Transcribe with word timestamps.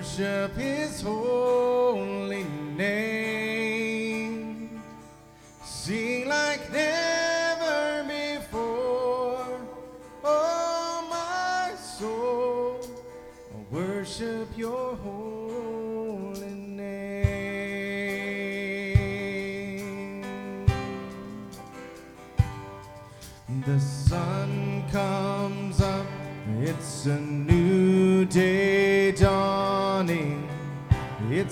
worship 0.00 0.56
his 0.56 1.02
holy 1.02 2.44
name. 2.74 4.80
Sing 5.62 6.26
like 6.26 6.72
never 6.72 8.04
before, 8.08 9.60
oh 10.24 11.06
my 11.10 11.74
soul, 11.76 12.80
I 13.52 13.56
worship 13.74 14.48
your 14.56 14.96
holy 14.96 16.48
name. 16.48 17.04
The 23.66 23.78
sun 23.78 24.82
comes 24.90 25.82
up, 25.82 26.06
it's 26.62 27.04
a 27.04 27.20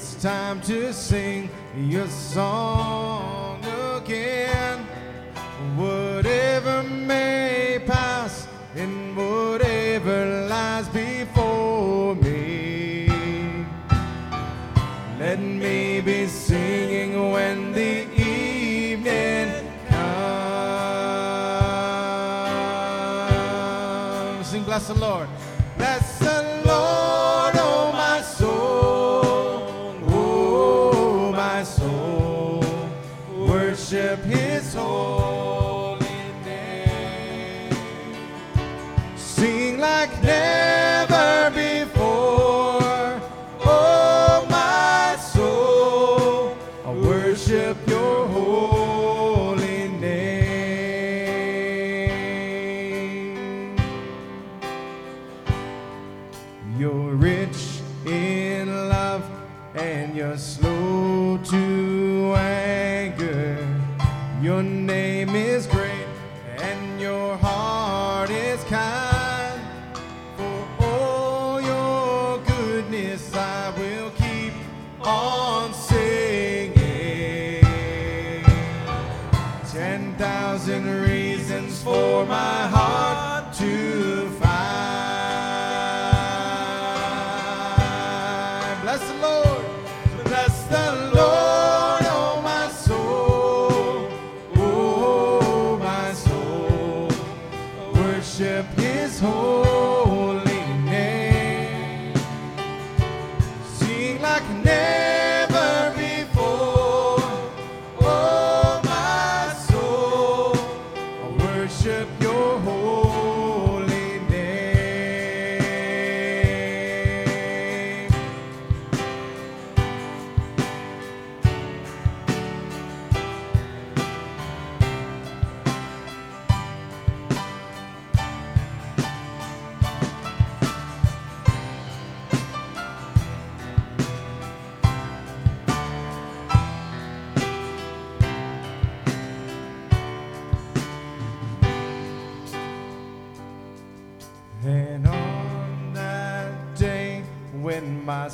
It's 0.01 0.15
time 0.23 0.61
to 0.61 0.93
sing 0.93 1.51
your 1.77 2.07
song 2.07 3.59
again. 3.97 4.87
Whatever 5.75 6.85
may 6.85 7.81
pass 7.85 8.47
and 8.77 9.17
whatever 9.17 10.47
lies 10.49 10.89
before 10.91 12.15
me, 12.15 13.09
let 15.19 15.41
me 15.41 16.01
be 16.01 16.29
singing 16.29 17.33
when 17.33 17.73
the 17.73 18.07
evening 18.15 19.51
comes. 19.89 20.07
Sing, 24.47 24.63
bless 24.63 24.87
the 24.87 24.95
Lord. 24.95 25.28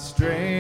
strength. 0.05 0.54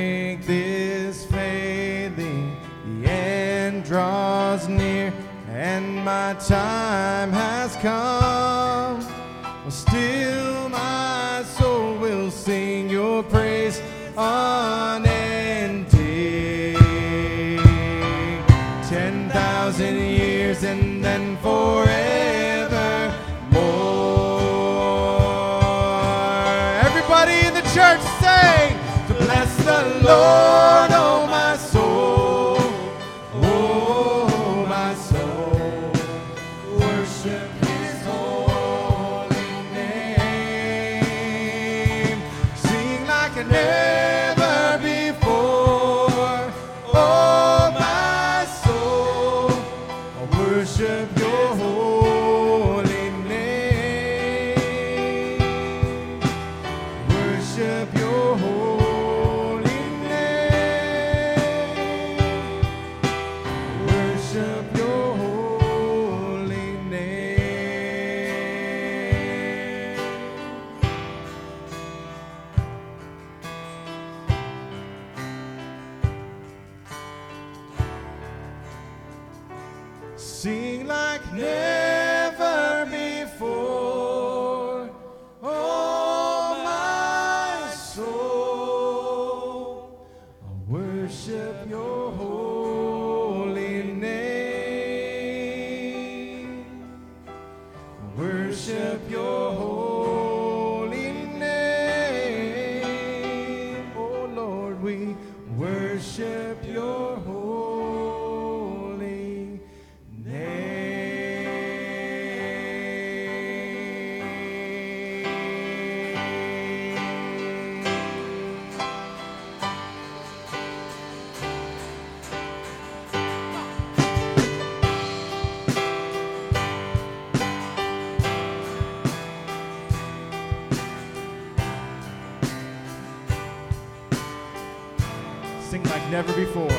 Never 136.14 136.32
before. 136.34 136.78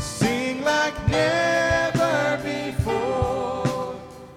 Sing 0.00 0.64
like 0.64 0.96
never 1.06 2.40
before. 2.42 3.94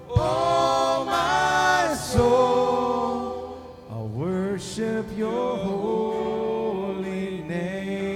Oh, 0.08 1.04
my 1.08 1.96
soul, 1.96 3.58
I'll 3.90 4.08
worship 4.08 5.08
your 5.18 5.58
holy 5.58 7.42
name. 7.42 8.14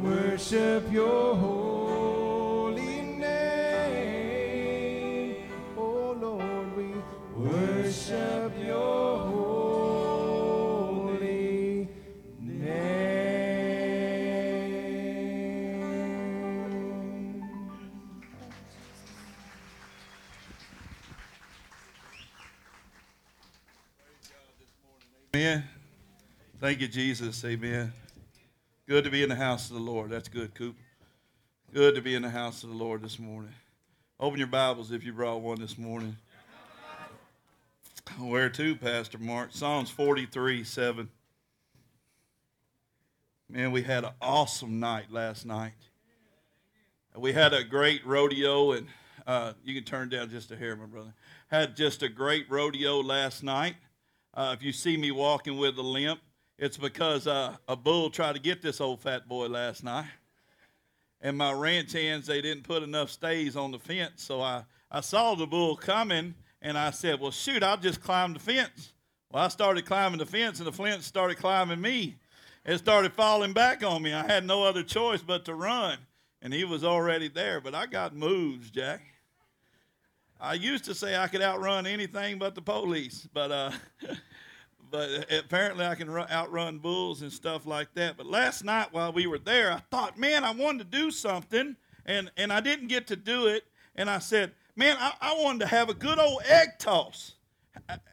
Worship 0.00 0.88
your 0.92 1.34
holy 1.34 1.61
Thank 26.72 26.80
you, 26.80 26.88
Jesus. 26.88 27.44
Amen. 27.44 27.92
Good 28.88 29.04
to 29.04 29.10
be 29.10 29.22
in 29.22 29.28
the 29.28 29.34
house 29.34 29.68
of 29.68 29.76
the 29.76 29.82
Lord. 29.82 30.08
That's 30.08 30.30
good, 30.30 30.54
Coop. 30.54 30.74
Good 31.74 31.96
to 31.96 32.00
be 32.00 32.14
in 32.14 32.22
the 32.22 32.30
house 32.30 32.62
of 32.62 32.70
the 32.70 32.74
Lord 32.74 33.02
this 33.02 33.18
morning. 33.18 33.52
Open 34.18 34.38
your 34.38 34.48
Bibles 34.48 34.90
if 34.90 35.04
you 35.04 35.12
brought 35.12 35.42
one 35.42 35.60
this 35.60 35.76
morning. 35.76 36.16
Where 38.18 38.48
to, 38.48 38.74
Pastor 38.74 39.18
Mark? 39.18 39.50
Psalms 39.52 39.90
43 39.90 40.64
7. 40.64 41.10
Man, 43.50 43.70
we 43.70 43.82
had 43.82 44.04
an 44.04 44.12
awesome 44.22 44.80
night 44.80 45.12
last 45.12 45.44
night. 45.44 45.74
We 47.14 47.34
had 47.34 47.52
a 47.52 47.64
great 47.64 48.00
rodeo, 48.06 48.72
and 48.72 48.86
uh, 49.26 49.52
you 49.62 49.74
can 49.74 49.84
turn 49.84 50.08
down 50.08 50.30
just 50.30 50.50
a 50.50 50.56
hair, 50.56 50.74
my 50.74 50.86
brother. 50.86 51.12
Had 51.48 51.76
just 51.76 52.02
a 52.02 52.08
great 52.08 52.46
rodeo 52.50 53.02
last 53.02 53.42
night. 53.42 53.74
Uh, 54.32 54.56
if 54.56 54.64
you 54.64 54.72
see 54.72 54.96
me 54.96 55.10
walking 55.10 55.58
with 55.58 55.76
a 55.76 55.82
limp, 55.82 56.20
it's 56.62 56.76
because 56.76 57.26
uh, 57.26 57.56
a 57.66 57.74
bull 57.74 58.08
tried 58.08 58.36
to 58.36 58.40
get 58.40 58.62
this 58.62 58.80
old 58.80 59.00
fat 59.00 59.26
boy 59.26 59.48
last 59.48 59.82
night. 59.82 60.06
And 61.20 61.36
my 61.36 61.52
ranch 61.52 61.92
hands, 61.92 62.28
they 62.28 62.40
didn't 62.40 62.62
put 62.62 62.84
enough 62.84 63.10
stays 63.10 63.56
on 63.56 63.72
the 63.72 63.80
fence. 63.80 64.22
So 64.22 64.40
I, 64.40 64.62
I 64.88 65.00
saw 65.00 65.34
the 65.34 65.44
bull 65.44 65.74
coming 65.74 66.36
and 66.60 66.78
I 66.78 66.92
said, 66.92 67.18
Well, 67.18 67.32
shoot, 67.32 67.64
I'll 67.64 67.76
just 67.76 68.00
climb 68.00 68.32
the 68.32 68.38
fence. 68.38 68.92
Well, 69.32 69.42
I 69.42 69.48
started 69.48 69.86
climbing 69.86 70.20
the 70.20 70.26
fence 70.26 70.60
and 70.60 70.68
the 70.68 70.72
fence 70.72 71.04
started 71.04 71.36
climbing 71.36 71.80
me. 71.80 72.14
It 72.64 72.78
started 72.78 73.12
falling 73.12 73.52
back 73.52 73.82
on 73.82 74.00
me. 74.00 74.14
I 74.14 74.24
had 74.24 74.46
no 74.46 74.62
other 74.62 74.84
choice 74.84 75.20
but 75.20 75.44
to 75.46 75.56
run. 75.56 75.98
And 76.42 76.54
he 76.54 76.62
was 76.62 76.84
already 76.84 77.26
there, 77.26 77.60
but 77.60 77.74
I 77.74 77.86
got 77.86 78.14
moves, 78.14 78.70
Jack. 78.70 79.02
I 80.40 80.54
used 80.54 80.84
to 80.84 80.94
say 80.94 81.16
I 81.16 81.26
could 81.26 81.42
outrun 81.42 81.88
anything 81.88 82.38
but 82.38 82.54
the 82.54 82.62
police, 82.62 83.26
but 83.32 83.50
uh, 83.50 83.72
but 84.92 85.32
apparently 85.32 85.84
I 85.84 85.96
can 85.96 86.10
run, 86.10 86.30
outrun 86.30 86.78
bulls 86.78 87.22
and 87.22 87.32
stuff 87.32 87.66
like 87.66 87.92
that. 87.94 88.16
But 88.16 88.26
last 88.26 88.62
night 88.62 88.92
while 88.92 89.12
we 89.12 89.26
were 89.26 89.38
there, 89.38 89.72
I 89.72 89.80
thought, 89.90 90.18
man, 90.18 90.44
I 90.44 90.52
wanted 90.52 90.90
to 90.90 90.96
do 90.98 91.10
something, 91.10 91.74
and 92.06 92.30
and 92.36 92.52
I 92.52 92.60
didn't 92.60 92.88
get 92.88 93.08
to 93.08 93.16
do 93.16 93.46
it. 93.46 93.64
And 93.96 94.08
I 94.08 94.20
said, 94.20 94.52
man, 94.76 94.96
I, 95.00 95.12
I 95.20 95.34
wanted 95.42 95.60
to 95.60 95.66
have 95.66 95.88
a 95.88 95.94
good 95.94 96.18
old 96.18 96.42
egg 96.44 96.78
toss. 96.78 97.32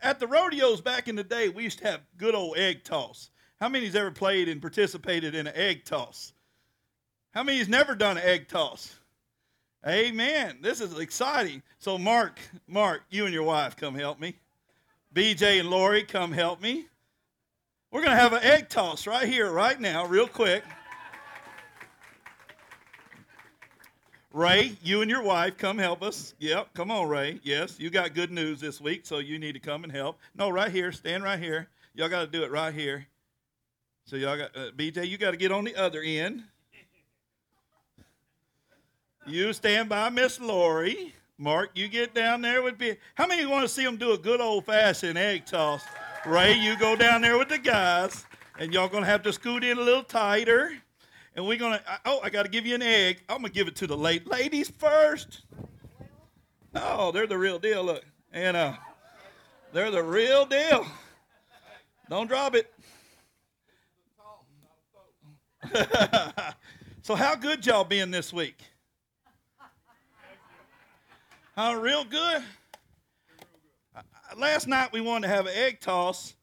At 0.01 0.19
the 0.19 0.27
rodeos 0.27 0.81
back 0.81 1.07
in 1.07 1.15
the 1.15 1.23
day, 1.23 1.49
we 1.49 1.63
used 1.63 1.79
to 1.79 1.87
have 1.87 2.01
good 2.17 2.33
old 2.33 2.57
egg 2.57 2.83
toss. 2.83 3.29
How 3.59 3.67
many's 3.67 3.95
ever 3.95 4.11
played 4.11 4.47
and 4.47 4.61
participated 4.61 5.35
in 5.35 5.45
an 5.45 5.55
egg 5.55 5.83
toss? 5.83 6.33
How 7.31 7.43
many's 7.43 7.67
never 7.67 7.93
done 7.93 8.17
an 8.17 8.23
egg 8.23 8.47
toss? 8.47 8.95
Amen. 9.87 10.59
This 10.61 10.81
is 10.81 10.97
exciting. 10.97 11.61
So, 11.77 11.97
Mark, 11.97 12.39
Mark, 12.67 13.03
you 13.09 13.25
and 13.25 13.33
your 13.33 13.43
wife 13.43 13.75
come 13.75 13.95
help 13.95 14.19
me. 14.19 14.35
BJ 15.13 15.59
and 15.59 15.69
Lori, 15.69 16.03
come 16.03 16.31
help 16.31 16.61
me. 16.61 16.85
We're 17.91 18.01
going 18.01 18.15
to 18.15 18.21
have 18.21 18.33
an 18.33 18.43
egg 18.43 18.69
toss 18.69 19.07
right 19.07 19.27
here, 19.27 19.51
right 19.51 19.79
now, 19.79 20.05
real 20.05 20.27
quick. 20.27 20.63
Ray, 24.31 24.77
you 24.83 25.01
and 25.01 25.09
your 25.09 25.23
wife, 25.23 25.57
come 25.57 25.79
help 25.79 26.03
us. 26.03 26.35
Yep, 26.37 26.75
come 26.75 26.91
on, 26.91 27.09
Ray. 27.09 27.39
Yes, 27.41 27.79
you 27.79 27.89
got 27.89 28.13
good 28.13 28.29
news 28.29 28.59
this 28.59 28.79
week, 28.79 29.07
so 29.07 29.17
you 29.17 29.39
need 29.39 29.53
to 29.53 29.59
come 29.59 29.83
and 29.83 29.91
help. 29.91 30.19
No, 30.35 30.51
right 30.51 30.71
here. 30.71 30.91
Stand 30.91 31.23
right 31.23 31.39
here. 31.39 31.67
Y'all 31.95 32.09
got 32.09 32.21
to 32.21 32.27
do 32.27 32.43
it 32.43 32.51
right 32.51 32.71
here. 32.71 33.07
So, 34.05 34.15
y'all 34.15 34.37
got, 34.37 34.55
uh, 34.55 34.71
BJ, 34.77 35.07
you 35.07 35.17
got 35.17 35.31
to 35.31 35.37
get 35.37 35.51
on 35.51 35.63
the 35.63 35.75
other 35.75 36.01
end. 36.03 36.43
You 39.25 39.51
stand 39.53 39.89
by 39.89 40.09
Miss 40.09 40.39
Lori. 40.39 41.15
Mark, 41.41 41.71
you 41.73 41.87
get 41.87 42.13
down 42.13 42.41
there 42.41 42.61
with 42.61 42.77
me. 42.81 42.97
How 43.15 43.25
many 43.25 43.45
want 43.45 43.63
to 43.63 43.69
see 43.69 43.85
them 43.85 43.95
do 43.95 44.11
a 44.11 44.17
good 44.17 44.41
old 44.41 44.65
fashioned 44.65 45.17
egg 45.17 45.45
toss? 45.45 45.81
Ray, 46.25 46.53
you 46.53 46.77
go 46.77 46.97
down 46.97 47.21
there 47.21 47.37
with 47.37 47.47
the 47.47 47.57
guys, 47.57 48.25
and 48.59 48.73
y'all 48.73 48.89
gonna 48.89 49.05
have 49.05 49.23
to 49.23 49.31
scoot 49.31 49.63
in 49.63 49.77
a 49.77 49.81
little 49.81 50.03
tighter. 50.03 50.73
And 51.37 51.47
we're 51.47 51.57
gonna. 51.57 51.81
Oh, 52.03 52.19
I 52.21 52.29
got 52.29 52.43
to 52.43 52.49
give 52.49 52.65
you 52.65 52.75
an 52.75 52.81
egg. 52.81 53.21
I'm 53.29 53.37
gonna 53.37 53.53
give 53.53 53.69
it 53.69 53.77
to 53.77 53.87
the 53.87 53.95
late 53.95 54.27
ladies 54.27 54.69
first. 54.69 55.43
Oh, 56.75 57.13
they're 57.13 57.25
the 57.25 57.37
real 57.37 57.57
deal. 57.57 57.85
Look, 57.85 58.03
and 58.33 58.57
uh, 58.57 58.73
they're 59.71 59.91
the 59.91 60.03
real 60.03 60.45
deal. 60.45 60.85
Don't 62.09 62.27
drop 62.27 62.53
it. 62.53 62.73
so, 67.01 67.15
how 67.15 67.35
good 67.35 67.65
y'all 67.65 67.85
been 67.85 68.11
this 68.11 68.33
week? 68.33 68.57
Uh, 71.59 71.73
real 71.73 72.05
good. 72.05 72.41
Uh, 73.93 74.01
last 74.37 74.65
night 74.65 74.93
we 74.93 75.01
wanted 75.01 75.27
to 75.27 75.33
have 75.33 75.45
an 75.45 75.51
egg 75.53 75.81
toss. 75.81 76.33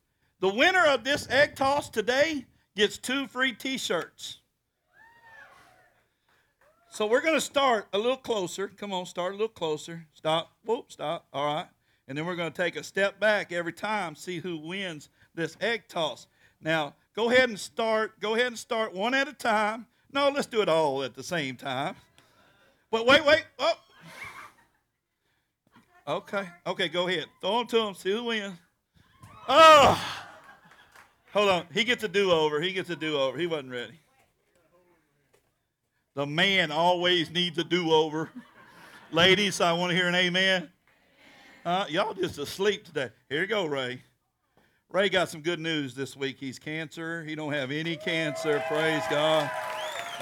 The 0.41 0.49
winner 0.51 0.85
of 0.85 1.05
this 1.05 1.27
egg 1.31 1.57
toss 1.57 1.89
today 1.89 2.45
gets 2.77 2.99
two 2.99 3.27
free 3.27 3.53
T-shirts. 3.53 4.41
So 6.91 7.07
we're 7.07 7.23
going 7.23 7.33
to 7.33 7.41
start 7.41 7.87
a 7.95 7.99
little 7.99 8.19
closer. 8.19 8.69
Come 8.69 8.93
on, 8.93 9.07
start 9.07 9.33
a 9.33 9.37
little 9.37 9.49
closer. 9.49 10.05
Stop. 10.13 10.53
Whoop, 10.67 10.93
stop. 10.93 11.27
All 11.33 11.47
right. 11.47 11.69
And 12.09 12.19
then 12.19 12.27
we're 12.27 12.37
going 12.37 12.53
to 12.53 12.63
take 12.63 12.77
a 12.77 12.85
step 12.85 13.19
back 13.19 13.53
every 13.53 13.73
time, 13.73 14.17
see 14.17 14.41
who 14.41 14.59
wins 14.59 15.09
this 15.35 15.57
egg 15.63 15.85
toss. 15.89 16.27
Now, 16.61 16.95
go 17.15 17.31
ahead 17.31 17.49
and 17.49 17.59
start. 17.59 18.21
Go 18.21 18.35
ahead 18.35 18.49
and 18.49 18.59
start 18.59 18.93
one 18.93 19.15
at 19.15 19.29
a 19.29 19.33
time. 19.33 19.87
No, 20.13 20.29
let's 20.29 20.47
do 20.47 20.61
it 20.61 20.69
all 20.69 21.03
at 21.03 21.15
the 21.15 21.23
same 21.23 21.57
time. 21.57 21.97
But 22.91 23.07
wait, 23.07 23.25
wait. 23.25 23.47
Oh. 23.59 23.73
Okay. 26.09 26.49
Okay, 26.67 26.89
go 26.89 27.09
ahead. 27.09 27.27
Throw 27.41 27.59
them 27.59 27.67
to 27.69 27.79
him. 27.81 27.95
See 27.95 28.13
who 28.13 28.25
wins. 28.25 28.55
Oh. 29.49 30.01
Hold 31.33 31.49
on. 31.49 31.67
He 31.75 31.85
gets 31.85 32.05
a 32.05 32.09
do 32.09 32.31
over. 32.31 32.61
He 32.61 32.73
gets 32.73 32.91
a 32.91 32.97
do 32.97 33.19
over. 33.19 33.37
He 33.37 33.47
wasn't 33.47 33.73
ready. 33.73 33.99
The 36.15 36.27
man 36.27 36.71
always 36.71 37.31
needs 37.31 37.59
a 37.59 37.65
do 37.65 37.93
over. 37.93 38.31
Ladies, 39.11 39.61
I 39.61 39.73
want 39.73 39.91
to 39.91 39.97
hear 39.97 40.07
an 40.09 40.15
amen. 40.15 40.71
Uh, 41.65 41.85
y'all 41.89 42.15
just 42.15 42.39
asleep 42.39 42.85
today. 42.85 43.11
Here 43.29 43.43
you 43.43 43.47
go, 43.47 43.67
Ray. 43.67 44.03
Ray 44.91 45.09
got 45.09 45.29
some 45.29 45.43
good 45.43 45.59
news 45.59 45.95
this 45.95 46.17
week. 46.17 46.37
He's 46.39 46.59
cancer. 46.59 47.25
He 47.25 47.35
don't 47.35 47.53
have 47.53 47.73
any 47.73 47.97
cancer. 47.97 48.63
Praise 48.69 49.03
God. 49.11 49.51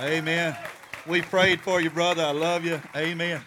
Amen. 0.01 0.57
We 1.07 1.21
prayed 1.21 1.61
for 1.61 1.81
you, 1.81 1.91
brother. 1.91 2.25
I 2.25 2.31
love 2.31 2.65
you. 2.65 2.81
Amen. 2.97 3.43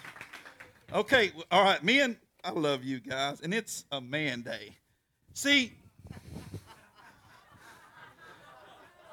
Okay, 0.93 1.33
all 1.51 1.63
right. 1.63 1.83
Me 1.83 1.99
and 1.99 2.15
I 2.43 2.51
love 2.51 2.83
you 2.83 2.99
guys, 2.99 3.41
and 3.41 3.53
it's 3.53 3.85
a 3.91 3.99
man 3.99 4.41
day. 4.41 4.75
See, 5.33 5.73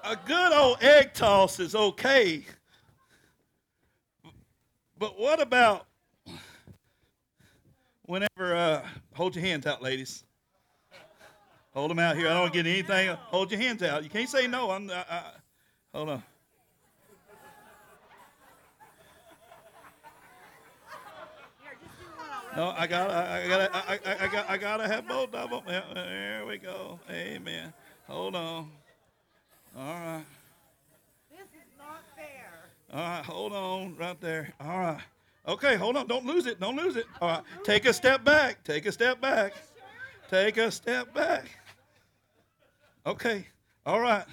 a 0.04 0.16
good 0.16 0.52
old 0.52 0.82
egg 0.82 1.14
toss 1.14 1.58
is 1.58 1.74
okay, 1.74 2.44
but 4.98 5.18
what 5.18 5.40
about 5.40 5.86
whenever? 8.06 8.54
Uh, 8.54 8.82
hold 9.14 9.34
your 9.34 9.44
hands 9.44 9.66
out, 9.66 9.82
ladies. 9.82 10.24
Hold 11.72 11.90
them 11.90 11.98
out 11.98 12.16
here. 12.16 12.28
I 12.28 12.34
don't 12.34 12.52
get 12.52 12.66
anything. 12.66 13.08
Hold 13.08 13.50
your 13.50 13.60
hands 13.60 13.82
out. 13.82 14.04
You 14.04 14.10
can't 14.10 14.28
say 14.28 14.46
no. 14.46 14.70
I'm. 14.70 14.88
I, 14.90 15.04
I, 15.10 15.22
hold 15.92 16.08
on. 16.10 16.22
No, 22.56 22.72
I 22.76 22.86
got, 22.86 23.10
I 23.10 23.48
got, 23.48 23.74
I, 23.74 23.98
I, 24.06 24.24
I 24.24 24.28
got, 24.28 24.50
I 24.50 24.56
gotta 24.56 24.86
have 24.86 25.08
both 25.08 25.34
of 25.34 25.50
them. 25.50 25.62
Yeah, 25.66 25.82
there 25.94 26.46
we 26.46 26.58
go. 26.58 27.00
Amen. 27.10 27.72
Hold 28.06 28.36
on. 28.36 28.70
All 29.76 29.94
right. 29.94 30.24
This 31.30 31.40
is 31.40 31.76
not 31.76 32.04
fair. 32.14 32.70
All 32.92 33.00
right. 33.00 33.24
Hold 33.24 33.52
on, 33.52 33.96
right 33.96 34.20
there. 34.20 34.54
All 34.60 34.78
right. 34.78 35.00
Okay. 35.48 35.74
Hold 35.74 35.96
on. 35.96 36.06
Don't 36.06 36.26
lose 36.26 36.46
it. 36.46 36.60
Don't 36.60 36.76
lose 36.76 36.94
it. 36.94 37.06
All 37.20 37.28
right. 37.28 37.42
Take 37.64 37.86
a 37.86 37.92
step 37.92 38.24
back. 38.24 38.62
Take 38.62 38.86
a 38.86 38.92
step 38.92 39.20
back. 39.20 39.54
Take 40.30 40.56
a 40.56 40.70
step 40.70 41.12
back. 41.12 41.46
Okay. 43.04 43.46
All 43.84 44.00
right. 44.00 44.24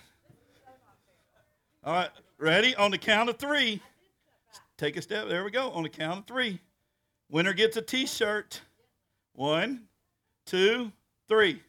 All 1.83 1.93
right, 1.93 2.11
ready? 2.37 2.75
On 2.75 2.91
the 2.91 2.97
count 2.99 3.27
of 3.27 3.37
three. 3.37 3.81
Take 4.77 4.97
a 4.97 5.01
step. 5.01 5.27
There 5.27 5.43
we 5.43 5.49
go. 5.49 5.71
On 5.71 5.81
the 5.81 5.89
count 5.89 6.19
of 6.19 6.27
three. 6.27 6.59
Winner 7.31 7.53
gets 7.53 7.77
a 7.77 7.81
t 7.81 8.05
shirt. 8.05 8.61
One, 9.33 9.87
two, 10.45 10.91
three. 11.29 11.63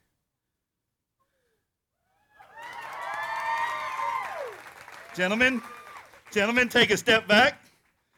Gentlemen, 5.15 5.63
gentlemen, 6.33 6.69
take 6.69 6.91
a 6.91 6.97
step 6.97 7.29
back 7.29 7.63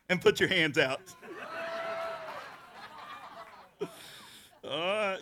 and 0.08 0.22
put 0.22 0.40
your 0.40 0.48
hands 0.48 0.78
out. 0.78 1.00
All 3.82 3.88
right. 4.70 5.18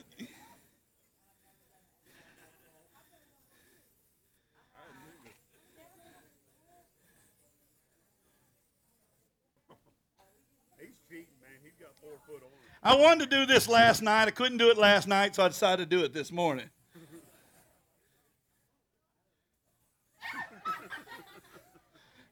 He's 10.79 10.91
cheating, 11.09 11.27
man. 11.41 11.59
He's 11.63 11.73
got 11.81 11.95
four 12.03 12.19
foot 12.27 12.43
on. 12.43 12.72
I 12.83 12.97
wanted 12.97 13.31
to 13.31 13.37
do 13.37 13.47
this 13.47 13.69
last 13.69 14.03
night. 14.03 14.27
I 14.27 14.33
couldn't 14.33 14.59
do 14.59 14.69
it 14.69 14.77
last 14.77 15.07
night, 15.07 15.37
so 15.37 15.45
I 15.45 15.49
decided 15.49 15.89
to 15.89 15.97
do 15.97 16.05
it 16.05 16.13
this 16.13 16.33
morning. 16.33 16.69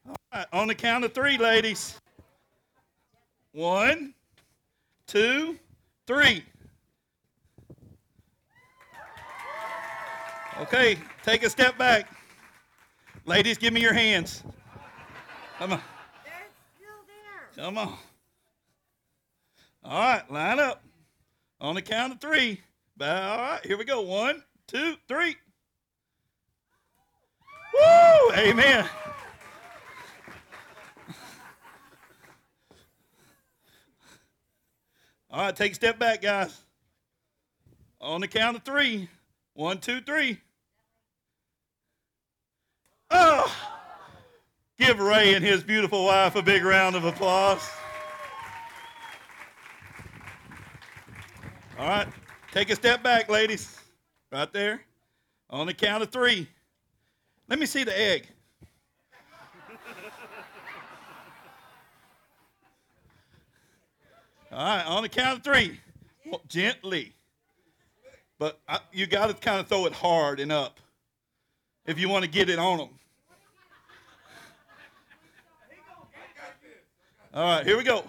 All 0.07 0.17
right, 0.35 0.47
on 0.53 0.67
the 0.67 0.75
count 0.75 1.05
of 1.05 1.15
three, 1.15 1.39
ladies. 1.39 2.01
One, 3.53 4.13
two, 5.07 5.57
three. 6.07 6.45
Okay, 10.61 10.99
take 11.23 11.45
a 11.45 11.51
step 11.51 11.79
back. 11.79 12.09
Ladies, 13.25 13.57
give 13.57 13.73
me 13.73 13.81
your 13.81 13.93
hands. 13.93 14.43
Come 15.59 15.75
on. 15.75 15.81
They're 16.25 16.33
still 16.77 16.89
there. 17.07 17.65
Come 17.65 17.79
on. 17.79 17.97
All 19.83 19.99
right, 19.99 20.31
line 20.31 20.61
up. 20.61 20.83
On 21.61 21.75
the 21.75 21.83
count 21.83 22.13
of 22.13 22.21
three. 22.21 22.61
All 23.01 23.07
right, 23.07 23.61
here 23.65 23.79
we 23.79 23.85
go. 23.85 24.03
One, 24.03 24.43
two, 24.67 24.97
three. 25.09 25.37
Woo! 27.75 28.33
Amen. 28.37 28.87
All 35.31 35.43
right, 35.43 35.55
take 35.55 35.73
a 35.73 35.75
step 35.77 35.99
back, 35.99 36.23
guys. 36.23 36.61
On 38.01 38.21
the 38.21 38.29
count 38.29 38.57
of 38.57 38.65
three. 38.65 39.09
One, 39.55 39.79
two, 39.79 40.01
three. 40.01 40.39
Oh! 43.11 43.55
Give 44.79 44.99
Ray 44.99 45.35
and 45.35 45.45
his 45.45 45.63
beautiful 45.63 46.05
wife 46.05 46.37
a 46.37 46.43
big 46.43 46.65
round 46.65 46.97
of 46.97 47.05
applause. 47.05 47.69
All 51.81 51.89
right, 51.89 52.07
take 52.53 52.69
a 52.69 52.77
step 52.77 53.03
back, 53.03 53.31
ladies. 53.31 53.81
Right 54.31 54.53
there. 54.53 54.83
On 55.49 55.67
the 55.67 55.73
count 55.73 56.03
of 56.03 56.11
three. 56.11 56.47
Let 57.49 57.59
me 57.59 57.65
see 57.65 57.85
the 57.85 57.99
egg. 57.99 58.27
All 64.53 64.63
right, 64.63 64.85
on 64.85 65.03
the 65.05 65.09
count 65.09 65.39
of 65.39 65.43
three. 65.43 65.81
Well, 66.27 66.43
gently. 66.49 67.15
But 68.39 68.61
I, 68.69 68.81
you 68.93 69.07
got 69.07 69.29
to 69.29 69.35
kind 69.35 69.59
of 69.59 69.67
throw 69.67 69.87
it 69.87 69.95
hard 69.95 70.39
and 70.39 70.53
up 70.53 70.81
if 71.87 71.99
you 71.99 72.11
want 72.11 72.27
to 72.27 72.31
get 72.31 72.51
it 72.51 72.59
on 72.59 72.77
them. 72.77 72.89
All 77.33 77.45
right, 77.45 77.65
here 77.65 77.79
we 77.79 77.85
go. 77.85 78.05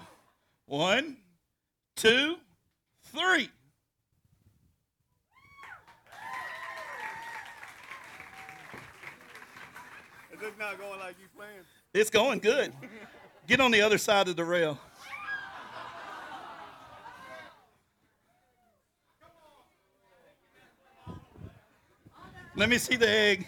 One, 0.66 1.16
two, 1.96 2.36
three. 3.14 3.50
Not 10.62 10.78
going 10.78 11.00
like 11.00 11.16
you 11.20 11.28
planned? 11.36 11.66
It's 11.92 12.12
going 12.12 12.38
good. 12.38 12.72
Get 13.48 13.60
on 13.60 13.72
the 13.72 13.82
other 13.82 13.98
side 13.98 14.28
of 14.28 14.36
the 14.36 14.46
rail. 14.46 14.78
Let 22.56 22.70
me 22.70 22.78
see 22.78 22.96
the 22.96 23.10
egg. 23.10 23.48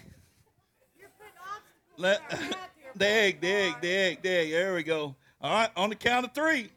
Let, 1.96 2.20
the 2.96 3.06
egg, 3.06 3.40
the 3.40 3.46
egg, 3.46 3.74
the 3.80 3.88
egg, 3.88 4.22
the 4.22 4.28
egg. 4.30 4.50
There 4.50 4.74
we 4.74 4.82
go. 4.82 5.14
All 5.40 5.54
right, 5.54 5.70
on 5.76 5.90
the 5.90 5.94
count 5.94 6.26
of 6.26 6.34
three. 6.34 6.70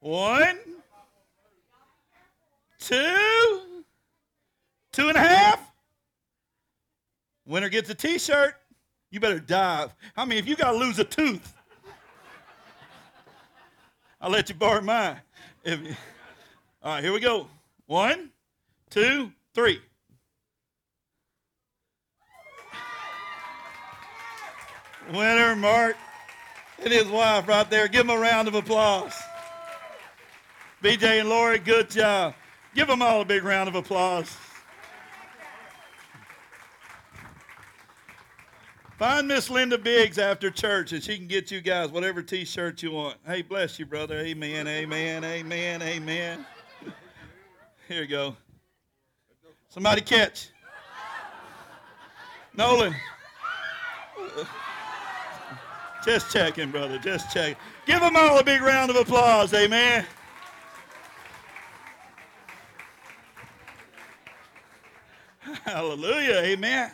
One, 0.00 0.58
two, 2.78 3.82
two 4.92 5.08
and 5.08 5.16
a 5.16 5.20
half. 5.20 5.72
Winner 7.46 7.70
gets 7.70 7.88
a 7.88 7.94
T-shirt. 7.94 8.56
You 9.10 9.20
better 9.20 9.40
dive. 9.40 9.94
I 10.16 10.24
mean, 10.24 10.38
if 10.38 10.46
you 10.48 10.56
got 10.56 10.72
to 10.72 10.76
lose 10.78 10.98
a 10.98 11.04
tooth, 11.04 11.54
I'll 14.20 14.30
let 14.30 14.48
you 14.48 14.54
borrow 14.54 14.80
mine. 14.80 15.20
You- 15.64 15.96
all 16.82 16.94
right, 16.94 17.04
here 17.04 17.12
we 17.12 17.20
go. 17.20 17.48
One, 17.86 18.30
two, 18.90 19.32
three. 19.54 19.80
Winner, 25.12 25.54
Mark, 25.54 25.96
and 26.82 26.92
his 26.92 27.06
wife 27.06 27.46
right 27.46 27.68
there. 27.70 27.88
Give 27.88 28.06
them 28.06 28.16
a 28.16 28.20
round 28.20 28.48
of 28.48 28.54
applause. 28.54 29.14
BJ 30.82 31.20
and 31.20 31.28
Lori, 31.28 31.58
good 31.58 31.88
job. 31.90 32.34
Give 32.74 32.86
them 32.88 33.02
all 33.02 33.20
a 33.20 33.24
big 33.24 33.44
round 33.44 33.68
of 33.68 33.74
applause. 33.76 34.36
Find 38.98 39.28
Miss 39.28 39.50
Linda 39.50 39.76
Biggs 39.76 40.16
after 40.16 40.50
church, 40.50 40.92
and 40.92 41.02
she 41.02 41.18
can 41.18 41.26
get 41.26 41.50
you 41.50 41.60
guys 41.60 41.90
whatever 41.90 42.22
T-shirt 42.22 42.82
you 42.82 42.92
want. 42.92 43.18
Hey, 43.26 43.42
bless 43.42 43.78
you, 43.78 43.84
brother. 43.84 44.18
Amen. 44.20 44.66
Amen. 44.66 45.22
Amen. 45.22 45.82
Amen. 45.82 46.46
Here 47.88 48.00
you 48.00 48.08
go. 48.08 48.36
Somebody 49.68 50.00
catch. 50.00 50.48
Nolan. 52.54 52.94
Just 56.02 56.32
checking, 56.32 56.70
brother. 56.70 56.98
Just 56.98 57.30
checking. 57.30 57.56
Give 57.84 58.00
them 58.00 58.16
all 58.16 58.38
a 58.38 58.44
big 58.44 58.62
round 58.62 58.88
of 58.90 58.96
applause. 58.96 59.52
Amen. 59.52 60.06
Hallelujah. 65.64 66.36
Amen. 66.36 66.90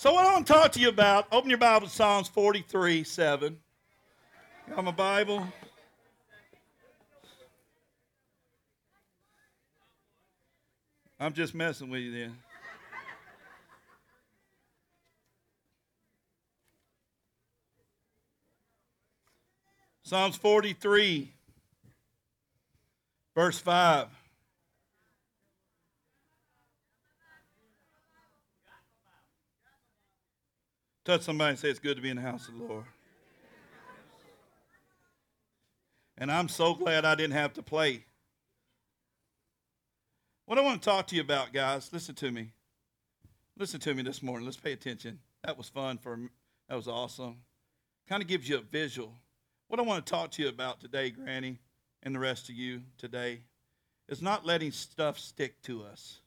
So, 0.00 0.14
what 0.14 0.24
I 0.24 0.32
want 0.32 0.46
to 0.46 0.52
talk 0.54 0.72
to 0.72 0.80
you 0.80 0.88
about, 0.88 1.26
open 1.30 1.50
your 1.50 1.58
Bible 1.58 1.86
to 1.86 1.92
Psalms 1.92 2.26
43 2.26 3.04
7. 3.04 3.58
Got 4.74 4.82
my 4.82 4.92
Bible? 4.92 5.46
I'm 11.20 11.34
just 11.34 11.54
messing 11.54 11.90
with 11.90 12.00
you 12.00 12.12
then. 12.12 12.38
Psalms 20.02 20.36
43, 20.36 21.30
verse 23.34 23.58
5. 23.58 24.19
Touch 31.04 31.22
somebody 31.22 31.50
and 31.50 31.58
say 31.58 31.70
it's 31.70 31.78
good 31.78 31.96
to 31.96 32.02
be 32.02 32.10
in 32.10 32.16
the 32.16 32.22
house 32.22 32.46
of 32.48 32.58
the 32.58 32.64
Lord. 32.64 32.84
And 36.18 36.30
I'm 36.30 36.48
so 36.48 36.74
glad 36.74 37.06
I 37.06 37.14
didn't 37.14 37.32
have 37.32 37.54
to 37.54 37.62
play. 37.62 38.04
What 40.44 40.58
I 40.58 40.62
want 40.62 40.82
to 40.82 40.88
talk 40.88 41.06
to 41.06 41.14
you 41.16 41.22
about, 41.22 41.52
guys, 41.52 41.90
listen 41.92 42.14
to 42.16 42.30
me. 42.30 42.50
Listen 43.56 43.80
to 43.80 43.94
me 43.94 44.02
this 44.02 44.22
morning. 44.22 44.44
Let's 44.44 44.58
pay 44.58 44.72
attention. 44.72 45.20
That 45.44 45.56
was 45.56 45.68
fun 45.68 45.96
for 45.96 46.16
me. 46.16 46.28
That 46.68 46.74
was 46.74 46.88
awesome. 46.88 47.36
Kind 48.08 48.22
of 48.22 48.28
gives 48.28 48.48
you 48.48 48.58
a 48.58 48.60
visual. 48.60 49.14
What 49.68 49.80
I 49.80 49.84
want 49.84 50.04
to 50.04 50.10
talk 50.10 50.32
to 50.32 50.42
you 50.42 50.48
about 50.48 50.80
today, 50.80 51.10
Granny, 51.10 51.60
and 52.02 52.14
the 52.14 52.18
rest 52.18 52.48
of 52.50 52.56
you 52.56 52.82
today, 52.98 53.40
is 54.08 54.20
not 54.20 54.44
letting 54.44 54.72
stuff 54.72 55.18
stick 55.18 55.62
to 55.62 55.84
us. 55.84 56.20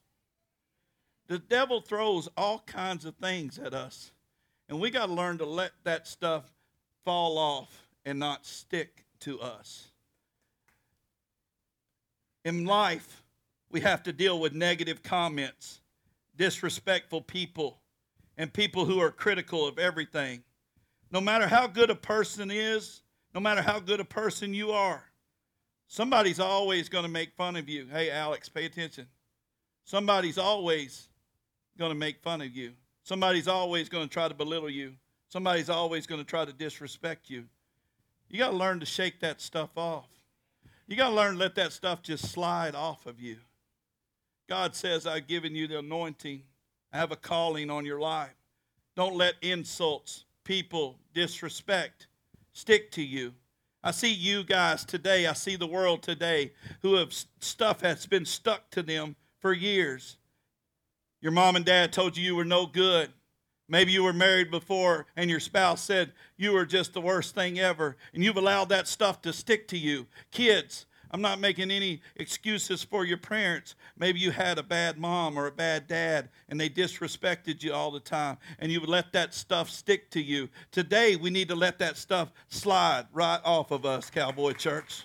The 1.28 1.38
devil 1.38 1.80
throws 1.80 2.28
all 2.36 2.64
kinds 2.66 3.04
of 3.04 3.14
things 3.16 3.58
at 3.58 3.74
us, 3.74 4.10
and 4.68 4.80
we 4.80 4.90
got 4.90 5.06
to 5.06 5.12
learn 5.12 5.38
to 5.38 5.46
let 5.46 5.72
that 5.84 6.06
stuff 6.06 6.44
fall 7.04 7.38
off 7.38 7.86
and 8.04 8.18
not 8.18 8.46
stick 8.46 9.04
to 9.20 9.40
us. 9.40 9.88
In 12.44 12.64
life, 12.64 13.22
we 13.70 13.80
have 13.80 14.02
to 14.04 14.12
deal 14.12 14.38
with 14.38 14.52
negative 14.52 15.02
comments, 15.02 15.80
disrespectful 16.36 17.22
people, 17.22 17.80
and 18.36 18.52
people 18.52 18.84
who 18.84 19.00
are 19.00 19.10
critical 19.10 19.66
of 19.66 19.78
everything. 19.78 20.42
No 21.10 21.20
matter 21.20 21.46
how 21.46 21.66
good 21.66 21.90
a 21.90 21.94
person 21.94 22.50
is, 22.50 23.02
no 23.34 23.40
matter 23.40 23.62
how 23.62 23.80
good 23.80 24.00
a 24.00 24.04
person 24.04 24.52
you 24.54 24.72
are, 24.72 25.02
somebody's 25.86 26.40
always 26.40 26.88
going 26.88 27.04
to 27.04 27.10
make 27.10 27.32
fun 27.36 27.56
of 27.56 27.68
you. 27.68 27.86
Hey, 27.90 28.10
Alex, 28.10 28.48
pay 28.48 28.64
attention. 28.64 29.06
Somebody's 29.84 30.38
always 30.38 31.08
going 31.78 31.90
to 31.90 31.98
make 31.98 32.22
fun 32.22 32.40
of 32.40 32.54
you. 32.54 32.72
Somebody's 33.04 33.46
always 33.46 33.88
going 33.88 34.08
to 34.08 34.12
try 34.12 34.26
to 34.26 34.34
belittle 34.34 34.68
you. 34.68 34.94
Somebody's 35.28 35.70
always 35.70 36.06
going 36.06 36.20
to 36.20 36.26
try 36.26 36.44
to 36.44 36.52
disrespect 36.52 37.30
you. 37.30 37.44
You 38.28 38.38
got 38.38 38.50
to 38.50 38.56
learn 38.56 38.80
to 38.80 38.86
shake 38.86 39.20
that 39.20 39.40
stuff 39.40 39.70
off. 39.76 40.08
You 40.88 40.96
got 40.96 41.10
to 41.10 41.14
learn 41.14 41.34
to 41.34 41.38
let 41.38 41.54
that 41.54 41.72
stuff 41.72 42.02
just 42.02 42.30
slide 42.30 42.74
off 42.74 43.06
of 43.06 43.20
you. 43.20 43.36
God 44.48 44.74
says, 44.74 45.06
I've 45.06 45.28
given 45.28 45.54
you 45.54 45.68
the 45.68 45.78
anointing. 45.78 46.42
I 46.92 46.96
have 46.98 47.12
a 47.12 47.16
calling 47.16 47.70
on 47.70 47.86
your 47.86 48.00
life. 48.00 48.34
Don't 48.96 49.16
let 49.16 49.34
insults, 49.40 50.24
people, 50.44 50.98
disrespect 51.14 52.08
stick 52.54 52.90
to 52.92 53.02
you. 53.02 53.34
I 53.82 53.90
see 53.90 54.12
you 54.12 54.44
guys 54.44 54.86
today, 54.86 55.26
I 55.26 55.34
see 55.34 55.56
the 55.56 55.66
world 55.66 56.02
today 56.02 56.52
who 56.80 56.94
have 56.94 57.12
stuff 57.40 57.80
that's 57.80 58.06
been 58.06 58.24
stuck 58.24 58.70
to 58.70 58.82
them 58.82 59.14
for 59.40 59.52
years. 59.52 60.16
Your 61.24 61.32
mom 61.32 61.56
and 61.56 61.64
dad 61.64 61.90
told 61.90 62.18
you 62.18 62.22
you 62.22 62.36
were 62.36 62.44
no 62.44 62.66
good. 62.66 63.10
Maybe 63.66 63.92
you 63.92 64.04
were 64.04 64.12
married 64.12 64.50
before 64.50 65.06
and 65.16 65.30
your 65.30 65.40
spouse 65.40 65.80
said 65.80 66.12
you 66.36 66.52
were 66.52 66.66
just 66.66 66.92
the 66.92 67.00
worst 67.00 67.34
thing 67.34 67.58
ever, 67.58 67.96
and 68.12 68.22
you've 68.22 68.36
allowed 68.36 68.68
that 68.68 68.86
stuff 68.86 69.22
to 69.22 69.32
stick 69.32 69.66
to 69.68 69.78
you. 69.78 70.06
Kids, 70.32 70.84
I'm 71.10 71.22
not 71.22 71.40
making 71.40 71.70
any 71.70 72.02
excuses 72.16 72.84
for 72.84 73.06
your 73.06 73.16
parents. 73.16 73.74
Maybe 73.96 74.20
you 74.20 74.32
had 74.32 74.58
a 74.58 74.62
bad 74.62 74.98
mom 74.98 75.38
or 75.38 75.46
a 75.46 75.50
bad 75.50 75.86
dad 75.86 76.28
and 76.50 76.60
they 76.60 76.68
disrespected 76.68 77.62
you 77.62 77.72
all 77.72 77.90
the 77.90 78.00
time 78.00 78.36
and 78.58 78.70
you 78.70 78.80
let 78.80 79.14
that 79.14 79.32
stuff 79.32 79.70
stick 79.70 80.10
to 80.10 80.20
you. 80.20 80.50
Today, 80.72 81.16
we 81.16 81.30
need 81.30 81.48
to 81.48 81.54
let 81.54 81.78
that 81.78 81.96
stuff 81.96 82.32
slide 82.48 83.06
right 83.14 83.40
off 83.46 83.70
of 83.70 83.86
us, 83.86 84.10
Cowboy 84.10 84.52
Church 84.52 85.04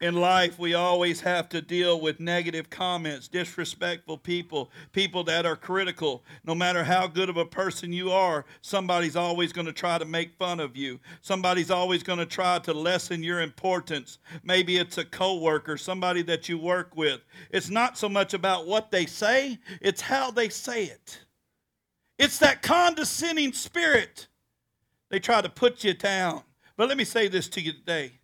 in 0.00 0.14
life, 0.14 0.58
we 0.58 0.72
always 0.72 1.20
have 1.20 1.50
to 1.50 1.60
deal 1.60 2.00
with 2.00 2.20
negative 2.20 2.70
comments, 2.70 3.28
disrespectful 3.28 4.16
people, 4.16 4.70
people 4.92 5.22
that 5.24 5.44
are 5.44 5.56
critical. 5.56 6.24
No 6.44 6.54
matter 6.54 6.82
how 6.84 7.06
good 7.06 7.28
of 7.28 7.36
a 7.36 7.44
person 7.44 7.92
you 7.92 8.10
are, 8.10 8.46
somebody's 8.62 9.14
always 9.14 9.52
going 9.52 9.66
to 9.66 9.74
try 9.74 9.98
to 9.98 10.06
make 10.06 10.38
fun 10.38 10.58
of 10.58 10.74
you. 10.74 11.00
Somebody's 11.20 11.70
always 11.70 12.02
going 12.02 12.18
to 12.18 12.24
try 12.24 12.58
to 12.60 12.72
lessen 12.72 13.22
your 13.22 13.42
importance. 13.42 14.18
Maybe 14.42 14.78
it's 14.78 14.96
a 14.96 15.04
coworker, 15.04 15.76
somebody 15.76 16.22
that 16.22 16.48
you 16.48 16.56
work 16.56 16.96
with. 16.96 17.20
It's 17.50 17.68
not 17.68 17.98
so 17.98 18.08
much 18.08 18.32
about 18.32 18.66
what 18.66 18.90
they 18.90 19.04
say, 19.04 19.58
it's 19.82 20.00
how 20.00 20.30
they 20.30 20.48
say 20.48 20.84
it. 20.84 21.20
It's 22.18 22.38
that 22.38 22.62
condescending 22.62 23.52
spirit. 23.52 24.28
They 25.10 25.18
try 25.18 25.42
to 25.42 25.48
put 25.50 25.84
you 25.84 25.92
down. 25.92 26.42
But 26.76 26.88
let 26.88 26.96
me 26.96 27.04
say 27.04 27.28
this 27.28 27.48
to 27.50 27.60
you 27.60 27.72
today 27.72 28.19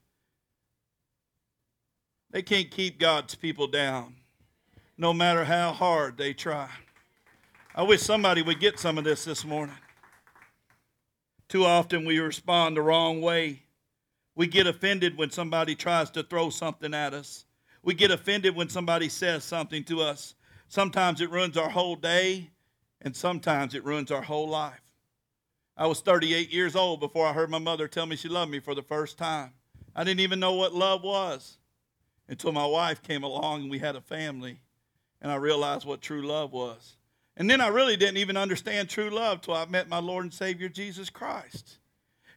they 2.31 2.43
can't 2.43 2.71
keep 2.71 2.99
God's 2.99 3.35
people 3.35 3.67
down, 3.67 4.17
no 4.99 5.13
matter 5.13 5.45
how 5.45 5.73
hard 5.73 6.17
they 6.17 6.33
try. 6.33 6.69
I 7.75 7.83
wish 7.83 8.03
somebody 8.03 8.43
would 8.43 8.61
get 8.61 8.79
some 8.79 8.99
of 8.99 9.05
this 9.05 9.25
this 9.25 9.45
morning. 9.45 9.77
Too 11.49 11.65
often 11.65 12.05
we 12.05 12.19
respond 12.19 12.77
the 12.77 12.83
wrong 12.83 13.21
way. 13.21 13.63
We 14.35 14.47
get 14.47 14.67
offended 14.67 15.17
when 15.17 15.31
somebody 15.31 15.75
tries 15.75 16.11
to 16.13 16.23
throw 16.23 16.51
something 16.51 16.93
at 16.93 17.15
us. 17.15 17.45
We 17.83 17.95
get 17.95 18.11
offended 18.11 18.57
when 18.57 18.69
somebody 18.69 19.09
says 19.09 19.45
something 19.45 19.85
to 19.85 20.01
us. 20.01 20.35
Sometimes 20.69 21.21
it 21.21 21.31
ruins 21.31 21.57
our 21.57 21.71
whole 21.71 21.95
day, 21.95 22.51
and 23.01 23.15
sometimes 23.15 23.75
it 23.75 23.85
ruins 23.85 24.11
our 24.11 24.23
whole 24.23 24.49
life. 24.49 24.81
I 25.77 25.87
was 25.87 26.01
38 26.01 26.51
years 26.51 26.75
old 26.75 27.01
before 27.01 27.27
I 27.27 27.33
heard 27.33 27.51
my 27.51 27.59
mother 27.59 27.87
tell 27.87 28.07
me 28.07 28.17
she 28.17 28.29
loved 28.29 28.51
me 28.51 28.59
for 28.59 28.75
the 28.75 28.83
first 28.83 29.19
time. 29.19 29.53
I 29.95 30.03
didn't 30.03 30.21
even 30.21 30.41
know 30.41 30.55
what 30.55 30.75
love 30.75 31.03
was 31.03 31.59
until 32.29 32.53
my 32.53 32.67
wife 32.67 33.03
came 33.03 33.23
along 33.23 33.63
and 33.63 33.71
we 33.71 33.79
had 33.79 33.97
a 33.97 34.01
family 34.01 34.61
and 35.21 35.31
I 35.31 35.37
realized 35.37 35.87
what 35.87 36.01
true 36.01 36.27
love 36.27 36.53
was. 36.53 36.97
And 37.37 37.51
then 37.51 37.61
I 37.61 37.69
really 37.69 37.97
didn't 37.97 38.17
even 38.17 38.37
understand 38.37 38.89
true 38.89 39.11
love 39.11 39.41
till 39.41 39.55
I 39.55 39.65
met 39.67 39.89
my 39.89 39.99
Lord 39.99 40.25
and 40.25 40.33
Savior 40.33 40.69
Jesus 40.69 41.11
Christ. 41.11 41.79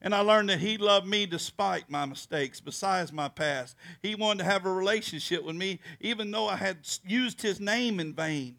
And 0.02 0.16
I 0.16 0.20
learned 0.20 0.50
that 0.50 0.60
He 0.60 0.78
loved 0.78 1.08
me 1.08 1.26
despite 1.26 1.90
my 1.90 2.06
mistakes, 2.06 2.60
besides 2.60 3.12
my 3.12 3.28
past. 3.28 3.76
He 4.02 4.16
wanted 4.16 4.40
to 4.40 4.50
have 4.50 4.66
a 4.66 4.72
relationship 4.72 5.44
with 5.44 5.56
me, 5.56 5.80
even 6.00 6.32
though 6.32 6.48
I 6.48 6.56
had 6.56 6.78
used 7.06 7.42
His 7.42 7.60
name 7.60 8.00
in 8.00 8.14
vain. 8.14 8.58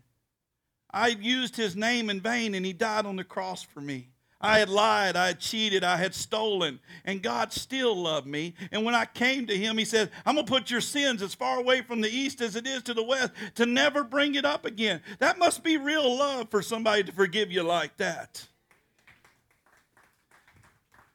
I 0.91 1.09
used 1.09 1.57
His 1.57 1.77
name 1.77 2.11
in 2.11 2.21
vain, 2.21 2.55
and 2.55 2.65
He 2.65 2.73
died 2.73 3.07
on 3.07 3.17
the 3.17 3.25
cross 3.25 3.63
for 3.63 3.81
me. 3.81 4.11
I 4.41 4.59
had 4.59 4.71
lied, 4.71 5.17
I 5.17 5.29
had 5.29 5.39
cheated, 5.39 5.85
I 5.85 5.97
had 5.97 6.15
stolen, 6.15 6.81
and 7.05 7.23
God 7.23 7.53
still 7.53 7.95
loved 7.95 8.27
me. 8.27 8.55
And 8.73 8.85
when 8.85 8.95
I 8.95 9.05
came 9.05 9.47
to 9.47 9.57
Him, 9.57 9.77
He 9.77 9.85
said, 9.85 10.11
I'm 10.25 10.35
going 10.35 10.47
to 10.47 10.53
put 10.53 10.71
your 10.71 10.81
sins 10.81 11.21
as 11.21 11.35
far 11.35 11.59
away 11.59 11.83
from 11.83 12.01
the 12.01 12.09
east 12.09 12.41
as 12.41 12.57
it 12.57 12.67
is 12.67 12.83
to 12.85 12.95
the 12.95 13.03
west 13.03 13.33
to 13.57 13.67
never 13.67 14.03
bring 14.03 14.37
it 14.37 14.47
up 14.47 14.65
again. 14.65 15.03
That 15.19 15.39
must 15.39 15.63
be 15.63 15.77
real 15.77 16.17
love 16.17 16.51
for 16.51 16.63
somebody 16.63 17.05
to 17.05 17.13
forgive 17.13 17.53
you 17.53 17.63
like 17.63 17.99
that. 17.99 18.47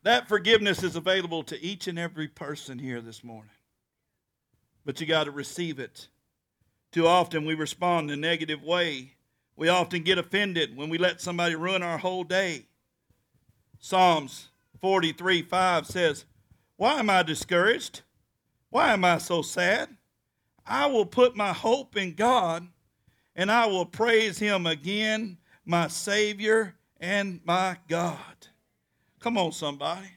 That 0.04 0.28
forgiveness 0.28 0.84
is 0.84 0.96
available 0.96 1.42
to 1.46 1.60
each 1.60 1.88
and 1.88 1.98
every 1.98 2.28
person 2.28 2.78
here 2.78 3.02
this 3.02 3.24
morning. 3.24 3.50
But 4.86 5.02
you 5.02 5.08
got 5.08 5.24
to 5.24 5.32
receive 5.32 5.80
it. 5.80 6.10
Too 6.92 7.08
often 7.08 7.44
we 7.44 7.56
respond 7.56 8.12
in 8.12 8.20
a 8.20 8.22
negative 8.22 8.62
way. 8.62 9.14
We 9.56 9.68
often 9.68 10.04
get 10.04 10.20
offended 10.20 10.78
when 10.78 10.90
we 10.90 11.00
let 11.00 11.22
somebody 11.22 11.56
ruin 11.56 11.82
our 11.82 11.98
whole 11.98 12.24
day. 12.24 12.68
Psalms 13.86 14.48
43 14.82 15.44
5 15.44 15.86
says, 15.86 16.26
Why 16.76 16.98
am 16.98 17.08
I 17.08 17.22
discouraged? 17.22 18.02
Why 18.72 18.92
am 18.92 19.06
I 19.06 19.20
so 19.20 19.44
sad? 19.44 19.90
I 20.66 20.88
will 20.88 21.06
put 21.06 21.36
my 21.36 21.54
hope 21.54 21.96
in 21.96 22.16
God 22.16 22.68
and 23.36 23.52
I 23.52 23.68
will 23.68 23.86
praise 23.86 24.40
him 24.40 24.66
again, 24.66 25.38
my 25.66 25.88
Savior 25.88 26.74
and 27.00 27.42
my 27.46 27.78
God. 27.88 28.48
Come 29.20 29.38
on, 29.38 29.52
somebody. 29.52 30.10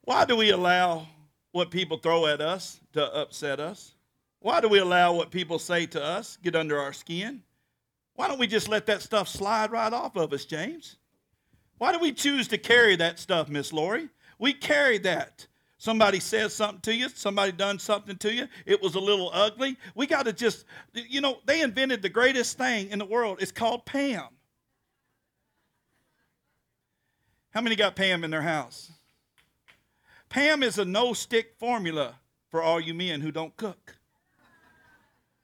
Why 0.00 0.24
do 0.24 0.34
we 0.34 0.48
allow 0.48 1.08
what 1.52 1.70
people 1.70 1.98
throw 1.98 2.24
at 2.24 2.40
us 2.40 2.80
to 2.94 3.04
upset 3.14 3.60
us? 3.60 3.92
Why 4.40 4.62
do 4.62 4.68
we 4.70 4.78
allow 4.78 5.12
what 5.12 5.30
people 5.30 5.58
say 5.58 5.84
to 5.84 6.02
us 6.02 6.38
get 6.42 6.56
under 6.56 6.78
our 6.78 6.94
skin? 6.94 7.42
Why 8.18 8.26
don't 8.26 8.40
we 8.40 8.48
just 8.48 8.68
let 8.68 8.86
that 8.86 9.00
stuff 9.00 9.28
slide 9.28 9.70
right 9.70 9.92
off 9.92 10.16
of 10.16 10.32
us, 10.32 10.44
James? 10.44 10.96
Why 11.76 11.92
do 11.92 12.00
we 12.00 12.10
choose 12.10 12.48
to 12.48 12.58
carry 12.58 12.96
that 12.96 13.20
stuff, 13.20 13.48
Miss 13.48 13.72
Lori? 13.72 14.08
We 14.40 14.54
carry 14.54 14.98
that. 14.98 15.46
Somebody 15.76 16.18
says 16.18 16.52
something 16.52 16.80
to 16.80 16.92
you, 16.92 17.10
somebody 17.10 17.52
done 17.52 17.78
something 17.78 18.16
to 18.16 18.34
you, 18.34 18.48
it 18.66 18.82
was 18.82 18.96
a 18.96 18.98
little 18.98 19.30
ugly. 19.32 19.76
We 19.94 20.08
got 20.08 20.24
to 20.24 20.32
just, 20.32 20.64
you 20.94 21.20
know, 21.20 21.38
they 21.46 21.60
invented 21.60 22.02
the 22.02 22.08
greatest 22.08 22.58
thing 22.58 22.90
in 22.90 22.98
the 22.98 23.04
world. 23.04 23.38
It's 23.40 23.52
called 23.52 23.86
Pam. 23.86 24.26
How 27.50 27.60
many 27.60 27.76
got 27.76 27.94
Pam 27.94 28.24
in 28.24 28.32
their 28.32 28.42
house? 28.42 28.90
Pam 30.28 30.64
is 30.64 30.76
a 30.76 30.84
no 30.84 31.12
stick 31.12 31.54
formula 31.56 32.16
for 32.50 32.64
all 32.64 32.80
you 32.80 32.94
men 32.94 33.20
who 33.20 33.30
don't 33.30 33.56
cook. 33.56 33.97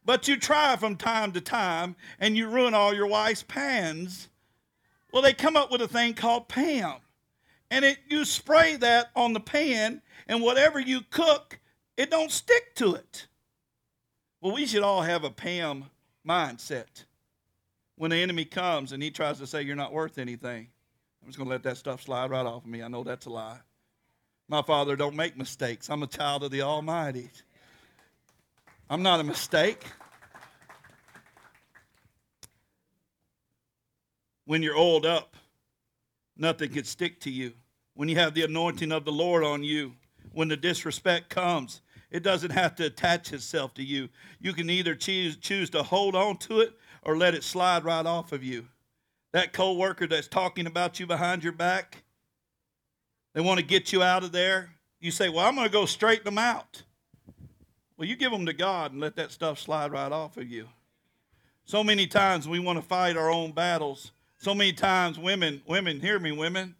But 0.05 0.29
you 0.29 0.37
try 0.37 0.77
from 0.77 0.97
time 0.97 1.33
to 1.33 1.40
time 1.40 1.97
and 2.19 2.37
you 2.37 2.49
ruin 2.49 2.75
all 2.75 2.95
your 2.95 3.07
wife's 3.07 3.43
pans. 3.43 4.29
Well, 5.12 5.23
they 5.23 5.33
come 5.33 5.57
up 5.57 5.71
with 5.71 5.81
a 5.81 5.88
thing 5.88 6.14
called 6.14 6.49
Pam. 6.49 6.97
And 7.71 7.85
it, 7.85 7.99
you 8.09 8.25
spray 8.25 8.77
that 8.77 9.11
on 9.17 9.33
the 9.33 9.40
pan, 9.40 10.03
and 10.29 10.43
whatever 10.43 10.79
you 10.79 11.01
cook, 11.11 11.59
it 11.97 12.11
don't 12.11 12.31
stick 12.31 12.75
to 12.77 12.95
it. 12.95 13.27
Well, 14.40 14.55
we 14.55 14.67
should 14.67 14.83
all 14.83 15.03
have 15.03 15.25
a 15.25 15.31
Pam 15.31 15.87
mindset. 16.29 17.05
When 17.97 18.11
the 18.11 18.17
enemy 18.17 18.45
comes 18.45 18.93
and 18.93 19.03
he 19.03 19.11
tries 19.11 19.38
to 19.38 19.47
say 19.47 19.62
you're 19.62 19.77
not 19.77 19.93
worth 19.93 20.19
anything, 20.19 20.69
I'm 21.23 21.29
just 21.29 21.38
going 21.38 21.49
to 21.49 21.55
let 21.55 21.62
that 21.62 21.79
stuff 21.79 22.03
slide 22.03 22.31
right 22.31 22.45
off 22.45 22.64
of 22.64 22.71
me. 22.71 22.83
I 22.83 22.88
know 22.88 23.03
that's 23.03 23.27
a 23.27 23.31
lie. 23.31 23.59
My 24.49 24.61
father 24.61 24.95
don't 24.95 25.17
make 25.17 25.38
mistakes. 25.38 25.88
I'm 25.88 26.03
a 26.03 26.07
child 26.07 26.45
of 26.45 26.51
the 26.51 26.62
Almighty. 26.62 27.31
I'm 28.88 29.03
not 29.03 29.20
a 29.20 29.25
mistake. 29.25 29.83
When 34.44 34.62
you're 34.62 34.77
oiled 34.77 35.07
up, 35.07 35.37
nothing 36.37 36.70
can 36.70 36.85
stick 36.85 37.20
to 37.20 37.31
you. 37.31 37.53
When 37.94 38.09
you 38.09 38.16
have 38.16 38.35
the 38.35 38.44
anointing 38.44 38.92
of 38.92 39.05
the 39.05 39.12
Lord 39.12 39.42
on 39.42 39.62
you, 39.62 39.94
when 40.33 40.49
the 40.49 40.57
disrespect 40.57 41.31
comes, 41.31 41.81
it 42.11 42.23
doesn't 42.23 42.51
have 42.51 42.75
to 42.77 42.85
attach 42.87 43.33
itself 43.33 43.73
to 43.75 43.83
you. 43.83 44.11
You 44.38 44.53
can 44.53 44.68
either 44.68 44.94
choose, 44.94 45.37
choose 45.37 45.70
to 45.70 45.83
hold 45.83 46.14
on 46.14 46.37
to 46.38 46.61
it 46.61 46.75
or 47.03 47.16
let 47.16 47.35
it 47.35 47.42
slide 47.42 47.85
right 47.85 48.05
off 48.05 48.33
of 48.33 48.44
you. 48.44 48.66
That 49.33 49.53
coworker 49.53 50.07
that's 50.07 50.29
talking 50.29 50.66
about 50.66 51.01
you 51.01 51.07
behind 51.07 51.42
your 51.42 51.53
back, 51.53 52.05
they 53.33 53.40
want 53.40 53.61
to 53.61 53.66
get 53.66 53.92
you 53.92 54.03
out 54.03 54.25
of 54.25 54.33
there. 54.33 54.70
You 55.01 55.11
say, 55.11 55.29
Well, 55.29 55.44
I'm 55.44 55.55
going 55.55 55.66
to 55.66 55.73
go 55.73 55.87
straighten 55.87 56.25
them 56.25 56.38
out. 56.38 56.83
Well, 57.96 58.09
you 58.09 58.16
give 58.16 58.33
them 58.33 58.46
to 58.46 58.52
God 58.52 58.92
and 58.92 59.00
let 59.00 59.16
that 59.16 59.30
stuff 59.30 59.59
slide 59.59 59.92
right 59.92 60.11
off 60.11 60.37
of 60.37 60.48
you. 60.48 60.68
So 61.64 61.85
many 61.85 62.07
times 62.07 62.48
we 62.48 62.59
want 62.59 62.78
to 62.78 62.85
fight 62.85 63.16
our 63.16 63.30
own 63.30 63.52
battles. 63.52 64.12
So 64.38 64.54
many 64.54 64.72
times 64.72 65.18
women, 65.18 65.62
women, 65.66 66.00
hear 66.00 66.18
me, 66.18 66.33
women. 66.33 66.74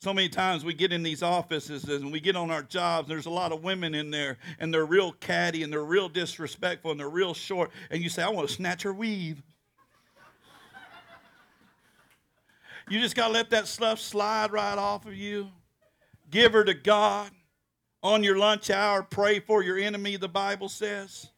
So 0.00 0.12
many 0.12 0.28
times 0.28 0.64
we 0.64 0.74
get 0.74 0.92
in 0.92 1.02
these 1.02 1.22
offices 1.22 1.84
and 1.84 2.12
we 2.12 2.20
get 2.20 2.36
on 2.36 2.50
our 2.50 2.62
jobs. 2.62 3.08
There's 3.08 3.26
a 3.26 3.30
lot 3.30 3.52
of 3.52 3.64
women 3.64 3.94
in 3.94 4.10
there, 4.10 4.36
and 4.58 4.72
they're 4.72 4.84
real 4.84 5.12
catty 5.12 5.62
and 5.62 5.72
they're 5.72 5.84
real 5.84 6.08
disrespectful 6.08 6.90
and 6.90 7.00
they're 7.00 7.08
real 7.08 7.32
short. 7.32 7.70
And 7.90 8.02
you 8.02 8.10
say, 8.10 8.22
I 8.22 8.28
want 8.28 8.46
to 8.48 8.54
snatch 8.54 8.82
her 8.82 8.92
weave. 8.92 9.42
you 12.90 13.00
just 13.00 13.16
got 13.16 13.28
to 13.28 13.32
let 13.32 13.50
that 13.50 13.66
stuff 13.66 13.98
slide 13.98 14.52
right 14.52 14.76
off 14.76 15.06
of 15.06 15.14
you. 15.14 15.48
Give 16.30 16.52
her 16.52 16.64
to 16.64 16.74
God. 16.74 17.30
On 18.06 18.22
your 18.22 18.38
lunch 18.38 18.70
hour, 18.70 19.02
pray 19.02 19.40
for 19.40 19.64
your 19.64 19.76
enemy, 19.76 20.14
the 20.14 20.28
Bible 20.28 20.68
says. 20.68 21.30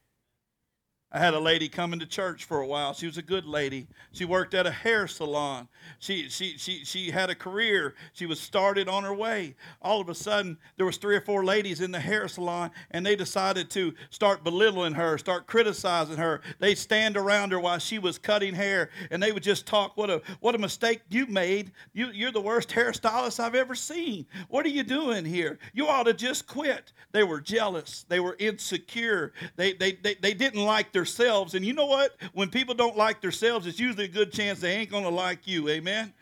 I 1.10 1.18
had 1.18 1.32
a 1.32 1.40
lady 1.40 1.70
come 1.70 1.94
into 1.94 2.04
church 2.04 2.44
for 2.44 2.60
a 2.60 2.66
while. 2.66 2.92
She 2.92 3.06
was 3.06 3.16
a 3.16 3.22
good 3.22 3.46
lady. 3.46 3.86
She 4.12 4.26
worked 4.26 4.52
at 4.52 4.66
a 4.66 4.70
hair 4.70 5.06
salon. 5.06 5.66
She, 6.00 6.28
she, 6.28 6.58
she, 6.58 6.84
she 6.84 7.10
had 7.10 7.30
a 7.30 7.34
career. 7.34 7.94
She 8.12 8.26
was 8.26 8.38
started 8.38 8.88
on 8.88 9.04
her 9.04 9.14
way. 9.14 9.56
All 9.80 10.02
of 10.02 10.10
a 10.10 10.14
sudden, 10.14 10.58
there 10.76 10.84
was 10.84 10.98
three 10.98 11.16
or 11.16 11.22
four 11.22 11.46
ladies 11.46 11.80
in 11.80 11.92
the 11.92 12.00
hair 12.00 12.28
salon, 12.28 12.72
and 12.90 13.06
they 13.06 13.16
decided 13.16 13.70
to 13.70 13.94
start 14.10 14.44
belittling 14.44 14.92
her, 14.94 15.16
start 15.16 15.46
criticizing 15.46 16.18
her. 16.18 16.42
They 16.58 16.74
stand 16.74 17.16
around 17.16 17.52
her 17.52 17.60
while 17.60 17.78
she 17.78 17.98
was 17.98 18.18
cutting 18.18 18.54
hair, 18.54 18.90
and 19.10 19.22
they 19.22 19.32
would 19.32 19.42
just 19.42 19.66
talk, 19.66 19.96
"What 19.96 20.10
a 20.10 20.20
what 20.40 20.54
a 20.54 20.58
mistake 20.58 21.00
you 21.08 21.26
made! 21.26 21.72
You, 21.94 22.08
you're 22.12 22.32
the 22.32 22.40
worst 22.40 22.68
hairstylist 22.68 23.40
I've 23.40 23.54
ever 23.54 23.74
seen. 23.74 24.26
What 24.48 24.66
are 24.66 24.70
you 24.70 24.82
doing 24.82 25.24
here? 25.24 25.58
You 25.72 25.88
ought 25.88 26.04
to 26.04 26.12
just 26.12 26.46
quit." 26.46 26.92
They 27.12 27.22
were 27.22 27.40
jealous. 27.40 28.04
They 28.08 28.20
were 28.20 28.36
insecure. 28.38 29.32
They 29.56 29.72
they 29.72 29.92
they, 29.92 30.14
they 30.16 30.34
didn't 30.34 30.64
like 30.64 30.92
themselves. 30.98 31.54
And 31.54 31.64
you 31.64 31.72
know 31.72 31.86
what? 31.86 32.16
When 32.32 32.50
people 32.50 32.74
don't 32.74 32.96
like 32.96 33.20
themselves, 33.20 33.66
it's 33.66 33.78
usually 33.78 34.04
a 34.04 34.08
good 34.08 34.32
chance 34.32 34.60
they 34.60 34.74
ain't 34.74 34.90
going 34.90 35.04
to 35.04 35.10
like 35.10 35.46
you. 35.46 35.68
Amen? 35.68 36.12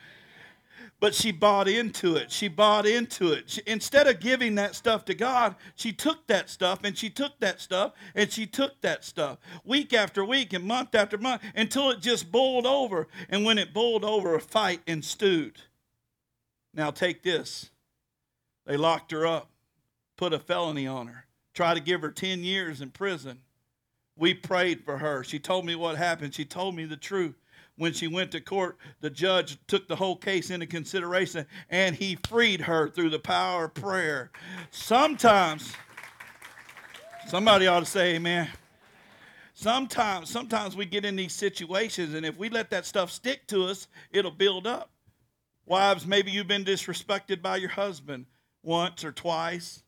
But 0.99 1.15
she 1.15 1.31
bought 1.31 1.69
into 1.69 2.17
it. 2.17 2.31
She 2.31 2.49
bought 2.49 2.87
into 2.87 3.33
it. 3.33 3.51
She, 3.51 3.61
instead 3.67 4.07
of 4.07 4.19
giving 4.19 4.55
that 4.55 4.75
stuff 4.75 5.05
to 5.07 5.15
God, 5.15 5.55
she 5.75 5.93
took 5.93 6.27
that 6.29 6.49
stuff 6.49 6.81
and 6.85 6.97
she 6.97 7.11
took 7.11 7.39
that 7.41 7.61
stuff 7.61 7.93
and 8.15 8.31
she 8.31 8.47
took 8.47 8.81
that 8.81 9.05
stuff 9.05 9.39
week 9.65 9.93
after 9.93 10.25
week 10.25 10.55
and 10.55 10.65
month 10.65 10.95
after 10.95 11.19
month 11.19 11.43
until 11.55 11.91
it 11.91 12.01
just 12.01 12.33
boiled 12.33 12.67
over. 12.67 13.09
And 13.29 13.45
when 13.45 13.59
it 13.59 13.75
boiled 13.75 14.05
over, 14.05 14.35
a 14.35 14.41
fight 14.41 14.81
ensued. 14.87 15.61
Now, 16.73 16.91
take 16.91 17.23
this. 17.23 17.71
They 18.65 18.77
locked 18.77 19.13
her 19.13 19.27
up, 19.27 19.51
put 20.17 20.33
a 20.33 20.39
felony 20.39 20.87
on 20.87 21.07
her, 21.09 21.27
tried 21.55 21.75
to 21.75 21.81
give 21.81 22.03
her 22.03 22.11
10 22.11 22.43
years 22.43 22.81
in 22.81 22.91
prison. 22.91 23.41
We 24.17 24.35
prayed 24.35 24.85
for 24.85 24.99
her. 24.99 25.23
She 25.23 25.39
told 25.39 25.67
me 25.67 25.75
what 25.75 25.97
happened. 25.97 26.35
She 26.35 26.45
told 26.45 26.75
me 26.75 26.85
the 26.85 26.97
truth. 26.97 27.35
When 27.79 27.93
she 27.93 28.09
went 28.09 28.33
to 28.33 28.41
court, 28.41 28.79
the 29.01 29.11
judge 29.11 29.59
took 29.67 29.87
the 29.87 29.97
whole 29.97 30.17
case 30.17 30.49
into 30.49 30.67
consideration 30.67 31.47
and 31.69 31.95
he 31.95 32.17
freed 32.27 32.63
her 32.63 32.89
through 32.89 33.11
the 33.11 33.19
power 33.19 33.67
of 33.67 33.75
prayer. 33.75 34.31
Sometimes, 34.71 35.75
somebody 37.29 37.67
ought 37.67 37.81
to 37.81 37.87
say 37.87 38.15
amen. 38.15 38.49
Sometimes, 39.53 40.31
sometimes 40.31 40.75
we 40.75 40.87
get 40.87 41.05
in 41.05 41.17
these 41.17 41.33
situations, 41.33 42.13
and 42.13 42.27
if 42.27 42.37
we 42.37 42.51
let 42.51 42.69
that 42.71 42.85
stuff 42.85 43.11
stick 43.11 43.47
to 43.47 43.65
us, 43.65 43.89
it'll 44.11 44.31
build 44.31 44.67
up. 44.67 44.91
Wives, 45.65 46.07
maybe 46.07 46.31
you've 46.31 46.47
been 46.47 46.65
disrespected 46.65 47.41
by 47.41 47.57
your 47.57 47.71
husband 47.71 48.27
once 48.63 49.03
or 49.03 49.13
twice, 49.13 49.83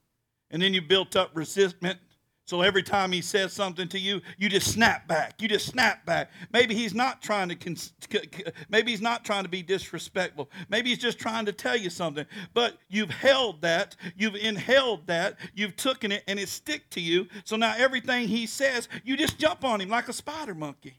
and 0.51 0.61
then 0.61 0.73
you 0.73 0.81
built 0.81 1.17
up 1.17 1.31
resentment 1.35 1.99
so 2.48 2.62
every 2.62 2.82
time 2.82 3.12
he 3.12 3.20
says 3.20 3.52
something 3.52 3.88
to 3.88 3.98
you, 3.98 4.22
you 4.38 4.48
just 4.48 4.72
snap 4.72 5.06
back. 5.06 5.42
You 5.42 5.48
just 5.48 5.66
snap 5.66 6.06
back. 6.06 6.30
Maybe 6.50 6.74
he's 6.74 6.94
not 6.94 7.20
trying 7.20 7.50
to 7.50 8.26
maybe 8.70 8.90
he's 8.90 9.02
not 9.02 9.22
trying 9.22 9.42
to 9.42 9.50
be 9.50 9.62
disrespectful. 9.62 10.48
Maybe 10.70 10.88
he's 10.88 10.98
just 10.98 11.18
trying 11.18 11.44
to 11.44 11.52
tell 11.52 11.76
you 11.76 11.90
something. 11.90 12.24
But 12.54 12.78
you've 12.88 13.11
held 13.11 13.61
that, 13.61 13.96
you've 14.16 14.34
inhaled 14.34 15.06
that, 15.08 15.37
you've 15.52 15.76
taken 15.76 16.11
it 16.11 16.24
and 16.26 16.38
it 16.38 16.48
stick 16.48 16.88
to 16.92 17.02
you. 17.02 17.28
So 17.44 17.56
now 17.56 17.74
everything 17.76 18.28
he 18.28 18.46
says, 18.46 18.88
you 19.04 19.18
just 19.18 19.38
jump 19.38 19.62
on 19.62 19.82
him 19.82 19.90
like 19.90 20.08
a 20.08 20.14
spider 20.14 20.54
monkey. 20.54 20.94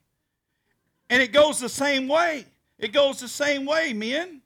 And 1.09 1.19
it 1.19 1.33
goes 1.33 1.59
the 1.59 1.67
same 1.67 2.07
way. 2.07 2.45
It 2.77 2.93
goes 2.93 3.21
the 3.21 3.27
same 3.27 3.65
way, 3.65 3.91
men. 3.91 4.38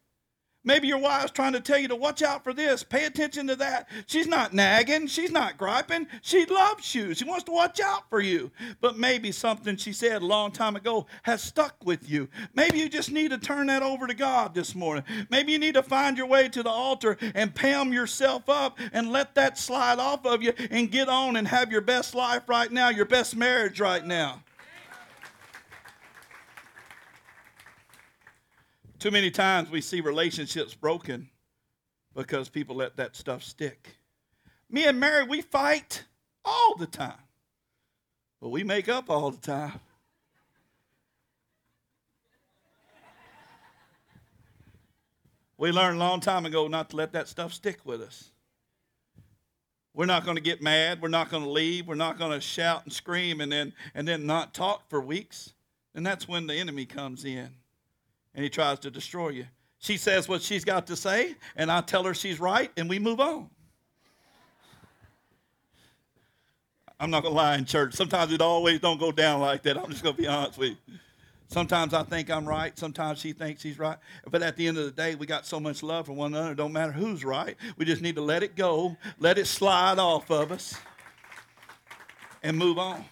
Maybe 0.66 0.88
your 0.88 0.98
wife's 0.98 1.32
trying 1.32 1.54
to 1.54 1.60
tell 1.60 1.78
you 1.78 1.90
to 1.90 1.96
watch 1.96 2.22
out 2.22 2.44
for 2.44 2.54
this, 2.54 2.84
pay 2.84 3.06
attention 3.06 3.48
to 3.48 3.56
that. 3.58 3.90
She's 4.08 4.28
not 4.28 4.54
nagging, 4.54 5.08
she's 5.08 5.32
not 5.32 5.58
griping. 5.58 6.08
She 6.22 6.46
loves 6.46 6.96
you. 6.96 7.14
She 7.14 7.26
wants 7.26 7.44
to 7.46 7.52
watch 7.52 7.80
out 7.80 8.10
for 8.10 8.22
you. 8.22 8.52
But 8.80 8.98
maybe 8.98 9.32
something 9.32 9.76
she 9.76 9.92
said 9.92 10.22
a 10.22 10.26
long 10.26 10.52
time 10.52 10.76
ago 10.76 11.06
has 11.24 11.42
stuck 11.42 11.76
with 11.84 12.10
you. 12.10 12.30
Maybe 12.54 12.80
you 12.80 12.88
just 12.88 13.12
need 13.12 13.32
to 13.32 13.38
turn 13.38 13.68
that 13.68 13.84
over 13.84 14.08
to 14.08 14.14
God 14.14 14.54
this 14.54 14.74
morning. 14.74 15.04
Maybe 15.30 15.52
you 15.52 15.60
need 15.60 15.74
to 15.74 15.84
find 15.84 16.18
your 16.18 16.28
way 16.28 16.48
to 16.50 16.64
the 16.64 16.70
altar 16.70 17.18
and 17.36 17.54
palm 17.54 17.92
yourself 17.92 18.48
up 18.48 18.80
and 18.94 19.12
let 19.12 19.36
that 19.36 19.58
slide 19.58 20.00
off 20.00 20.26
of 20.26 20.42
you 20.42 20.54
and 20.72 20.92
get 20.92 21.10
on 21.10 21.36
and 21.36 21.48
have 21.48 21.72
your 21.72 21.82
best 21.82 22.16
life 22.16 22.48
right 22.48 22.72
now, 22.72 22.90
your 22.90 23.06
best 23.06 23.36
marriage 23.36 23.80
right 23.80 24.06
now. 24.06 24.44
Too 29.04 29.12
many 29.12 29.32
times 29.32 29.70
we 29.70 29.82
see 29.82 30.00
relationships 30.00 30.74
broken 30.76 31.30
because 32.16 32.48
people 32.48 32.78
let 32.78 32.96
that 32.96 33.18
stuff 33.18 33.44
stick. 33.44 33.98
Me 34.70 34.86
and 34.86 34.98
Mary, 34.98 35.26
we 35.26 35.42
fight 35.42 36.06
all 36.46 36.78
the 36.78 36.88
time, 36.88 37.20
but 38.40 38.48
we 38.48 38.64
make 38.64 38.88
up 38.88 39.10
all 39.10 39.30
the 39.30 39.42
time. 39.42 39.82
We 45.58 45.74
learned 45.74 45.98
a 45.98 46.00
long 46.00 46.22
time 46.22 46.46
ago 46.46 46.70
not 46.70 46.92
to 46.92 46.96
let 46.96 47.12
that 47.12 47.28
stuff 47.28 47.52
stick 47.52 47.80
with 47.84 48.02
us. 48.02 48.30
We're 49.94 50.06
not 50.06 50.24
going 50.24 50.38
to 50.38 50.42
get 50.42 50.62
mad. 50.62 51.02
We're 51.02 51.10
not 51.10 51.30
going 51.30 51.44
to 51.44 51.50
leave. 51.50 51.88
We're 51.88 51.96
not 51.96 52.18
going 52.18 52.32
to 52.32 52.40
shout 52.40 52.86
and 52.86 52.94
scream 52.94 53.42
and 53.42 53.52
then, 53.52 53.74
and 53.94 54.08
then 54.08 54.26
not 54.26 54.54
talk 54.54 54.90
for 54.90 55.02
weeks. 55.02 55.52
And 55.94 56.06
that's 56.06 56.26
when 56.26 56.48
the 56.48 56.54
enemy 56.56 56.86
comes 56.86 57.26
in 57.26 57.50
and 58.36 58.44
he 58.44 58.50
tries 58.50 58.80
to 58.80 58.92
destroy 58.92 59.30
you. 59.30 59.46
She 59.80 59.98
says 59.98 60.30
what 60.30 60.42
she's 60.42 60.64
got 60.64 60.88
to 60.88 60.96
say, 60.96 61.36
and 61.56 61.72
I 61.72 61.82
tell 61.82 62.04
her 62.04 62.14
she's 62.14 62.40
right, 62.40 62.72
and 62.78 62.90
we 62.90 63.00
move 63.00 63.20
on. 63.20 63.50
I'm 67.00 67.10
not 67.10 67.24
gonna 67.24 67.36
lie 67.36 67.58
in 67.58 67.66
church. 67.66 67.94
Sometimes 67.94 68.32
it 68.32 68.40
always 68.40 68.80
don't 68.80 69.00
go 69.00 69.12
down 69.12 69.42
like 69.42 69.62
that. 69.64 69.78
I'm 69.78 69.90
just 69.90 70.04
gonna 70.04 70.16
be 70.16 70.28
honest 70.28 70.58
with 70.58 70.70
you. 70.70 70.96
Sometimes 71.50 71.94
I 71.94 72.04
think 72.04 72.32
I'm 72.32 72.48
right. 72.48 72.78
Sometimes 72.80 73.20
she 73.20 73.34
thinks 73.34 73.62
she's 73.62 73.78
right. 73.78 73.98
But 74.32 74.42
at 74.42 74.56
the 74.56 74.68
end 74.68 74.78
of 74.78 74.86
the 74.86 74.92
day, 74.92 75.16
we 75.16 75.26
got 75.26 75.46
so 75.46 75.60
much 75.60 75.84
love 75.84 76.06
for 76.06 76.14
one 76.14 76.34
another. 76.34 76.54
It 76.54 76.56
don't 76.56 76.72
matter 76.72 76.94
who's 76.94 77.26
right. 77.26 77.58
We 77.78 77.86
just 77.86 78.02
need 78.02 78.16
to 78.16 78.22
let 78.22 78.42
it 78.42 78.56
go, 78.56 78.98
let 79.20 79.38
it 79.38 79.46
slide 79.48 80.00
off 80.00 80.32
of 80.32 80.52
us, 80.52 80.76
and 82.42 82.58
move 82.58 82.80
on. 82.80 83.04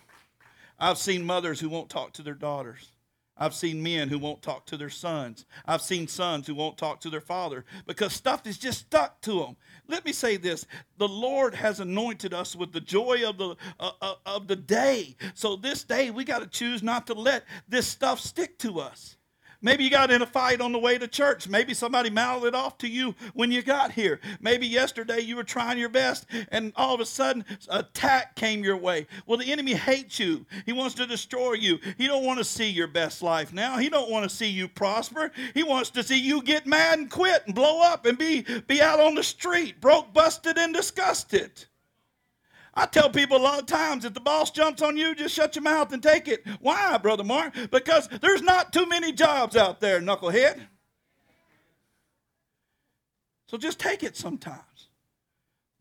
I've 0.79 0.97
seen 0.97 1.23
mothers 1.23 1.59
who 1.59 1.69
won't 1.69 1.89
talk 1.89 2.13
to 2.13 2.23
their 2.23 2.33
daughters. 2.33 2.91
I've 3.37 3.55
seen 3.55 3.81
men 3.81 4.09
who 4.09 4.19
won't 4.19 4.41
talk 4.41 4.65
to 4.67 4.77
their 4.77 4.89
sons. 4.89 5.45
I've 5.65 5.81
seen 5.81 6.07
sons 6.07 6.45
who 6.45 6.53
won't 6.53 6.77
talk 6.77 7.01
to 7.01 7.09
their 7.09 7.21
father 7.21 7.65
because 7.87 8.13
stuff 8.13 8.45
is 8.45 8.57
just 8.57 8.79
stuck 8.79 9.21
to 9.21 9.39
them. 9.39 9.57
Let 9.87 10.05
me 10.05 10.13
say 10.13 10.37
this 10.37 10.65
the 10.97 11.07
Lord 11.07 11.55
has 11.55 11.79
anointed 11.79 12.33
us 12.33 12.55
with 12.55 12.71
the 12.71 12.81
joy 12.81 13.27
of 13.27 13.37
the, 13.37 13.55
uh, 13.79 13.91
uh, 14.01 14.15
of 14.25 14.47
the 14.47 14.55
day. 14.55 15.15
So 15.33 15.55
this 15.55 15.83
day, 15.83 16.11
we 16.11 16.23
got 16.23 16.39
to 16.39 16.47
choose 16.47 16.83
not 16.83 17.07
to 17.07 17.13
let 17.13 17.45
this 17.67 17.87
stuff 17.87 18.19
stick 18.19 18.59
to 18.59 18.79
us. 18.79 19.17
Maybe 19.61 19.83
you 19.83 19.89
got 19.89 20.11
in 20.11 20.21
a 20.21 20.25
fight 20.25 20.61
on 20.61 20.71
the 20.71 20.79
way 20.79 20.97
to 20.97 21.07
church. 21.07 21.47
Maybe 21.47 21.73
somebody 21.73 22.09
mouthed 22.09 22.45
it 22.45 22.55
off 22.55 22.77
to 22.79 22.87
you 22.87 23.15
when 23.33 23.51
you 23.51 23.61
got 23.61 23.91
here. 23.91 24.19
Maybe 24.39 24.65
yesterday 24.65 25.19
you 25.19 25.35
were 25.35 25.43
trying 25.43 25.77
your 25.77 25.89
best 25.89 26.25
and 26.49 26.73
all 26.75 26.95
of 26.95 27.01
a 27.01 27.05
sudden 27.05 27.45
attack 27.69 28.35
came 28.35 28.63
your 28.63 28.77
way. 28.77 29.07
Well, 29.25 29.37
the 29.37 29.51
enemy 29.51 29.73
hates 29.73 30.19
you. 30.19 30.45
He 30.65 30.73
wants 30.73 30.95
to 30.95 31.05
destroy 31.05 31.53
you. 31.53 31.79
He 31.97 32.07
don't 32.07 32.25
want 32.25 32.39
to 32.39 32.45
see 32.45 32.69
your 32.69 32.87
best 32.87 33.21
life 33.21 33.53
now. 33.53 33.77
He 33.77 33.89
don't 33.89 34.09
want 34.09 34.29
to 34.29 34.35
see 34.35 34.47
you 34.47 34.67
prosper. 34.67 35.31
He 35.53 35.63
wants 35.63 35.91
to 35.91 36.03
see 36.03 36.19
you 36.19 36.41
get 36.41 36.65
mad 36.65 36.99
and 36.99 37.09
quit 37.09 37.43
and 37.45 37.53
blow 37.55 37.81
up 37.81 38.05
and 38.05 38.17
be, 38.17 38.45
be 38.67 38.81
out 38.81 38.99
on 38.99 39.15
the 39.15 39.23
street, 39.23 39.79
broke, 39.79 40.13
busted, 40.13 40.57
and 40.57 40.73
disgusted. 40.73 41.65
I 42.73 42.85
tell 42.85 43.09
people 43.09 43.37
a 43.37 43.39
lot 43.39 43.59
of 43.59 43.65
times 43.65 44.05
if 44.05 44.13
the 44.13 44.21
boss 44.21 44.49
jumps 44.49 44.81
on 44.81 44.95
you, 44.95 45.13
just 45.13 45.35
shut 45.35 45.55
your 45.55 45.63
mouth 45.63 45.91
and 45.91 46.01
take 46.01 46.27
it. 46.27 46.45
Why, 46.61 46.97
Brother 46.97 47.23
Mark? 47.23 47.53
Because 47.69 48.07
there's 48.21 48.41
not 48.41 48.71
too 48.71 48.85
many 48.85 49.11
jobs 49.11 49.57
out 49.57 49.81
there, 49.81 49.99
knucklehead. 49.99 50.61
So 53.47 53.57
just 53.57 53.79
take 53.79 54.03
it 54.03 54.15
sometimes. 54.15 54.61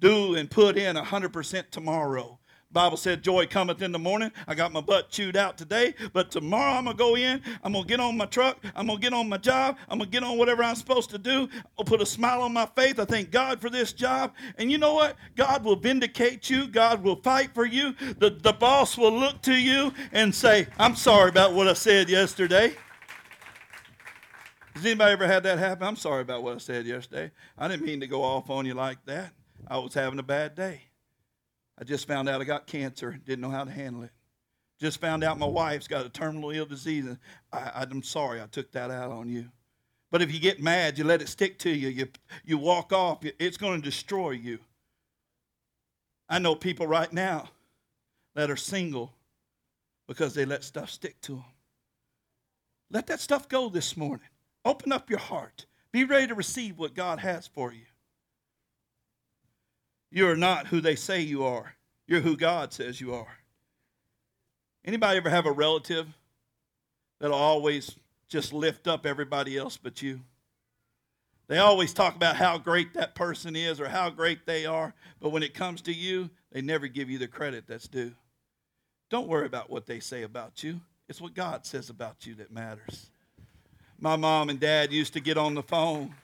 Do 0.00 0.35
and 0.35 0.50
put 0.50 0.76
in 0.76 0.96
100% 0.96 1.70
tomorrow. 1.70 2.39
Bible 2.72 2.96
said, 2.96 3.22
Joy 3.22 3.46
cometh 3.46 3.83
in 3.83 3.90
the 3.90 3.98
morning. 3.98 4.30
I 4.46 4.54
got 4.54 4.72
my 4.72 4.80
butt 4.80 5.11
chewed 5.11 5.37
out 5.37 5.59
today, 5.59 5.94
but 6.12 6.30
tomorrow 6.30 6.74
I'm 6.74 6.85
going 6.85 6.96
to 6.96 7.02
go 7.02 7.16
in. 7.16 7.42
I'm 7.64 7.72
going 7.72 7.85
to 7.85 7.88
get 7.88 7.98
on 7.98 8.16
my 8.16 8.26
truck. 8.26 8.59
I'm 8.76 8.87
going 8.87 8.98
to 8.98 9.02
get 9.02 9.12
on 9.12 9.28
my 9.28 9.38
job. 9.38 9.76
I'm 9.88 9.98
going 9.98 10.09
to 10.09 10.12
get 10.12 10.22
on 10.22 10.38
whatever 10.38 10.62
I'm 10.62 10.76
supposed 10.76 11.11
to 11.11 11.18
do. 11.18 11.48
I'll 11.78 11.85
put 11.85 12.00
a 12.00 12.06
smile 12.06 12.42
on 12.42 12.52
my 12.52 12.66
face. 12.66 12.98
I 12.98 13.04
thank 13.04 13.33
God 13.33 13.61
for 13.61 13.70
this 13.70 13.92
job. 13.92 14.35
And 14.56 14.70
you 14.70 14.78
know 14.78 14.94
what? 14.94 15.16
God 15.35 15.64
will 15.64 15.74
vindicate 15.74 16.48
you. 16.48 16.68
God 16.68 17.02
will 17.02 17.16
fight 17.16 17.52
for 17.54 17.66
you. 17.66 17.94
The, 18.18 18.30
the 18.30 18.52
boss 18.52 18.96
will 18.96 19.18
look 19.18 19.42
to 19.42 19.54
you 19.54 19.92
and 20.12 20.33
say, 20.33 20.68
I'm 20.78 20.94
sorry 20.94 21.30
about 21.30 21.54
what 21.54 21.66
I 21.66 21.72
said 21.72 22.09
yesterday. 22.09 22.76
Has 24.74 24.87
anybody 24.87 25.12
ever 25.12 25.26
had 25.26 25.42
that 25.42 25.59
happen? 25.59 25.87
I'm 25.87 25.96
sorry 25.96 26.22
about 26.22 26.44
what 26.44 26.54
I 26.54 26.59
said 26.59 26.87
yesterday. 26.87 27.33
I 27.59 27.66
didn't 27.66 27.85
mean 27.85 28.00
to 28.00 28.06
go 28.06 28.22
off 28.22 28.48
on 28.48 28.64
you 28.64 28.74
like 28.74 29.04
that. 29.06 29.33
I 29.66 29.78
was 29.78 29.92
having 29.92 30.20
a 30.20 30.22
bad 30.22 30.54
day. 30.54 30.89
I 31.80 31.84
just 31.84 32.06
found 32.06 32.28
out 32.28 32.42
I 32.42 32.44
got 32.44 32.66
cancer, 32.66 33.18
didn't 33.24 33.40
know 33.40 33.50
how 33.50 33.64
to 33.64 33.70
handle 33.70 34.02
it. 34.02 34.10
Just 34.78 35.00
found 35.00 35.24
out 35.24 35.38
my 35.38 35.46
wife's 35.46 35.88
got 35.88 36.04
a 36.04 36.10
terminal 36.10 36.50
ill 36.50 36.66
disease, 36.66 37.06
and 37.06 37.18
I, 37.52 37.86
am 37.90 38.02
sorry 38.02 38.40
I 38.40 38.46
took 38.46 38.70
that 38.72 38.90
out 38.90 39.10
on 39.10 39.28
you. 39.28 39.46
But 40.10 40.22
if 40.22 40.32
you 40.32 40.40
get 40.40 40.62
mad, 40.62 40.98
you 40.98 41.04
let 41.04 41.22
it 41.22 41.28
stick 41.28 41.58
to 41.60 41.70
you, 41.70 41.88
you, 41.88 42.08
you 42.44 42.58
walk 42.58 42.92
off, 42.92 43.20
it's 43.22 43.56
going 43.56 43.80
to 43.80 43.84
destroy 43.84 44.30
you. 44.30 44.58
I 46.28 46.38
know 46.38 46.54
people 46.54 46.86
right 46.86 47.12
now 47.12 47.48
that 48.34 48.50
are 48.50 48.56
single 48.56 49.12
because 50.06 50.34
they 50.34 50.44
let 50.44 50.64
stuff 50.64 50.90
stick 50.90 51.20
to 51.22 51.36
them. 51.36 51.44
Let 52.90 53.06
that 53.06 53.20
stuff 53.20 53.48
go 53.48 53.68
this 53.68 53.96
morning. 53.96 54.26
Open 54.64 54.92
up 54.92 55.08
your 55.08 55.18
heart. 55.18 55.66
Be 55.92 56.04
ready 56.04 56.26
to 56.26 56.34
receive 56.34 56.78
what 56.78 56.94
God 56.94 57.20
has 57.20 57.46
for 57.46 57.72
you. 57.72 57.86
You 60.10 60.28
are 60.28 60.36
not 60.36 60.68
who 60.68 60.80
they 60.80 60.96
say 60.96 61.20
you 61.20 61.44
are. 61.44 61.74
You're 62.06 62.20
who 62.20 62.36
God 62.36 62.72
says 62.72 63.00
you 63.00 63.14
are. 63.14 63.38
Anybody 64.84 65.18
ever 65.18 65.30
have 65.30 65.46
a 65.46 65.52
relative 65.52 66.08
that'll 67.20 67.36
always 67.36 67.94
just 68.28 68.52
lift 68.52 68.88
up 68.88 69.06
everybody 69.06 69.56
else 69.56 69.76
but 69.76 70.02
you? 70.02 70.20
They 71.46 71.58
always 71.58 71.92
talk 71.92 72.16
about 72.16 72.36
how 72.36 72.58
great 72.58 72.94
that 72.94 73.14
person 73.14 73.56
is 73.56 73.80
or 73.80 73.88
how 73.88 74.08
great 74.10 74.46
they 74.46 74.66
are, 74.66 74.94
but 75.20 75.30
when 75.30 75.42
it 75.42 75.54
comes 75.54 75.82
to 75.82 75.92
you, 75.92 76.30
they 76.52 76.62
never 76.62 76.86
give 76.86 77.10
you 77.10 77.18
the 77.18 77.28
credit 77.28 77.64
that's 77.66 77.88
due. 77.88 78.12
Don't 79.10 79.28
worry 79.28 79.46
about 79.46 79.68
what 79.68 79.86
they 79.86 79.98
say 79.98 80.22
about 80.22 80.62
you. 80.62 80.80
It's 81.08 81.20
what 81.20 81.34
God 81.34 81.66
says 81.66 81.90
about 81.90 82.24
you 82.24 82.36
that 82.36 82.52
matters. 82.52 83.10
My 83.98 84.14
mom 84.14 84.48
and 84.48 84.60
dad 84.60 84.92
used 84.92 85.12
to 85.14 85.20
get 85.20 85.36
on 85.36 85.54
the 85.54 85.62
phone 85.62 86.14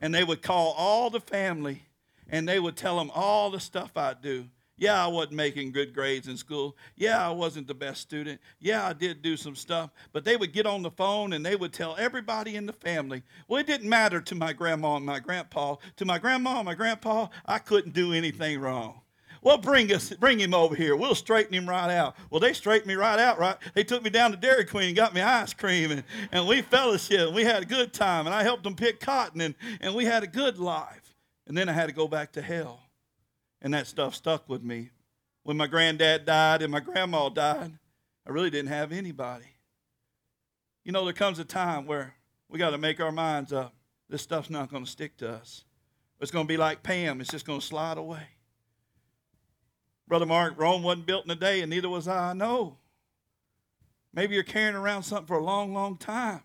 and 0.00 0.14
they 0.14 0.24
would 0.24 0.42
call 0.42 0.74
all 0.76 1.10
the 1.10 1.20
family 1.20 1.82
and 2.28 2.48
they 2.48 2.58
would 2.58 2.76
tell 2.76 2.98
them 2.98 3.10
all 3.14 3.50
the 3.50 3.60
stuff 3.60 3.96
I'd 3.96 4.22
do. 4.22 4.46
Yeah, 4.78 5.02
I 5.02 5.06
wasn't 5.06 5.36
making 5.36 5.72
good 5.72 5.94
grades 5.94 6.28
in 6.28 6.36
school. 6.36 6.76
Yeah, 6.96 7.26
I 7.26 7.30
wasn't 7.30 7.66
the 7.66 7.74
best 7.74 8.02
student. 8.02 8.42
Yeah, 8.60 8.86
I 8.86 8.92
did 8.92 9.22
do 9.22 9.34
some 9.36 9.56
stuff. 9.56 9.90
But 10.12 10.24
they 10.24 10.36
would 10.36 10.52
get 10.52 10.66
on 10.66 10.82
the 10.82 10.90
phone 10.90 11.32
and 11.32 11.44
they 11.44 11.56
would 11.56 11.72
tell 11.72 11.96
everybody 11.96 12.56
in 12.56 12.66
the 12.66 12.74
family. 12.74 13.22
Well, 13.48 13.58
it 13.58 13.66
didn't 13.66 13.88
matter 13.88 14.20
to 14.20 14.34
my 14.34 14.52
grandma 14.52 14.96
and 14.96 15.06
my 15.06 15.18
grandpa. 15.18 15.76
To 15.96 16.04
my 16.04 16.18
grandma 16.18 16.56
and 16.56 16.66
my 16.66 16.74
grandpa, 16.74 17.28
I 17.46 17.58
couldn't 17.58 17.94
do 17.94 18.12
anything 18.12 18.60
wrong. 18.60 19.00
Well, 19.40 19.58
bring 19.58 19.92
us, 19.92 20.10
bring 20.10 20.40
him 20.40 20.52
over 20.52 20.74
here. 20.74 20.96
We'll 20.96 21.14
straighten 21.14 21.54
him 21.54 21.68
right 21.68 21.90
out. 21.90 22.16
Well, 22.30 22.40
they 22.40 22.52
straightened 22.52 22.88
me 22.88 22.96
right 22.96 23.18
out, 23.18 23.38
right? 23.38 23.56
They 23.74 23.84
took 23.84 24.02
me 24.02 24.10
down 24.10 24.32
to 24.32 24.36
Dairy 24.36 24.64
Queen 24.64 24.88
and 24.88 24.96
got 24.96 25.14
me 25.14 25.20
ice 25.20 25.54
cream, 25.54 25.92
and, 25.92 26.02
and 26.32 26.48
we 26.48 26.62
fellowship, 26.62 27.28
and 27.28 27.34
we 27.34 27.44
had 27.44 27.62
a 27.62 27.66
good 27.66 27.92
time, 27.92 28.26
and 28.26 28.34
I 28.34 28.42
helped 28.42 28.64
them 28.64 28.74
pick 28.74 28.98
cotton, 28.98 29.40
and, 29.40 29.54
and 29.80 29.94
we 29.94 30.04
had 30.04 30.24
a 30.24 30.26
good 30.26 30.58
life. 30.58 31.05
And 31.46 31.56
then 31.56 31.68
I 31.68 31.72
had 31.72 31.86
to 31.86 31.94
go 31.94 32.08
back 32.08 32.32
to 32.32 32.42
hell. 32.42 32.80
And 33.62 33.72
that 33.74 33.86
stuff 33.86 34.14
stuck 34.14 34.48
with 34.48 34.62
me. 34.62 34.90
When 35.42 35.56
my 35.56 35.66
granddad 35.66 36.26
died 36.26 36.62
and 36.62 36.72
my 36.72 36.80
grandma 36.80 37.28
died, 37.28 37.78
I 38.26 38.30
really 38.30 38.50
didn't 38.50 38.70
have 38.70 38.92
anybody. 38.92 39.46
You 40.84 40.92
know, 40.92 41.04
there 41.04 41.12
comes 41.12 41.38
a 41.38 41.44
time 41.44 41.86
where 41.86 42.14
we 42.48 42.58
got 42.58 42.70
to 42.70 42.78
make 42.78 43.00
our 43.00 43.12
minds 43.12 43.52
up. 43.52 43.74
This 44.08 44.22
stuff's 44.22 44.50
not 44.50 44.70
going 44.70 44.84
to 44.84 44.90
stick 44.90 45.16
to 45.18 45.30
us. 45.30 45.64
It's 46.20 46.30
going 46.30 46.46
to 46.46 46.48
be 46.48 46.56
like 46.56 46.82
Pam, 46.82 47.20
it's 47.20 47.30
just 47.30 47.46
going 47.46 47.60
to 47.60 47.66
slide 47.66 47.98
away. 47.98 48.26
Brother 50.08 50.26
Mark, 50.26 50.54
Rome 50.56 50.82
wasn't 50.82 51.06
built 51.06 51.24
in 51.24 51.30
a 51.30 51.36
day, 51.36 51.60
and 51.60 51.70
neither 51.70 51.88
was 51.88 52.06
I. 52.06 52.32
No. 52.32 52.78
Maybe 54.14 54.34
you're 54.34 54.44
carrying 54.44 54.76
around 54.76 55.02
something 55.02 55.26
for 55.26 55.36
a 55.36 55.44
long, 55.44 55.74
long 55.74 55.96
time. 55.96 56.42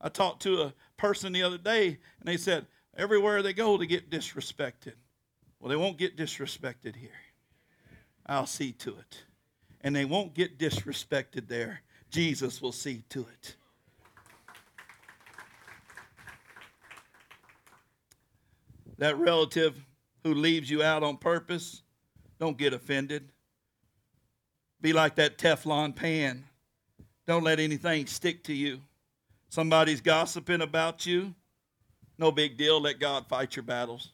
I 0.00 0.08
talked 0.08 0.42
to 0.42 0.62
a 0.62 0.74
person 0.96 1.32
the 1.32 1.42
other 1.42 1.58
day, 1.58 1.98
and 2.20 2.26
they 2.26 2.36
said, 2.36 2.66
Everywhere 2.98 3.42
they 3.42 3.52
go, 3.52 3.78
to 3.78 3.86
get 3.86 4.10
disrespected. 4.10 4.94
Well, 5.60 5.70
they 5.70 5.76
won't 5.76 5.98
get 5.98 6.16
disrespected 6.16 6.96
here. 6.96 7.10
I'll 8.26 8.46
see 8.46 8.72
to 8.72 8.90
it. 8.90 9.22
And 9.80 9.94
they 9.94 10.04
won't 10.04 10.34
get 10.34 10.58
disrespected 10.58 11.46
there. 11.46 11.82
Jesus 12.10 12.60
will 12.60 12.72
see 12.72 13.04
to 13.10 13.20
it. 13.20 13.54
That 18.98 19.16
relative 19.16 19.78
who 20.24 20.34
leaves 20.34 20.68
you 20.68 20.82
out 20.82 21.04
on 21.04 21.18
purpose, 21.18 21.82
don't 22.40 22.58
get 22.58 22.72
offended. 22.72 23.30
Be 24.80 24.92
like 24.92 25.14
that 25.16 25.38
Teflon 25.38 25.94
pan. 25.94 26.44
Don't 27.26 27.44
let 27.44 27.60
anything 27.60 28.06
stick 28.06 28.42
to 28.44 28.52
you. 28.52 28.80
Somebody's 29.50 30.00
gossiping 30.00 30.62
about 30.62 31.06
you. 31.06 31.34
No 32.18 32.32
big 32.32 32.56
deal. 32.56 32.80
Let 32.80 32.98
God 32.98 33.26
fight 33.26 33.54
your 33.54 33.62
battles. 33.62 34.10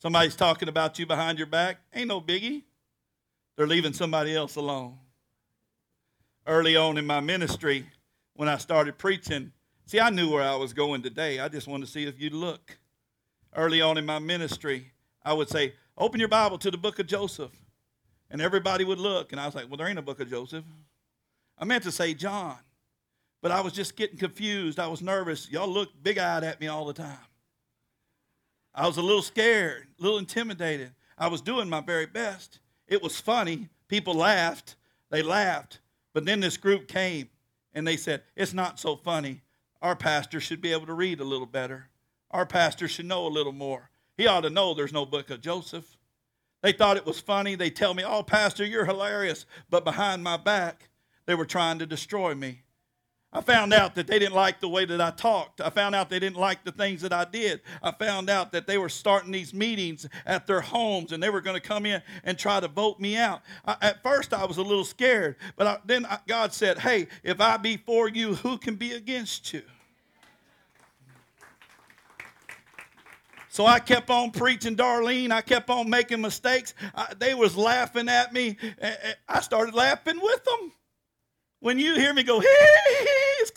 Somebody's 0.00 0.36
talking 0.36 0.68
about 0.68 0.98
you 0.98 1.06
behind 1.06 1.38
your 1.38 1.48
back. 1.48 1.78
Ain't 1.92 2.08
no 2.08 2.20
biggie. 2.20 2.62
They're 3.56 3.66
leaving 3.66 3.92
somebody 3.92 4.36
else 4.36 4.54
alone. 4.54 4.96
Early 6.46 6.76
on 6.76 6.96
in 6.96 7.04
my 7.04 7.18
ministry, 7.18 7.84
when 8.34 8.48
I 8.48 8.56
started 8.56 8.96
preaching, 8.96 9.50
see, 9.84 9.98
I 9.98 10.10
knew 10.10 10.30
where 10.30 10.44
I 10.44 10.54
was 10.54 10.72
going 10.72 11.02
today. 11.02 11.40
I 11.40 11.48
just 11.48 11.66
wanted 11.66 11.86
to 11.86 11.92
see 11.92 12.04
if 12.04 12.20
you'd 12.20 12.32
look. 12.32 12.78
Early 13.56 13.80
on 13.80 13.98
in 13.98 14.06
my 14.06 14.20
ministry, 14.20 14.92
I 15.24 15.32
would 15.32 15.48
say, 15.48 15.74
Open 15.96 16.20
your 16.20 16.28
Bible 16.28 16.58
to 16.58 16.70
the 16.70 16.78
book 16.78 17.00
of 17.00 17.08
Joseph. 17.08 17.50
And 18.30 18.40
everybody 18.40 18.84
would 18.84 19.00
look. 19.00 19.32
And 19.32 19.40
I 19.40 19.46
was 19.46 19.56
like, 19.56 19.68
Well, 19.68 19.76
there 19.76 19.88
ain't 19.88 19.98
a 19.98 20.02
book 20.02 20.20
of 20.20 20.30
Joseph. 20.30 20.64
I 21.58 21.64
meant 21.64 21.82
to 21.82 21.90
say 21.90 22.14
John. 22.14 22.56
But 23.40 23.52
I 23.52 23.60
was 23.60 23.72
just 23.72 23.96
getting 23.96 24.18
confused. 24.18 24.78
I 24.78 24.88
was 24.88 25.00
nervous. 25.00 25.50
Y'all 25.50 25.68
looked 25.68 26.02
big 26.02 26.18
eyed 26.18 26.44
at 26.44 26.60
me 26.60 26.66
all 26.66 26.84
the 26.84 26.92
time. 26.92 27.18
I 28.74 28.86
was 28.86 28.96
a 28.96 29.02
little 29.02 29.22
scared, 29.22 29.86
a 29.98 30.02
little 30.02 30.18
intimidated. 30.18 30.92
I 31.16 31.28
was 31.28 31.40
doing 31.40 31.68
my 31.68 31.80
very 31.80 32.06
best. 32.06 32.60
It 32.86 33.02
was 33.02 33.20
funny. 33.20 33.68
People 33.88 34.14
laughed. 34.14 34.76
They 35.10 35.22
laughed. 35.22 35.80
But 36.12 36.24
then 36.24 36.40
this 36.40 36.56
group 36.56 36.88
came 36.88 37.28
and 37.74 37.86
they 37.86 37.96
said, 37.96 38.22
It's 38.36 38.54
not 38.54 38.78
so 38.78 38.96
funny. 38.96 39.42
Our 39.80 39.96
pastor 39.96 40.40
should 40.40 40.60
be 40.60 40.72
able 40.72 40.86
to 40.86 40.94
read 40.94 41.20
a 41.20 41.24
little 41.24 41.46
better. 41.46 41.88
Our 42.30 42.46
pastor 42.46 42.88
should 42.88 43.06
know 43.06 43.26
a 43.26 43.28
little 43.28 43.52
more. 43.52 43.90
He 44.16 44.26
ought 44.26 44.40
to 44.40 44.50
know 44.50 44.74
there's 44.74 44.92
no 44.92 45.06
book 45.06 45.30
of 45.30 45.40
Joseph. 45.40 45.96
They 46.62 46.72
thought 46.72 46.96
it 46.96 47.06
was 47.06 47.20
funny. 47.20 47.54
They 47.54 47.70
tell 47.70 47.94
me, 47.94 48.02
Oh, 48.04 48.22
Pastor, 48.22 48.64
you're 48.64 48.84
hilarious. 48.84 49.46
But 49.70 49.84
behind 49.84 50.24
my 50.24 50.36
back, 50.36 50.88
they 51.26 51.34
were 51.34 51.46
trying 51.46 51.78
to 51.78 51.86
destroy 51.86 52.34
me. 52.34 52.62
I 53.30 53.42
found 53.42 53.74
out 53.74 53.94
that 53.96 54.06
they 54.06 54.18
didn't 54.18 54.34
like 54.34 54.58
the 54.58 54.70
way 54.70 54.86
that 54.86 55.02
I 55.02 55.10
talked. 55.10 55.60
I 55.60 55.68
found 55.68 55.94
out 55.94 56.08
they 56.08 56.18
didn't 56.18 56.38
like 56.38 56.64
the 56.64 56.72
things 56.72 57.02
that 57.02 57.12
I 57.12 57.26
did. 57.26 57.60
I 57.82 57.92
found 57.92 58.30
out 58.30 58.52
that 58.52 58.66
they 58.66 58.78
were 58.78 58.88
starting 58.88 59.30
these 59.30 59.52
meetings 59.52 60.08
at 60.24 60.46
their 60.46 60.62
homes 60.62 61.12
and 61.12 61.22
they 61.22 61.28
were 61.28 61.42
going 61.42 61.60
to 61.60 61.66
come 61.66 61.84
in 61.84 62.00
and 62.24 62.38
try 62.38 62.58
to 62.58 62.68
vote 62.68 62.98
me 62.98 63.18
out. 63.18 63.42
I, 63.66 63.76
at 63.82 64.02
first, 64.02 64.32
I 64.32 64.46
was 64.46 64.56
a 64.56 64.62
little 64.62 64.84
scared, 64.84 65.36
but 65.56 65.66
I, 65.66 65.78
then 65.84 66.06
I, 66.06 66.20
God 66.26 66.54
said, 66.54 66.78
Hey, 66.78 67.08
if 67.22 67.38
I 67.38 67.58
be 67.58 67.76
for 67.76 68.08
you, 68.08 68.34
who 68.34 68.56
can 68.56 68.76
be 68.76 68.92
against 68.92 69.52
you? 69.52 69.62
So 73.50 73.66
I 73.66 73.78
kept 73.78 74.08
on 74.08 74.30
preaching 74.30 74.76
Darlene. 74.76 75.32
I 75.32 75.42
kept 75.42 75.68
on 75.68 75.90
making 75.90 76.22
mistakes. 76.22 76.72
I, 76.94 77.12
they 77.18 77.34
was 77.34 77.56
laughing 77.56 78.08
at 78.08 78.32
me. 78.32 78.56
I 79.28 79.40
started 79.40 79.74
laughing 79.74 80.18
with 80.22 80.44
them. 80.44 80.72
When 81.60 81.78
you 81.78 81.96
hear 81.96 82.14
me 82.14 82.22
go, 82.22 82.38
hey, 82.38 82.46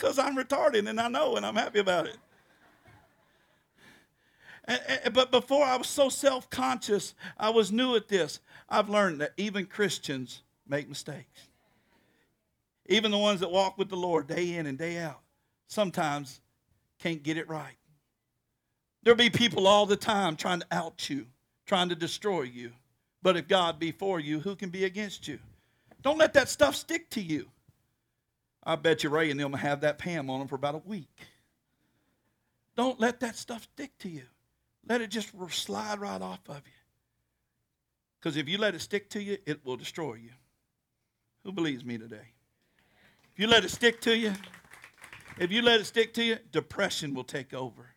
because 0.01 0.17
I'm 0.17 0.35
retarded 0.35 0.89
and 0.89 0.99
I 0.99 1.07
know 1.07 1.35
and 1.35 1.45
I'm 1.45 1.55
happy 1.55 1.77
about 1.77 2.07
it. 2.07 2.17
but 5.13 5.31
before 5.31 5.63
I 5.63 5.77
was 5.77 5.87
so 5.87 6.09
self 6.09 6.49
conscious, 6.49 7.13
I 7.37 7.51
was 7.51 7.71
new 7.71 7.95
at 7.95 8.07
this. 8.07 8.39
I've 8.67 8.89
learned 8.89 9.21
that 9.21 9.33
even 9.37 9.67
Christians 9.67 10.41
make 10.67 10.89
mistakes. 10.89 11.49
Even 12.87 13.11
the 13.11 13.17
ones 13.17 13.41
that 13.41 13.51
walk 13.51 13.77
with 13.77 13.89
the 13.89 13.95
Lord 13.95 14.27
day 14.27 14.55
in 14.55 14.65
and 14.65 14.77
day 14.77 14.97
out 14.97 15.19
sometimes 15.67 16.41
can't 16.99 17.21
get 17.21 17.37
it 17.37 17.47
right. 17.47 17.75
There'll 19.03 19.17
be 19.17 19.29
people 19.29 19.67
all 19.67 19.85
the 19.85 19.95
time 19.95 20.35
trying 20.35 20.61
to 20.61 20.67
out 20.71 21.09
you, 21.09 21.27
trying 21.65 21.89
to 21.89 21.95
destroy 21.95 22.41
you. 22.43 22.71
But 23.21 23.37
if 23.37 23.47
God 23.47 23.77
be 23.79 23.91
for 23.91 24.19
you, 24.19 24.39
who 24.39 24.55
can 24.55 24.69
be 24.69 24.85
against 24.85 25.27
you? 25.27 25.37
Don't 26.01 26.17
let 26.17 26.33
that 26.33 26.49
stuff 26.49 26.75
stick 26.75 27.09
to 27.11 27.21
you. 27.21 27.47
I 28.63 28.75
bet 28.75 29.03
you 29.03 29.09
Ray 29.09 29.31
and 29.31 29.39
them 29.39 29.53
have 29.53 29.81
that 29.81 29.97
Pam 29.97 30.29
on 30.29 30.39
them 30.39 30.47
for 30.47 30.55
about 30.55 30.75
a 30.75 30.81
week. 30.85 31.09
Don't 32.75 32.99
let 32.99 33.19
that 33.21 33.35
stuff 33.35 33.67
stick 33.73 33.97
to 33.99 34.09
you. 34.09 34.23
Let 34.87 35.01
it 35.01 35.09
just 35.09 35.31
slide 35.49 35.99
right 35.99 36.21
off 36.21 36.39
of 36.47 36.61
you. 36.65 36.73
Because 38.19 38.37
if 38.37 38.47
you 38.47 38.57
let 38.57 38.75
it 38.75 38.81
stick 38.81 39.09
to 39.11 39.21
you, 39.21 39.37
it 39.45 39.65
will 39.65 39.77
destroy 39.77 40.15
you. 40.15 40.31
Who 41.43 41.51
believes 41.51 41.83
me 41.83 41.97
today? 41.97 42.33
If 43.33 43.39
you 43.39 43.47
let 43.47 43.65
it 43.65 43.71
stick 43.71 43.99
to 44.01 44.15
you, 44.15 44.33
if 45.39 45.51
you 45.51 45.61
let 45.61 45.79
it 45.79 45.85
stick 45.85 46.13
to 46.15 46.23
you, 46.23 46.37
depression 46.51 47.13
will 47.13 47.23
take 47.23 47.53
over. 47.53 47.87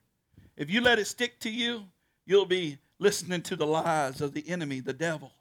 If 0.57 0.71
you 0.71 0.81
let 0.81 0.99
it 0.99 1.07
stick 1.07 1.41
to 1.41 1.51
you, 1.51 1.85
you'll 2.25 2.47
be 2.47 2.79
listening 2.99 3.43
to 3.43 3.57
the 3.57 3.67
lies 3.67 4.21
of 4.21 4.33
the 4.33 4.49
enemy, 4.49 4.81
the 4.81 4.93
devil. 4.93 5.33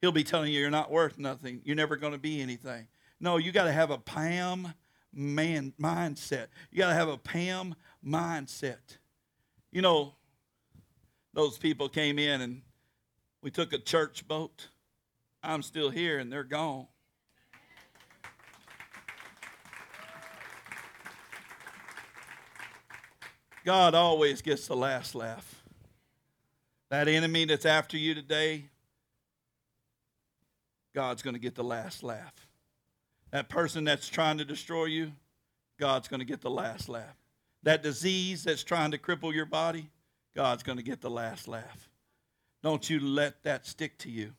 He'll 0.00 0.12
be 0.12 0.24
telling 0.24 0.52
you 0.52 0.60
you're 0.60 0.70
not 0.70 0.90
worth 0.90 1.18
nothing. 1.18 1.62
You're 1.64 1.76
never 1.76 1.96
going 1.96 2.12
to 2.12 2.18
be 2.18 2.42
anything. 2.42 2.86
No, 3.20 3.36
you 3.36 3.52
got 3.52 3.64
to 3.64 3.72
have 3.72 3.90
a 3.90 3.98
Pam 3.98 4.74
man 5.12 5.72
mindset. 5.80 6.46
You 6.70 6.78
got 6.78 6.88
to 6.88 6.94
have 6.94 7.08
a 7.08 7.18
Pam 7.18 7.74
mindset. 8.04 8.98
You 9.72 9.82
know, 9.82 10.14
those 11.34 11.58
people 11.58 11.88
came 11.88 12.18
in 12.18 12.40
and 12.40 12.62
we 13.42 13.50
took 13.50 13.72
a 13.72 13.78
church 13.78 14.26
boat. 14.26 14.68
I'm 15.42 15.62
still 15.62 15.90
here 15.90 16.18
and 16.18 16.32
they're 16.32 16.44
gone. 16.44 16.86
God 23.64 23.94
always 23.94 24.40
gets 24.40 24.66
the 24.66 24.76
last 24.76 25.14
laugh. 25.14 25.62
That 26.90 27.06
enemy 27.06 27.44
that's 27.44 27.66
after 27.66 27.98
you 27.98 28.14
today, 28.14 28.64
God's 30.94 31.22
going 31.22 31.34
to 31.34 31.40
get 31.40 31.54
the 31.54 31.64
last 31.64 32.02
laugh. 32.02 32.47
That 33.30 33.48
person 33.48 33.84
that's 33.84 34.08
trying 34.08 34.38
to 34.38 34.44
destroy 34.44 34.86
you, 34.86 35.12
God's 35.78 36.08
going 36.08 36.20
to 36.20 36.26
get 36.26 36.40
the 36.40 36.50
last 36.50 36.88
laugh. 36.88 37.16
That 37.62 37.82
disease 37.82 38.44
that's 38.44 38.64
trying 38.64 38.92
to 38.92 38.98
cripple 38.98 39.34
your 39.34 39.46
body, 39.46 39.90
God's 40.34 40.62
going 40.62 40.78
to 40.78 40.84
get 40.84 41.00
the 41.00 41.10
last 41.10 41.48
laugh. 41.48 41.88
Don't 42.62 42.88
you 42.88 43.00
let 43.00 43.42
that 43.44 43.66
stick 43.66 43.98
to 43.98 44.10
you. 44.10 44.32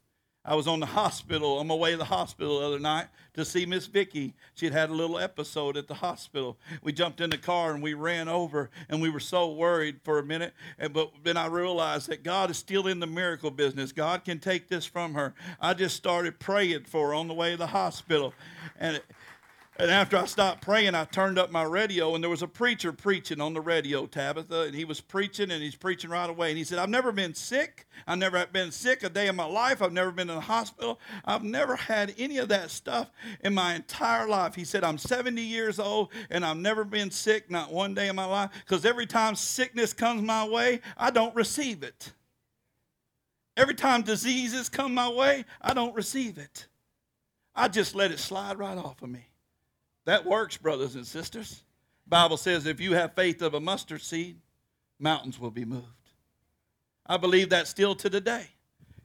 I 0.45 0.56
was 0.56 0.67
on 0.67 0.80
the 0.80 0.86
hospital, 0.86 1.58
on 1.58 1.67
my 1.67 1.75
way 1.75 1.91
to 1.91 1.97
the 1.97 2.06
hospital 2.06 2.60
the 2.60 2.65
other 2.65 2.80
night 2.80 3.08
to 3.34 3.43
see 3.43 3.65
Miss 3.65 3.88
Vicky. 3.88 4.34
She 4.56 4.69
had 4.69 4.89
a 4.89 4.93
little 4.93 5.19
episode 5.19 5.75
at 5.75 5.88
the 5.88 5.95
hospital. 5.95 6.58
We 6.82 6.93
jumped 6.93 7.19
in 7.19 7.30
the 7.30 7.38
car 7.38 7.73
and 7.73 7.84
we 7.84 7.93
ran 7.93 8.30
over, 8.30 8.69
and 8.88 9.02
we 9.02 9.10
were 9.10 9.19
so 9.19 9.52
worried 9.52 9.99
for 10.04 10.17
a 10.17 10.23
minute. 10.23 10.54
And, 10.78 10.93
but 10.93 11.12
then 11.23 11.36
I 11.36 11.47
realized 11.47 12.08
that 12.08 12.23
God 12.23 12.49
is 12.49 12.58
still 12.58 12.88
in 12.88 12.99
the 12.99 13.08
miracle 13.08 13.52
business. 13.52 13.91
God 13.91 14.23
can 14.23 14.39
take 14.39 14.69
this 14.69 14.86
from 14.86 15.13
her. 15.13 15.34
I 15.60 15.73
just 15.73 15.97
started 15.97 16.39
praying 16.39 16.86
for 16.86 17.10
her 17.10 17.13
on 17.13 17.28
the 17.28 17.34
way 17.34 17.52
to 17.52 17.58
the 17.58 17.67
hospital. 17.67 18.34
And 18.80 19.02
and 19.79 19.89
after 19.89 20.17
I 20.17 20.25
stopped 20.25 20.61
praying, 20.61 20.93
I 20.93 21.05
turned 21.05 21.39
up 21.39 21.51
my 21.51 21.63
radio, 21.63 22.13
and 22.13 22.21
there 22.21 22.29
was 22.29 22.41
a 22.41 22.47
preacher 22.47 22.91
preaching 22.91 23.39
on 23.39 23.53
the 23.53 23.61
radio, 23.61 24.05
Tabitha, 24.07 24.63
and 24.63 24.75
he 24.75 24.83
was 24.83 24.99
preaching, 24.99 25.51
and 25.51 25.63
he's 25.63 25.77
preaching 25.77 26.09
right 26.09 26.29
away. 26.29 26.49
And 26.49 26.57
he 26.57 26.65
said, 26.65 26.79
I've 26.79 26.89
never 26.89 27.13
been 27.13 27.33
sick. 27.33 27.87
I've 28.05 28.17
never 28.17 28.45
been 28.47 28.73
sick 28.73 29.03
a 29.03 29.09
day 29.09 29.27
in 29.27 29.37
my 29.37 29.45
life. 29.45 29.81
I've 29.81 29.93
never 29.93 30.11
been 30.11 30.29
in 30.29 30.35
the 30.35 30.41
hospital. 30.41 30.99
I've 31.23 31.45
never 31.45 31.77
had 31.77 32.13
any 32.17 32.39
of 32.39 32.49
that 32.49 32.71
stuff 32.71 33.09
in 33.39 33.53
my 33.53 33.73
entire 33.73 34.27
life. 34.27 34.53
He 34.53 34.65
said, 34.65 34.83
I'm 34.83 34.97
70 34.97 35.41
years 35.41 35.79
old, 35.79 36.09
and 36.29 36.45
I've 36.45 36.57
never 36.57 36.83
been 36.83 37.09
sick, 37.09 37.49
not 37.49 37.71
one 37.71 37.93
day 37.93 38.09
in 38.09 38.17
my 38.17 38.25
life, 38.25 38.49
because 38.65 38.83
every 38.83 39.05
time 39.05 39.33
sickness 39.33 39.93
comes 39.93 40.21
my 40.21 40.45
way, 40.45 40.81
I 40.97 41.09
don't 41.09 41.33
receive 41.35 41.83
it. 41.83 42.11
Every 43.55 43.75
time 43.75 44.01
diseases 44.01 44.67
come 44.67 44.93
my 44.93 45.07
way, 45.07 45.45
I 45.61 45.73
don't 45.73 45.95
receive 45.95 46.37
it. 46.37 46.67
I 47.55 47.69
just 47.69 47.95
let 47.95 48.11
it 48.11 48.19
slide 48.19 48.59
right 48.59 48.77
off 48.77 49.01
of 49.01 49.09
me. 49.09 49.29
That 50.09 50.25
works, 50.25 50.57
brothers 50.57 50.95
and 50.95 51.05
sisters. 51.05 51.61
Bible 52.07 52.37
says 52.37 52.65
if 52.65 52.81
you 52.81 52.93
have 52.93 53.13
faith 53.13 53.43
of 53.43 53.53
a 53.53 53.59
mustard 53.59 54.01
seed, 54.01 54.37
mountains 54.97 55.39
will 55.39 55.51
be 55.51 55.65
moved. 55.65 55.85
I 57.05 57.17
believe 57.17 57.51
that 57.51 57.67
still 57.67 57.93
to 57.93 58.09
today. 58.09 58.47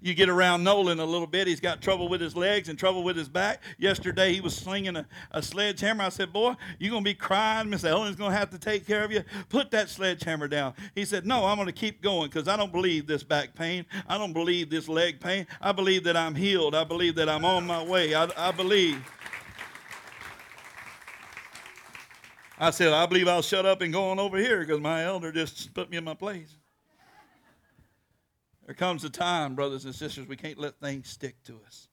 You 0.01 0.15
get 0.15 0.31
around 0.31 0.65
Nolan 0.65 1.01
a 1.01 1.05
little 1.05 1.27
bit, 1.27 1.47
he's 1.47 1.61
got 1.61 1.83
trouble 1.83 2.09
with 2.09 2.23
his 2.23 2.35
legs 2.35 2.71
and 2.71 2.79
trouble 2.79 3.05
with 3.05 3.17
his 3.17 3.29
back. 3.29 3.63
Yesterday 3.77 4.33
he 4.33 4.41
was 4.41 4.57
slinging 4.57 4.97
a, 4.97 5.07
a 5.31 5.43
sledgehammer. 5.43 6.05
I 6.05 6.09
said, 6.09 6.33
Boy, 6.33 6.55
you're 6.79 6.91
going 6.91 7.05
to 7.05 7.11
be 7.11 7.15
crying. 7.15 7.69
Miss 7.69 7.85
Ellen's 7.85 8.17
going 8.17 8.33
to 8.33 8.39
have 8.39 8.49
to 8.53 8.59
take 8.59 8.87
care 8.87 9.05
of 9.05 9.13
you. 9.13 9.25
Put 9.51 9.73
that 9.73 9.91
sledgehammer 9.91 10.49
down. 10.49 10.73
He 10.95 11.05
said, 11.05 11.27
No, 11.27 11.45
I'm 11.45 11.59
going 11.59 11.67
to 11.67 11.73
keep 11.73 12.01
going 12.01 12.31
because 12.31 12.49
I 12.49 12.57
don't 12.57 12.73
believe 12.73 13.07
this 13.07 13.23
back 13.23 13.55
pain. 13.55 13.85
I 14.09 14.17
don't 14.17 14.33
believe 14.33 14.71
this 14.71 14.89
leg 14.89 15.21
pain. 15.21 15.47
I 15.61 15.73
believe 15.73 16.05
that 16.05 16.17
I'm 16.17 16.35
healed. 16.35 16.75
I 16.75 16.85
believe 16.85 17.15
that 17.17 17.29
I'm 17.29 17.45
on 17.45 17.67
my 17.67 17.85
way. 17.85 18.15
I, 18.15 18.31
I 18.39 18.53
believe. 18.53 19.05
I 22.65 22.71
said, 22.71 22.95
I 22.95 23.05
believe 23.05 23.29
I'll 23.29 23.43
shut 23.43 23.67
up 23.67 23.83
and 23.83 23.93
go 23.93 24.09
on 24.09 24.19
over 24.19 24.39
here 24.39 24.61
because 24.61 24.81
my 24.81 25.05
elder 25.05 25.31
just 25.31 25.75
put 25.75 25.91
me 25.91 25.99
in 25.99 26.05
my 26.05 26.15
place. 26.15 26.57
There 28.65 28.75
comes 28.75 29.05
a 29.05 29.11
time, 29.11 29.55
brothers 29.55 29.85
and 29.85 29.95
sisters, 29.95 30.27
we 30.27 30.37
can't 30.37 30.59
let 30.59 30.81
things 30.81 31.11
stick 31.11 31.37
to 31.45 31.61
us. 31.67 31.89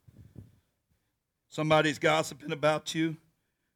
Somebody's 1.50 2.00
gossiping 2.00 2.54
about 2.54 2.96
you, 2.96 3.18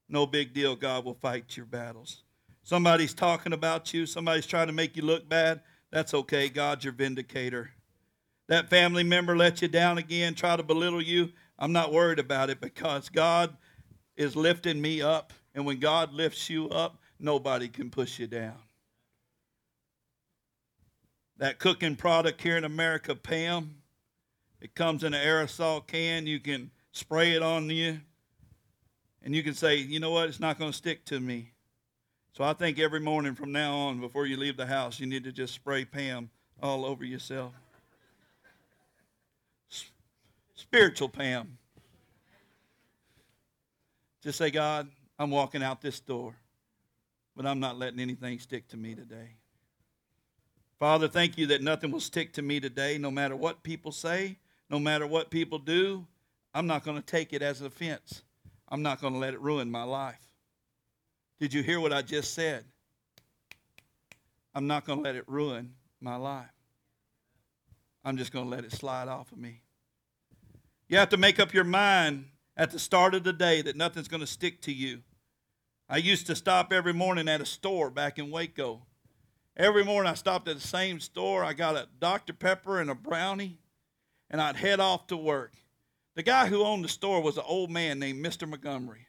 no 0.07 0.25
big 0.25 0.53
deal. 0.53 0.77
God 0.77 1.03
will 1.03 1.15
fight 1.15 1.57
your 1.57 1.65
battles. 1.65 2.23
Somebody's 2.63 3.13
talking 3.13 3.51
about 3.51 3.93
you, 3.93 4.05
somebody's 4.05 4.47
trying 4.47 4.67
to 4.67 4.73
make 4.73 4.95
you 4.95 5.03
look 5.03 5.27
bad. 5.27 5.59
That's 5.91 6.13
okay. 6.13 6.47
God's 6.47 6.85
your 6.85 6.93
vindicator. 6.93 7.71
That 8.47 8.69
family 8.69 9.03
member 9.03 9.35
let 9.35 9.61
you 9.61 9.67
down 9.67 9.97
again, 9.97 10.33
try 10.33 10.55
to 10.55 10.63
belittle 10.63 11.01
you. 11.01 11.33
I'm 11.59 11.73
not 11.73 11.91
worried 11.91 12.19
about 12.19 12.49
it 12.49 12.61
because 12.61 13.09
God 13.09 13.57
is 14.15 14.37
lifting 14.37 14.81
me 14.81 15.01
up 15.01 15.33
and 15.55 15.65
when 15.65 15.79
God 15.79 16.13
lifts 16.13 16.49
you 16.49 16.69
up, 16.69 16.97
nobody 17.17 17.69
can 17.69 17.89
push 17.89 18.19
you 18.19 18.27
down. 18.27 18.57
That 21.37 21.59
cooking 21.59 21.95
product 21.95 22.41
here 22.41 22.57
in 22.57 22.65
America, 22.65 23.15
Pam, 23.15 23.75
it 24.61 24.75
comes 24.75 25.03
in 25.03 25.13
an 25.13 25.25
aerosol 25.25 25.85
can. 25.87 26.27
You 26.27 26.39
can 26.39 26.71
spray 26.91 27.31
it 27.31 27.41
on 27.41 27.69
you. 27.69 27.99
And 29.23 29.35
you 29.35 29.43
can 29.43 29.53
say, 29.53 29.77
you 29.77 29.99
know 29.99 30.11
what, 30.11 30.27
it's 30.29 30.39
not 30.39 30.59
going 30.59 30.71
to 30.71 30.77
stick 30.77 31.03
to 31.05 31.19
me. 31.19 31.51
So 32.33 32.43
I 32.43 32.53
think 32.53 32.77
every 32.77 32.99
morning 32.99 33.33
from 33.33 33.51
now 33.51 33.73
on, 33.75 33.99
before 33.99 34.25
you 34.25 34.37
leave 34.37 34.57
the 34.57 34.65
house, 34.65 34.99
you 34.99 35.07
need 35.07 35.23
to 35.23 35.31
just 35.31 35.53
spray 35.53 35.85
Pam 35.85 36.29
all 36.61 36.85
over 36.85 37.03
yourself. 37.05 37.53
Spiritual 40.53 41.09
Pam. 41.09 41.57
Just 44.21 44.37
say, 44.37 44.51
God, 44.51 44.89
I'm 45.17 45.31
walking 45.31 45.63
out 45.63 45.81
this 45.81 45.99
door, 45.99 46.35
but 47.35 47.45
I'm 47.45 47.59
not 47.59 47.77
letting 47.77 47.99
anything 47.99 48.39
stick 48.39 48.67
to 48.69 48.77
me 48.77 48.95
today. 48.95 49.35
Father, 50.79 51.07
thank 51.07 51.37
you 51.37 51.47
that 51.47 51.61
nothing 51.61 51.91
will 51.91 52.01
stick 52.01 52.33
to 52.33 52.41
me 52.41 52.59
today, 52.59 52.97
no 52.97 53.09
matter 53.09 53.35
what 53.35 53.63
people 53.63 53.91
say, 53.91 54.37
no 54.69 54.77
matter 54.77 55.07
what 55.07 55.29
people 55.29 55.57
do. 55.57 56.05
I'm 56.53 56.67
not 56.67 56.83
going 56.83 56.97
to 56.97 57.05
take 57.05 57.33
it 57.33 57.41
as 57.41 57.61
an 57.61 57.67
offense. 57.67 58.23
I'm 58.67 58.81
not 58.81 58.99
going 58.99 59.13
to 59.13 59.19
let 59.19 59.33
it 59.33 59.41
ruin 59.41 59.71
my 59.71 59.83
life. 59.83 60.19
Did 61.39 61.53
you 61.53 61.63
hear 61.63 61.79
what 61.79 61.93
I 61.93 62.01
just 62.01 62.33
said? 62.33 62.65
I'm 64.53 64.67
not 64.67 64.85
going 64.85 64.99
to 64.99 65.03
let 65.03 65.15
it 65.15 65.25
ruin 65.27 65.73
my 66.01 66.15
life. 66.15 66.45
I'm 68.03 68.17
just 68.17 68.31
going 68.31 68.45
to 68.45 68.51
let 68.51 68.63
it 68.63 68.71
slide 68.71 69.07
off 69.07 69.31
of 69.31 69.37
me. 69.37 69.61
You 70.87 70.97
have 70.97 71.09
to 71.09 71.17
make 71.17 71.39
up 71.39 71.53
your 71.53 71.63
mind 71.63 72.25
at 72.57 72.71
the 72.71 72.79
start 72.79 73.15
of 73.15 73.23
the 73.23 73.33
day 73.33 73.61
that 73.61 73.75
nothing's 73.75 74.07
going 74.07 74.21
to 74.21 74.27
stick 74.27 74.61
to 74.61 74.73
you. 74.73 75.01
I 75.89 75.97
used 75.97 76.27
to 76.27 76.35
stop 76.35 76.73
every 76.73 76.93
morning 76.93 77.27
at 77.27 77.41
a 77.41 77.45
store 77.45 77.89
back 77.89 78.17
in 78.17 78.31
Waco. 78.31 78.81
Every 79.57 79.83
morning 79.83 80.11
I 80.11 80.15
stopped 80.15 80.47
at 80.47 80.55
the 80.55 80.67
same 80.67 80.99
store. 80.99 81.43
I 81.43 81.53
got 81.53 81.75
a 81.75 81.87
Dr. 81.99 82.33
Pepper 82.33 82.79
and 82.79 82.89
a 82.89 82.95
brownie, 82.95 83.59
and 84.29 84.41
I'd 84.41 84.57
head 84.57 84.79
off 84.79 85.07
to 85.07 85.17
work. 85.17 85.53
The 86.15 86.23
guy 86.23 86.47
who 86.47 86.63
owned 86.63 86.83
the 86.83 86.89
store 86.89 87.21
was 87.21 87.37
an 87.37 87.43
old 87.45 87.69
man 87.69 87.99
named 87.99 88.25
Mr. 88.25 88.47
Montgomery. 88.47 89.07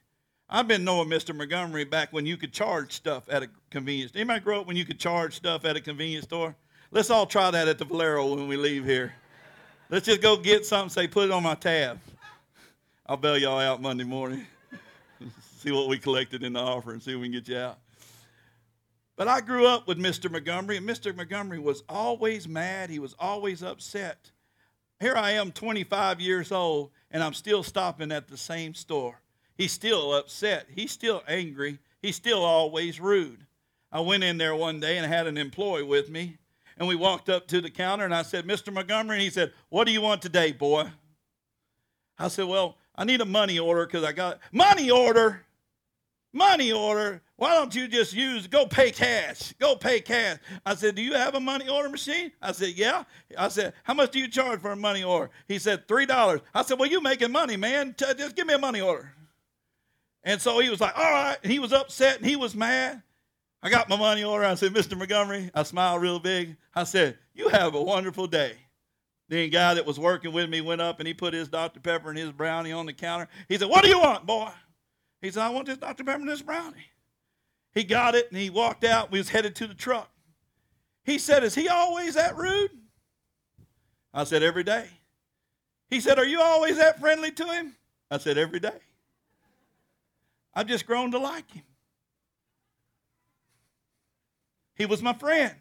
I've 0.49 0.67
been 0.67 0.83
knowing 0.83 1.09
Mr. 1.09 1.35
Montgomery 1.35 1.83
back 1.83 2.13
when 2.13 2.25
you 2.25 2.37
could 2.37 2.53
charge 2.53 2.93
stuff 2.93 3.25
at 3.29 3.43
a 3.43 3.49
convenience. 3.69 4.13
Anybody 4.15 4.39
grow 4.39 4.61
up 4.61 4.67
when 4.67 4.77
you 4.77 4.85
could 4.85 4.99
charge 4.99 5.35
stuff 5.35 5.65
at 5.65 5.75
a 5.75 5.81
convenience 5.81 6.25
store? 6.25 6.55
Let's 6.91 7.09
all 7.09 7.25
try 7.25 7.51
that 7.51 7.67
at 7.67 7.77
the 7.77 7.85
Valero 7.85 8.33
when 8.33 8.47
we 8.47 8.55
leave 8.55 8.85
here. 8.85 9.13
Let's 9.89 10.05
just 10.05 10.21
go 10.21 10.37
get 10.37 10.65
something, 10.65 10.89
say, 10.89 11.07
put 11.07 11.25
it 11.25 11.31
on 11.31 11.43
my 11.43 11.55
tab. 11.55 11.99
I'll 13.09 13.15
bail 13.15 13.37
y'all 13.37 13.57
out 13.57 13.81
Monday 13.81 14.03
morning. 14.03 14.45
see 15.59 15.71
what 15.71 15.87
we 15.87 15.97
collected 15.97 16.43
in 16.43 16.51
the 16.51 16.59
offering, 16.59 16.99
see 16.99 17.13
if 17.13 17.17
we 17.17 17.27
can 17.27 17.31
get 17.31 17.47
you 17.47 17.57
out. 17.57 17.79
But 19.15 19.29
I 19.29 19.39
grew 19.39 19.65
up 19.65 19.87
with 19.87 19.97
Mr. 19.97 20.29
Montgomery, 20.29 20.75
and 20.75 20.87
Mr. 20.87 21.15
Montgomery 21.15 21.57
was 21.57 21.83
always 21.87 22.49
mad. 22.49 22.89
He 22.89 22.99
was 22.99 23.15
always 23.17 23.63
upset. 23.63 24.31
Here 24.99 25.15
I 25.15 25.31
am, 25.31 25.53
25 25.53 26.19
years 26.19 26.51
old, 26.51 26.91
and 27.09 27.23
I'm 27.23 27.33
still 27.33 27.63
stopping 27.63 28.11
at 28.11 28.27
the 28.27 28.35
same 28.35 28.73
store. 28.73 29.21
He's 29.55 29.71
still 29.71 30.13
upset. 30.13 30.67
He's 30.75 30.91
still 30.91 31.23
angry. 31.29 31.79
He's 32.01 32.17
still 32.17 32.43
always 32.43 32.99
rude. 32.99 33.45
I 33.89 34.01
went 34.01 34.25
in 34.25 34.37
there 34.37 34.53
one 34.53 34.81
day 34.81 34.97
and 34.97 35.07
had 35.07 35.27
an 35.27 35.37
employee 35.37 35.83
with 35.83 36.09
me, 36.09 36.39
and 36.77 36.89
we 36.89 36.95
walked 36.95 37.29
up 37.29 37.47
to 37.47 37.61
the 37.61 37.69
counter, 37.69 38.03
and 38.03 38.13
I 38.13 38.23
said, 38.23 38.45
Mr. 38.45 38.73
Montgomery, 38.73 39.15
and 39.15 39.23
he 39.23 39.29
said, 39.29 39.53
What 39.69 39.87
do 39.87 39.93
you 39.93 40.01
want 40.01 40.21
today, 40.21 40.51
boy? 40.51 40.89
I 42.19 42.27
said, 42.27 42.47
Well, 42.47 42.75
I 42.97 43.03
need 43.05 43.21
a 43.21 43.25
money 43.25 43.59
order 43.59 43.85
because 43.85 44.03
I 44.03 44.11
got 44.11 44.39
money 44.51 44.89
order. 44.89 45.43
money 46.33 46.71
order. 46.71 47.21
Why 47.35 47.53
don't 47.53 47.73
you 47.75 47.87
just 47.87 48.13
use, 48.13 48.47
go 48.47 48.65
pay 48.65 48.89
cash? 48.91 49.53
Go 49.59 49.75
pay 49.75 49.99
cash. 50.01 50.39
I 50.65 50.73
said, 50.73 50.95
Do 50.95 51.03
you 51.03 51.13
have 51.13 51.35
a 51.35 51.39
money 51.39 51.69
order 51.69 51.89
machine? 51.89 52.31
I 52.41 52.51
said, 52.51 52.69
Yeah. 52.69 53.03
I 53.37 53.47
said, 53.49 53.73
How 53.83 53.93
much 53.93 54.11
do 54.11 54.19
you 54.19 54.27
charge 54.27 54.59
for 54.61 54.71
a 54.71 54.75
money 54.75 55.03
order? 55.03 55.29
He 55.47 55.59
said, 55.59 55.87
$3. 55.87 56.41
I 56.55 56.61
said, 56.63 56.79
Well, 56.79 56.89
you 56.89 57.01
making 57.01 57.31
money, 57.31 57.55
man. 57.57 57.93
Just 57.97 58.35
give 58.35 58.47
me 58.47 58.55
a 58.55 58.59
money 58.59 58.81
order. 58.81 59.11
And 60.23 60.41
so 60.41 60.59
he 60.59 60.69
was 60.69 60.81
like, 60.81 60.97
All 60.97 61.11
right. 61.11 61.37
And 61.43 61.51
he 61.51 61.59
was 61.59 61.73
upset 61.73 62.17
and 62.17 62.25
he 62.25 62.35
was 62.35 62.55
mad. 62.55 63.03
I 63.61 63.69
got 63.69 63.89
my 63.89 63.97
money 63.97 64.23
order. 64.23 64.45
I 64.45 64.55
said, 64.55 64.73
Mr. 64.73 64.97
Montgomery, 64.97 65.51
I 65.53 65.63
smiled 65.63 66.01
real 66.01 66.19
big. 66.19 66.55
I 66.73 66.83
said, 66.83 67.17
You 67.35 67.49
have 67.49 67.75
a 67.75 67.81
wonderful 67.81 68.25
day. 68.27 68.53
Then 69.29 69.39
the 69.39 69.49
guy 69.49 69.73
that 69.73 69.85
was 69.85 69.99
working 69.99 70.31
with 70.31 70.49
me 70.49 70.61
went 70.61 70.81
up 70.81 70.99
and 70.99 71.07
he 71.07 71.13
put 71.13 71.33
his 71.33 71.49
Dr. 71.49 71.79
Pepper 71.79 72.09
and 72.09 72.17
his 72.17 72.31
brownie 72.31 72.71
on 72.71 72.85
the 72.85 72.93
counter. 72.93 73.27
He 73.49 73.57
said, 73.57 73.69
What 73.69 73.83
do 73.83 73.89
you 73.89 73.99
want, 73.99 74.25
boy? 74.25 74.49
He 75.21 75.31
said, 75.31 75.43
I 75.43 75.49
want 75.49 75.67
this 75.67 75.77
Dr. 75.77 76.03
Pepper 76.03 76.21
and 76.21 76.29
this 76.29 76.41
brownie. 76.41 76.85
He 77.73 77.83
got 77.83 78.15
it 78.15 78.31
and 78.31 78.39
he 78.39 78.49
walked 78.49 78.83
out. 78.83 79.11
We 79.11 79.17
was 79.17 79.29
headed 79.29 79.55
to 79.57 79.67
the 79.67 79.73
truck. 79.73 80.09
He 81.03 81.17
said, 81.17 81.43
Is 81.43 81.55
he 81.55 81.67
always 81.67 82.15
that 82.15 82.37
rude? 82.37 82.71
I 84.13 84.23
said, 84.23 84.43
Every 84.43 84.63
day. 84.63 84.87
He 85.89 85.99
said, 85.99 86.17
Are 86.19 86.25
you 86.25 86.41
always 86.41 86.77
that 86.77 86.99
friendly 86.99 87.31
to 87.31 87.45
him? 87.45 87.75
I 88.09 88.17
said, 88.17 88.37
Every 88.37 88.59
day. 88.59 88.79
I've 90.53 90.67
just 90.67 90.85
grown 90.87 91.11
to 91.11 91.19
like 91.19 91.51
him. 91.51 91.63
He 94.75 94.85
was 94.85 95.01
my 95.01 95.13
friend. 95.13 95.53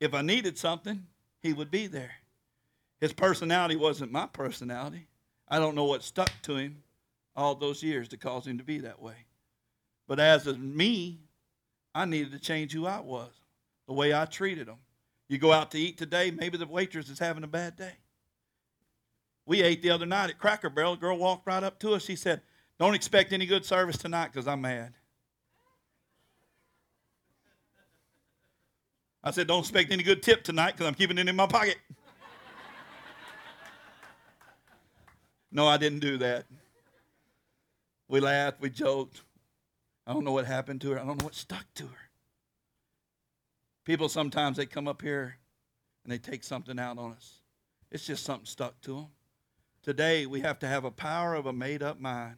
If 0.00 0.14
I 0.14 0.22
needed 0.22 0.58
something, 0.58 1.06
he 1.44 1.52
would 1.52 1.70
be 1.70 1.86
there. 1.86 2.10
His 3.00 3.12
personality 3.12 3.76
wasn't 3.76 4.10
my 4.10 4.26
personality. 4.26 5.06
I 5.46 5.58
don't 5.58 5.74
know 5.74 5.84
what 5.84 6.02
stuck 6.02 6.30
to 6.44 6.56
him 6.56 6.82
all 7.36 7.54
those 7.54 7.82
years 7.82 8.08
to 8.08 8.16
cause 8.16 8.46
him 8.46 8.56
to 8.56 8.64
be 8.64 8.78
that 8.78 9.00
way. 9.00 9.26
But 10.08 10.18
as 10.18 10.46
of 10.46 10.58
me, 10.58 11.20
I 11.94 12.06
needed 12.06 12.32
to 12.32 12.38
change 12.38 12.72
who 12.72 12.86
I 12.86 13.00
was, 13.00 13.30
the 13.86 13.92
way 13.92 14.14
I 14.14 14.24
treated 14.24 14.68
them. 14.68 14.78
You 15.28 15.36
go 15.36 15.52
out 15.52 15.70
to 15.72 15.78
eat 15.78 15.98
today, 15.98 16.30
maybe 16.30 16.56
the 16.56 16.66
waitress 16.66 17.10
is 17.10 17.18
having 17.18 17.44
a 17.44 17.48
bad 17.48 17.76
day. 17.76 17.92
We 19.44 19.62
ate 19.62 19.82
the 19.82 19.90
other 19.90 20.06
night 20.06 20.30
at 20.30 20.38
Cracker 20.38 20.70
Barrel. 20.70 20.94
A 20.94 20.96
girl 20.96 21.18
walked 21.18 21.46
right 21.46 21.62
up 21.62 21.78
to 21.80 21.92
us. 21.92 22.04
She 22.06 22.16
said, 22.16 22.40
Don't 22.80 22.94
expect 22.94 23.34
any 23.34 23.44
good 23.44 23.66
service 23.66 23.98
tonight 23.98 24.30
because 24.32 24.48
I'm 24.48 24.62
mad. 24.62 24.94
I 29.24 29.30
said, 29.30 29.46
Don't 29.46 29.60
expect 29.60 29.90
any 29.90 30.02
good 30.02 30.22
tip 30.22 30.44
tonight 30.44 30.72
because 30.72 30.86
I'm 30.86 30.94
keeping 30.94 31.16
it 31.16 31.26
in 31.26 31.34
my 31.34 31.46
pocket. 31.46 31.78
no, 35.50 35.66
I 35.66 35.78
didn't 35.78 36.00
do 36.00 36.18
that. 36.18 36.44
We 38.06 38.20
laughed, 38.20 38.60
we 38.60 38.68
joked. 38.68 39.22
I 40.06 40.12
don't 40.12 40.24
know 40.24 40.32
what 40.32 40.44
happened 40.44 40.82
to 40.82 40.90
her. 40.90 41.00
I 41.00 41.04
don't 41.06 41.18
know 41.18 41.24
what 41.24 41.34
stuck 41.34 41.64
to 41.76 41.84
her. 41.84 42.10
People 43.86 44.10
sometimes 44.10 44.58
they 44.58 44.66
come 44.66 44.86
up 44.86 45.00
here 45.00 45.38
and 46.04 46.12
they 46.12 46.18
take 46.18 46.44
something 46.44 46.78
out 46.78 46.98
on 46.98 47.12
us. 47.12 47.40
It's 47.90 48.06
just 48.06 48.24
something 48.24 48.46
stuck 48.46 48.78
to 48.82 48.94
them. 48.94 49.06
Today 49.82 50.26
we 50.26 50.40
have 50.40 50.58
to 50.58 50.66
have 50.66 50.84
a 50.84 50.90
power 50.90 51.34
of 51.34 51.46
a 51.46 51.52
made 51.52 51.82
up 51.82 51.98
mind 51.98 52.36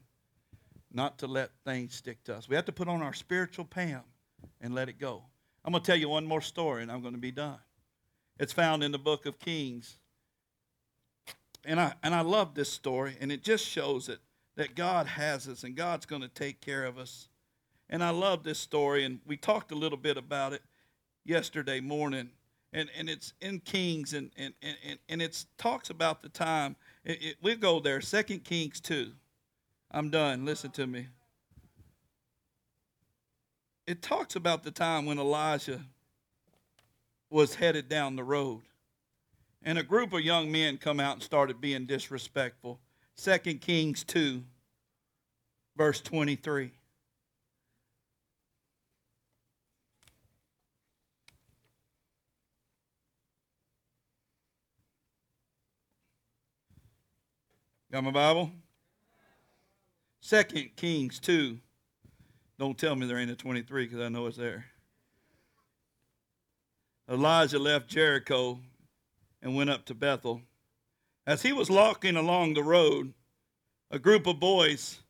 not 0.93 1.19
to 1.19 1.27
let 1.27 1.51
things 1.65 1.95
stick 1.95 2.23
to 2.25 2.37
us. 2.37 2.49
We 2.49 2.55
have 2.55 2.65
to 2.67 2.73
put 2.73 2.87
on 2.87 3.03
our 3.03 3.13
spiritual 3.13 3.65
Pam 3.65 4.03
and 4.61 4.73
let 4.73 4.89
it 4.89 5.01
go. 5.01 5.25
I'm 5.67 5.73
going 5.73 5.83
to 5.83 5.87
tell 5.87 5.99
you 5.99 6.09
one 6.09 6.25
more 6.25 6.41
story 6.41 6.83
and 6.83 6.93
I'm 6.93 7.01
going 7.03 7.15
to 7.15 7.21
be 7.21 7.33
done. 7.33 7.59
It's 8.39 8.53
found 8.53 8.85
in 8.85 8.93
the 8.93 8.99
book 8.99 9.27
of 9.27 9.41
Kings. 9.41 9.99
And 11.65 11.81
I, 11.81 11.95
and 12.05 12.15
I 12.15 12.21
love 12.21 12.55
this 12.55 12.71
story, 12.71 13.17
and 13.21 13.33
it 13.33 13.43
just 13.43 13.67
shows 13.67 14.09
it 14.09 14.21
that 14.55 14.77
God 14.77 15.09
has 15.09 15.49
us 15.49 15.65
and 15.65 15.75
God's 15.75 16.07
going 16.07 16.23
to 16.23 16.29
take 16.29 16.61
care 16.61 16.85
of 16.85 16.97
us. 16.97 17.29
And 17.91 18.05
I 18.05 18.11
love 18.11 18.45
this 18.45 18.61
story, 18.61 19.05
and 19.05 19.19
we 19.27 19.37
talked 19.37 19.73
a 19.73 19.75
little 19.75 19.99
bit 19.99 20.17
about 20.17 20.53
it 20.53 20.63
yesterday 21.25 21.81
morning. 21.81 22.31
And, 22.73 22.89
and 22.97 23.11
it's 23.11 23.33
in 23.41 23.59
Kings, 23.61 24.13
and, 24.13 24.31
and, 24.37 24.55
and, 24.63 24.99
and 25.09 25.21
it 25.21 25.45
talks 25.59 25.91
about 25.91 26.23
the 26.23 26.29
time. 26.29 26.77
It, 27.05 27.23
it, 27.23 27.37
we'll 27.43 27.57
go 27.57 27.81
there, 27.81 28.01
Second 28.01 28.45
Kings 28.45 28.81
2. 28.81 29.11
I'm 29.91 30.11
done. 30.11 30.45
Listen 30.45 30.71
to 30.73 30.87
me 30.87 31.09
it 33.87 34.03
talks 34.03 34.35
about 34.35 34.65
the 34.65 34.71
time 34.71 35.07
when 35.07 35.19
Elijah 35.19 35.81
was 37.31 37.55
headed 37.55 37.89
down 37.89 38.17
the 38.17 38.25
road. 38.25 38.63
And 39.63 39.79
a 39.79 39.83
group 39.83 40.13
of 40.13 40.21
young 40.21 40.51
men 40.51 40.77
come 40.77 41.01
out 41.01 41.15
and 41.15 41.23
started 41.23 41.61
being 41.61 41.87
disrespectful. 41.87 42.81
2 43.17 43.39
Kings 43.55 44.05
2, 44.05 44.43
verse 45.77 46.01
23. 46.01 46.71
Got 57.91 58.05
my 58.05 58.11
Bible? 58.11 58.51
2 60.23 60.43
Kings 60.77 61.21
2, 61.21 61.59
don't 62.59 62.79
tell 62.79 62.97
me 62.97 63.07
there 63.07 63.19
ain't 63.19 63.31
a 63.31 63.37
23 63.37 63.85
because 63.85 64.01
I 64.01 64.09
know 64.09 64.27
it's 64.27 64.37
there. 64.37 64.67
Elijah 67.11 67.59
left 67.59 67.89
Jericho 67.89 68.59
and 69.43 69.55
went 69.55 69.71
up 69.71 69.85
to 69.87 69.95
Bethel. 69.95 70.43
As 71.27 71.43
he 71.43 71.53
was 71.53 71.71
walking 71.71 72.17
along 72.17 72.55
the 72.55 72.63
road, 72.63 73.13
a 73.91 73.99
group 73.99 74.27
of 74.27 74.41
boys 74.41 75.01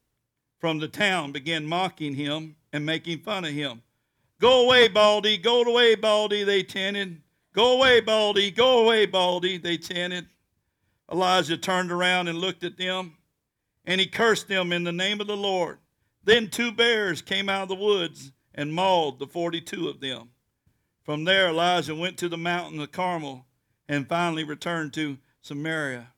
from 0.58 0.78
the 0.78 0.88
town 0.88 1.32
began 1.32 1.64
mocking 1.64 2.14
him 2.14 2.56
and 2.72 2.84
making 2.84 3.20
fun 3.20 3.44
of 3.44 3.52
him. 3.52 3.82
Go 4.40 4.66
away, 4.66 4.88
Baldy, 4.88 5.38
go 5.38 5.62
away, 5.62 5.94
Baldy, 5.94 6.44
they 6.44 6.62
chanted. 6.62 7.22
Go 7.54 7.78
away, 7.78 8.00
Baldy, 8.00 8.50
go 8.50 8.84
away, 8.84 9.06
Baldy, 9.06 9.56
they 9.56 9.78
chanted. 9.78 10.26
Elijah 11.10 11.56
turned 11.56 11.90
around 11.90 12.28
and 12.28 12.38
looked 12.38 12.64
at 12.64 12.76
them, 12.76 13.16
and 13.86 14.00
he 14.00 14.06
cursed 14.06 14.48
them 14.48 14.72
in 14.72 14.84
the 14.84 14.92
name 14.92 15.20
of 15.20 15.26
the 15.26 15.36
Lord. 15.36 15.78
Then 16.26 16.48
two 16.48 16.72
bears 16.72 17.22
came 17.22 17.48
out 17.48 17.62
of 17.62 17.68
the 17.68 17.76
woods 17.76 18.32
and 18.52 18.74
mauled 18.74 19.20
the 19.20 19.28
42 19.28 19.88
of 19.88 20.00
them. 20.00 20.30
From 21.04 21.22
there, 21.22 21.48
Elijah 21.48 21.94
went 21.94 22.18
to 22.18 22.28
the 22.28 22.36
mountain 22.36 22.80
of 22.80 22.90
Carmel 22.90 23.46
and 23.88 24.08
finally 24.08 24.42
returned 24.42 24.92
to 24.94 25.18
Samaria. 25.40 26.08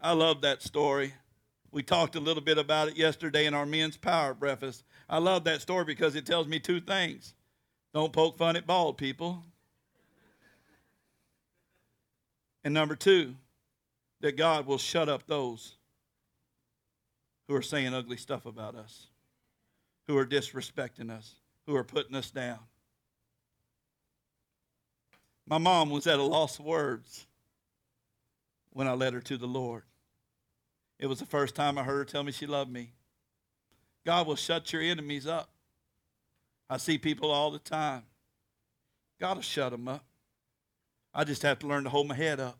I 0.00 0.12
love 0.12 0.40
that 0.40 0.62
story. 0.62 1.12
We 1.70 1.82
talked 1.82 2.16
a 2.16 2.20
little 2.20 2.42
bit 2.42 2.56
about 2.56 2.88
it 2.88 2.96
yesterday 2.96 3.44
in 3.44 3.52
our 3.52 3.66
men's 3.66 3.98
power 3.98 4.32
breakfast. 4.32 4.84
I 5.06 5.18
love 5.18 5.44
that 5.44 5.60
story 5.60 5.84
because 5.84 6.16
it 6.16 6.24
tells 6.24 6.46
me 6.46 6.58
two 6.58 6.80
things 6.80 7.34
don't 7.92 8.14
poke 8.14 8.38
fun 8.38 8.56
at 8.56 8.66
bald 8.66 8.96
people. 8.96 9.42
And 12.64 12.72
number 12.72 12.96
two, 12.96 13.34
that 14.22 14.38
God 14.38 14.66
will 14.66 14.78
shut 14.78 15.10
up 15.10 15.26
those 15.26 15.76
who 17.48 17.54
are 17.54 17.62
saying 17.62 17.92
ugly 17.92 18.16
stuff 18.16 18.46
about 18.46 18.74
us 18.74 19.08
who 20.06 20.16
are 20.16 20.26
disrespecting 20.26 21.10
us, 21.10 21.34
who 21.66 21.74
are 21.74 21.84
putting 21.84 22.14
us 22.14 22.30
down. 22.30 22.58
My 25.46 25.58
mom 25.58 25.90
was 25.90 26.06
at 26.06 26.18
a 26.18 26.22
loss 26.22 26.58
of 26.58 26.64
words 26.64 27.26
when 28.70 28.88
I 28.88 28.92
led 28.92 29.14
her 29.14 29.20
to 29.20 29.36
the 29.36 29.46
Lord. 29.46 29.84
It 30.98 31.06
was 31.06 31.18
the 31.18 31.26
first 31.26 31.54
time 31.54 31.78
I 31.78 31.82
heard 31.82 31.98
her 31.98 32.04
tell 32.04 32.24
me 32.24 32.32
she 32.32 32.46
loved 32.46 32.70
me. 32.70 32.92
God 34.04 34.26
will 34.26 34.36
shut 34.36 34.72
your 34.72 34.82
enemies 34.82 35.26
up. 35.26 35.50
I 36.68 36.78
see 36.78 36.98
people 36.98 37.30
all 37.30 37.50
the 37.50 37.58
time. 37.58 38.02
God 39.20 39.36
will 39.36 39.42
shut 39.42 39.72
them 39.72 39.88
up. 39.88 40.04
I 41.14 41.24
just 41.24 41.42
have 41.42 41.58
to 41.60 41.66
learn 41.66 41.84
to 41.84 41.90
hold 41.90 42.08
my 42.08 42.14
head 42.14 42.40
up 42.40 42.58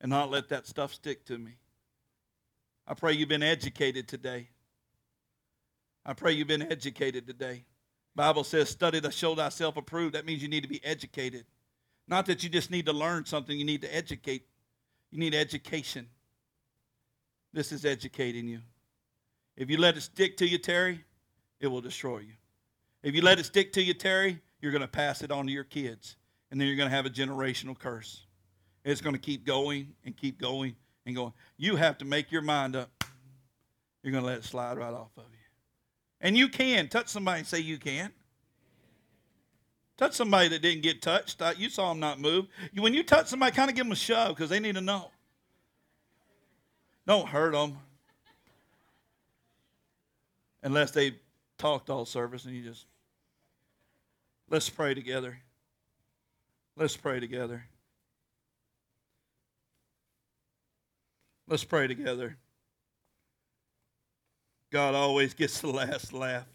and 0.00 0.10
not 0.10 0.30
let 0.30 0.48
that 0.48 0.66
stuff 0.66 0.92
stick 0.94 1.24
to 1.26 1.38
me. 1.38 1.52
I 2.86 2.94
pray 2.94 3.12
you've 3.12 3.28
been 3.28 3.42
educated 3.42 4.08
today. 4.08 4.48
I 6.04 6.14
pray 6.14 6.32
you've 6.32 6.48
been 6.48 6.70
educated 6.70 7.26
today. 7.26 7.64
Bible 8.14 8.44
says, 8.44 8.68
study 8.68 9.00
to 9.00 9.10
show 9.10 9.34
thyself 9.34 9.76
approved. 9.76 10.14
That 10.14 10.26
means 10.26 10.42
you 10.42 10.48
need 10.48 10.62
to 10.62 10.68
be 10.68 10.84
educated. 10.84 11.44
Not 12.08 12.26
that 12.26 12.42
you 12.42 12.48
just 12.48 12.70
need 12.70 12.86
to 12.86 12.92
learn 12.92 13.24
something, 13.24 13.56
you 13.56 13.64
need 13.64 13.82
to 13.82 13.94
educate. 13.94 14.46
You 15.10 15.18
need 15.18 15.34
education. 15.34 16.08
This 17.52 17.72
is 17.72 17.84
educating 17.84 18.48
you. 18.48 18.60
If 19.56 19.70
you 19.70 19.76
let 19.76 19.96
it 19.96 20.02
stick 20.02 20.36
to 20.38 20.46
you, 20.46 20.58
Terry, 20.58 21.04
it 21.60 21.66
will 21.66 21.80
destroy 21.80 22.18
you. 22.18 22.34
If 23.02 23.14
you 23.14 23.22
let 23.22 23.38
it 23.38 23.46
stick 23.46 23.72
to 23.74 23.82
you, 23.82 23.94
Terry, 23.94 24.40
you're 24.60 24.72
going 24.72 24.82
to 24.82 24.88
pass 24.88 25.22
it 25.22 25.30
on 25.30 25.46
to 25.46 25.52
your 25.52 25.64
kids. 25.64 26.16
And 26.50 26.60
then 26.60 26.66
you're 26.68 26.76
going 26.76 26.88
to 26.88 26.94
have 26.94 27.06
a 27.06 27.10
generational 27.10 27.78
curse. 27.78 28.24
It's 28.84 29.00
going 29.00 29.14
to 29.14 29.20
keep 29.20 29.44
going 29.44 29.92
and 30.04 30.16
keep 30.16 30.40
going 30.40 30.74
and 31.06 31.14
going. 31.14 31.32
You 31.56 31.76
have 31.76 31.98
to 31.98 32.04
make 32.04 32.32
your 32.32 32.42
mind 32.42 32.76
up. 32.76 32.90
You're 34.02 34.12
going 34.12 34.24
to 34.24 34.28
let 34.28 34.38
it 34.38 34.44
slide 34.44 34.78
right 34.78 34.92
off 34.92 35.10
of 35.16 35.24
you. 35.30 35.39
And 36.20 36.36
you 36.36 36.48
can. 36.48 36.88
Touch 36.88 37.08
somebody 37.08 37.38
and 37.40 37.46
say 37.46 37.60
you 37.60 37.78
can. 37.78 38.12
Touch 39.96 40.14
somebody 40.14 40.48
that 40.48 40.62
didn't 40.62 40.82
get 40.82 41.02
touched. 41.02 41.42
Uh, 41.42 41.52
you 41.56 41.68
saw 41.68 41.90
them 41.90 42.00
not 42.00 42.18
move. 42.18 42.46
When 42.74 42.94
you 42.94 43.02
touch 43.02 43.26
somebody, 43.26 43.54
kind 43.54 43.70
of 43.70 43.76
give 43.76 43.84
them 43.84 43.92
a 43.92 43.96
shove 43.96 44.34
because 44.34 44.50
they 44.50 44.60
need 44.60 44.74
to 44.74 44.80
know. 44.80 45.10
Don't 47.06 47.28
hurt 47.28 47.52
them. 47.52 47.78
unless 50.62 50.90
they 50.90 51.16
talked 51.58 51.90
all 51.90 52.04
service 52.04 52.44
and 52.44 52.54
you 52.54 52.62
just. 52.62 52.86
Let's 54.48 54.68
pray 54.68 54.94
together. 54.94 55.38
Let's 56.76 56.96
pray 56.96 57.20
together. 57.20 57.64
Let's 61.46 61.64
pray 61.64 61.86
together. 61.86 62.36
God 64.70 64.94
always 64.94 65.34
gets 65.34 65.60
the 65.60 65.68
last 65.68 66.12
laugh. 66.12 66.46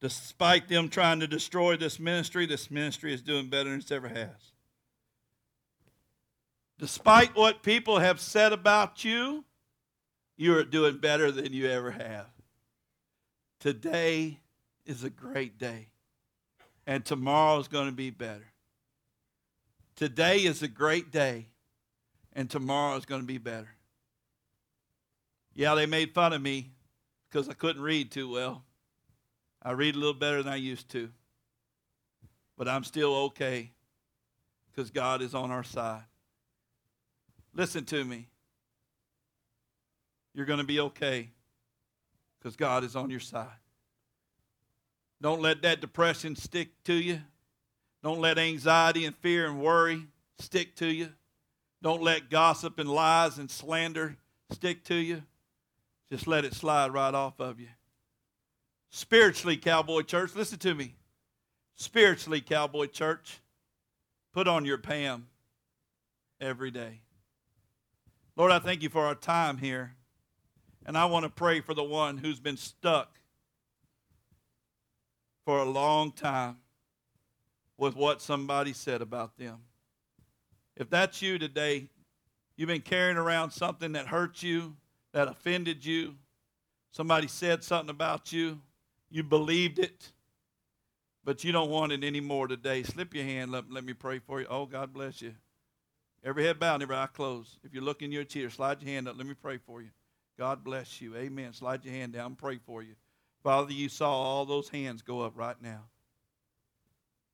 Despite 0.00 0.68
them 0.68 0.88
trying 0.88 1.20
to 1.20 1.26
destroy 1.26 1.76
this 1.76 1.98
ministry, 1.98 2.46
this 2.46 2.70
ministry 2.70 3.14
is 3.14 3.22
doing 3.22 3.48
better 3.48 3.70
than 3.70 3.78
it's 3.78 3.90
ever 3.90 4.08
has. 4.08 4.52
Despite 6.78 7.36
what 7.36 7.62
people 7.62 7.98
have 7.98 8.20
said 8.20 8.52
about 8.52 9.04
you, 9.04 9.44
you 10.36 10.56
are 10.56 10.64
doing 10.64 10.98
better 10.98 11.30
than 11.30 11.52
you 11.52 11.68
ever 11.70 11.92
have. 11.92 12.26
Today 13.60 14.40
is 14.84 15.04
a 15.04 15.10
great 15.10 15.58
day, 15.58 15.88
and 16.86 17.04
tomorrow 17.04 17.58
is 17.58 17.68
going 17.68 17.86
to 17.86 17.92
be 17.92 18.10
better. 18.10 18.52
Today 19.96 20.38
is 20.38 20.62
a 20.62 20.68
great 20.68 21.10
day, 21.12 21.46
and 22.32 22.50
tomorrow 22.50 22.96
is 22.96 23.06
going 23.06 23.20
to 23.22 23.26
be 23.26 23.38
better. 23.38 23.73
Yeah, 25.54 25.74
they 25.74 25.86
made 25.86 26.12
fun 26.12 26.32
of 26.32 26.42
me 26.42 26.70
because 27.28 27.48
I 27.48 27.52
couldn't 27.52 27.82
read 27.82 28.10
too 28.10 28.30
well. 28.30 28.64
I 29.62 29.72
read 29.72 29.94
a 29.94 29.98
little 29.98 30.14
better 30.14 30.42
than 30.42 30.52
I 30.52 30.56
used 30.56 30.90
to, 30.90 31.10
but 32.58 32.68
I'm 32.68 32.84
still 32.84 33.14
okay 33.26 33.70
because 34.70 34.90
God 34.90 35.22
is 35.22 35.34
on 35.34 35.50
our 35.50 35.62
side. 35.62 36.02
Listen 37.54 37.84
to 37.86 38.04
me. 38.04 38.26
You're 40.34 40.46
going 40.46 40.58
to 40.58 40.64
be 40.64 40.80
okay 40.80 41.30
because 42.38 42.56
God 42.56 42.82
is 42.82 42.96
on 42.96 43.08
your 43.08 43.20
side. 43.20 43.46
Don't 45.22 45.40
let 45.40 45.62
that 45.62 45.80
depression 45.80 46.34
stick 46.36 46.68
to 46.84 46.92
you. 46.92 47.20
Don't 48.02 48.20
let 48.20 48.38
anxiety 48.38 49.06
and 49.06 49.16
fear 49.16 49.46
and 49.46 49.62
worry 49.62 50.08
stick 50.38 50.74
to 50.76 50.86
you. 50.86 51.10
Don't 51.80 52.02
let 52.02 52.28
gossip 52.28 52.78
and 52.78 52.90
lies 52.90 53.38
and 53.38 53.50
slander 53.50 54.16
stick 54.50 54.84
to 54.84 54.94
you. 54.94 55.22
Just 56.10 56.26
let 56.26 56.44
it 56.44 56.54
slide 56.54 56.92
right 56.92 57.14
off 57.14 57.40
of 57.40 57.58
you. 57.60 57.68
Spiritually, 58.90 59.56
Cowboy 59.56 60.02
Church, 60.02 60.34
listen 60.34 60.58
to 60.60 60.74
me. 60.74 60.94
Spiritually, 61.76 62.40
Cowboy 62.40 62.86
Church, 62.86 63.40
put 64.32 64.46
on 64.46 64.64
your 64.64 64.78
Pam 64.78 65.26
every 66.40 66.70
day. 66.70 67.00
Lord, 68.36 68.52
I 68.52 68.58
thank 68.58 68.82
you 68.82 68.88
for 68.88 69.06
our 69.06 69.14
time 69.14 69.58
here. 69.58 69.94
And 70.86 70.98
I 70.98 71.06
want 71.06 71.24
to 71.24 71.30
pray 71.30 71.60
for 71.60 71.72
the 71.72 71.82
one 71.82 72.18
who's 72.18 72.40
been 72.40 72.56
stuck 72.56 73.18
for 75.44 75.58
a 75.58 75.64
long 75.64 76.12
time 76.12 76.58
with 77.78 77.96
what 77.96 78.20
somebody 78.20 78.72
said 78.72 79.00
about 79.02 79.36
them. 79.38 79.60
If 80.76 80.90
that's 80.90 81.22
you 81.22 81.38
today, 81.38 81.88
you've 82.56 82.68
been 82.68 82.80
carrying 82.80 83.16
around 83.16 83.50
something 83.50 83.92
that 83.92 84.08
hurts 84.08 84.42
you, 84.42 84.76
that 85.14 85.28
offended 85.28 85.84
you, 85.86 86.16
somebody 86.90 87.28
said 87.28 87.62
something 87.62 87.88
about 87.88 88.32
you, 88.32 88.60
you 89.10 89.22
believed 89.22 89.78
it, 89.78 90.10
but 91.22 91.44
you 91.44 91.52
don't 91.52 91.70
want 91.70 91.92
it 91.92 92.02
anymore 92.02 92.48
today. 92.48 92.82
Slip 92.82 93.14
your 93.14 93.24
hand, 93.24 93.52
let, 93.52 93.70
let 93.70 93.84
me 93.84 93.92
pray 93.92 94.18
for 94.18 94.40
you. 94.40 94.46
Oh, 94.50 94.66
God 94.66 94.92
bless 94.92 95.22
you. 95.22 95.32
Every 96.24 96.42
head 96.42 96.58
bowed, 96.58 96.82
every 96.82 96.96
eye 96.96 97.06
closed. 97.12 97.58
If 97.62 97.72
you're 97.72 97.84
looking 97.84 98.10
your 98.10 98.24
chair, 98.24 98.50
slide 98.50 98.82
your 98.82 98.90
hand 98.90 99.06
up. 99.06 99.16
Let 99.16 99.26
me 99.26 99.34
pray 99.34 99.58
for 99.58 99.80
you. 99.80 99.90
God 100.36 100.64
bless 100.64 101.00
you. 101.00 101.14
Amen. 101.14 101.52
Slide 101.52 101.84
your 101.84 101.94
hand 101.94 102.12
down. 102.12 102.34
Pray 102.34 102.58
for 102.58 102.82
you. 102.82 102.94
Father, 103.44 103.72
you 103.72 103.88
saw 103.88 104.10
all 104.10 104.44
those 104.44 104.68
hands 104.68 105.00
go 105.02 105.20
up 105.20 105.34
right 105.36 105.60
now. 105.62 105.82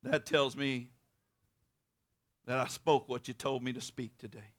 That 0.03 0.27
tells 0.27 0.55
me 0.55 0.91
that 2.47 2.59
I 2.59 2.67
spoke 2.67 3.09
what 3.09 3.27
you 3.27 3.33
told 3.33 3.63
me 3.63 3.73
to 3.73 3.81
speak 3.81 4.19
today. 4.19 4.53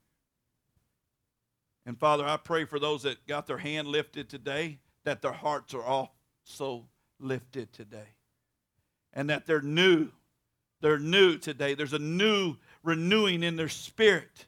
And 1.86 2.00
Father, 2.00 2.26
I 2.26 2.38
pray 2.38 2.66
for 2.66 2.80
those 2.80 3.04
that 3.04 3.26
got 3.28 3.48
their 3.48 3.58
hand 3.58 3.88
lifted 3.88 4.30
today, 4.30 4.80
that 5.04 5.22
their 5.22 5.32
hearts 5.32 5.74
are 5.74 5.84
also 5.84 6.86
lifted 7.20 7.74
today. 7.74 8.16
And 9.14 9.30
that 9.30 9.46
they're 9.46 9.62
new. 9.62 10.10
They're 10.82 11.00
new 11.00 11.38
today. 11.38 11.74
There's 11.74 11.94
a 11.94 12.00
new 12.00 12.58
renewing 12.84 13.44
in 13.44 13.56
their 13.56 13.70
spirit. 13.70 14.46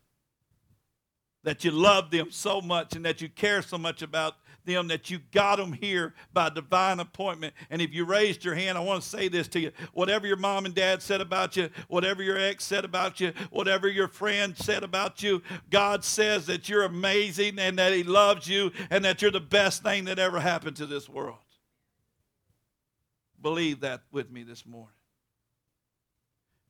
That 1.44 1.64
you 1.64 1.72
love 1.72 2.12
them 2.12 2.32
so 2.32 2.62
much 2.62 2.96
and 2.96 3.04
that 3.06 3.22
you 3.22 3.30
care 3.30 3.62
so 3.62 3.78
much 3.78 4.02
about 4.02 4.36
them 4.66 4.88
that 4.88 5.10
you 5.10 5.20
got 5.32 5.58
them 5.58 5.74
here 5.74 6.14
by 6.34 6.50
divine 6.50 7.00
appointment. 7.00 7.54
And 7.70 7.82
if 7.82 7.94
you 7.94 8.06
raised 8.06 8.44
your 8.44 8.56
hand, 8.56 8.78
I 8.78 8.82
want 8.82 9.04
to 9.04 9.10
say 9.10 9.28
this 9.28 9.48
to 9.50 9.60
you. 9.60 9.72
Whatever 9.94 10.28
your 10.28 10.38
mom 10.38 10.66
and 10.66 10.74
dad 10.74 11.02
said 11.02 11.22
about 11.22 11.56
you, 11.56 11.70
whatever 11.88 12.24
your 12.24 12.38
ex 12.38 12.64
said 12.64 12.86
about 12.86 13.20
you, 13.20 13.34
whatever 13.52 13.88
your 13.88 14.08
friend 14.08 14.58
said 14.58 14.84
about 14.84 15.22
you, 15.22 15.42
God 15.70 16.04
says 16.04 16.46
that 16.48 16.70
you're 16.70 16.84
amazing 16.84 17.60
and 17.60 17.78
that 17.80 17.94
He 17.94 18.04
loves 18.04 18.48
you 18.48 18.72
and 18.90 19.04
that 19.06 19.22
you're 19.22 19.32
the 19.32 19.40
best 19.40 19.84
thing 19.84 20.06
that 20.06 20.20
ever 20.20 20.40
happened 20.40 20.78
to 20.78 20.86
this 20.86 21.10
world. 21.10 21.38
Believe 23.42 23.82
that 23.82 24.04
with 24.12 24.32
me 24.32 24.44
this 24.44 24.66
morning. 24.66 24.96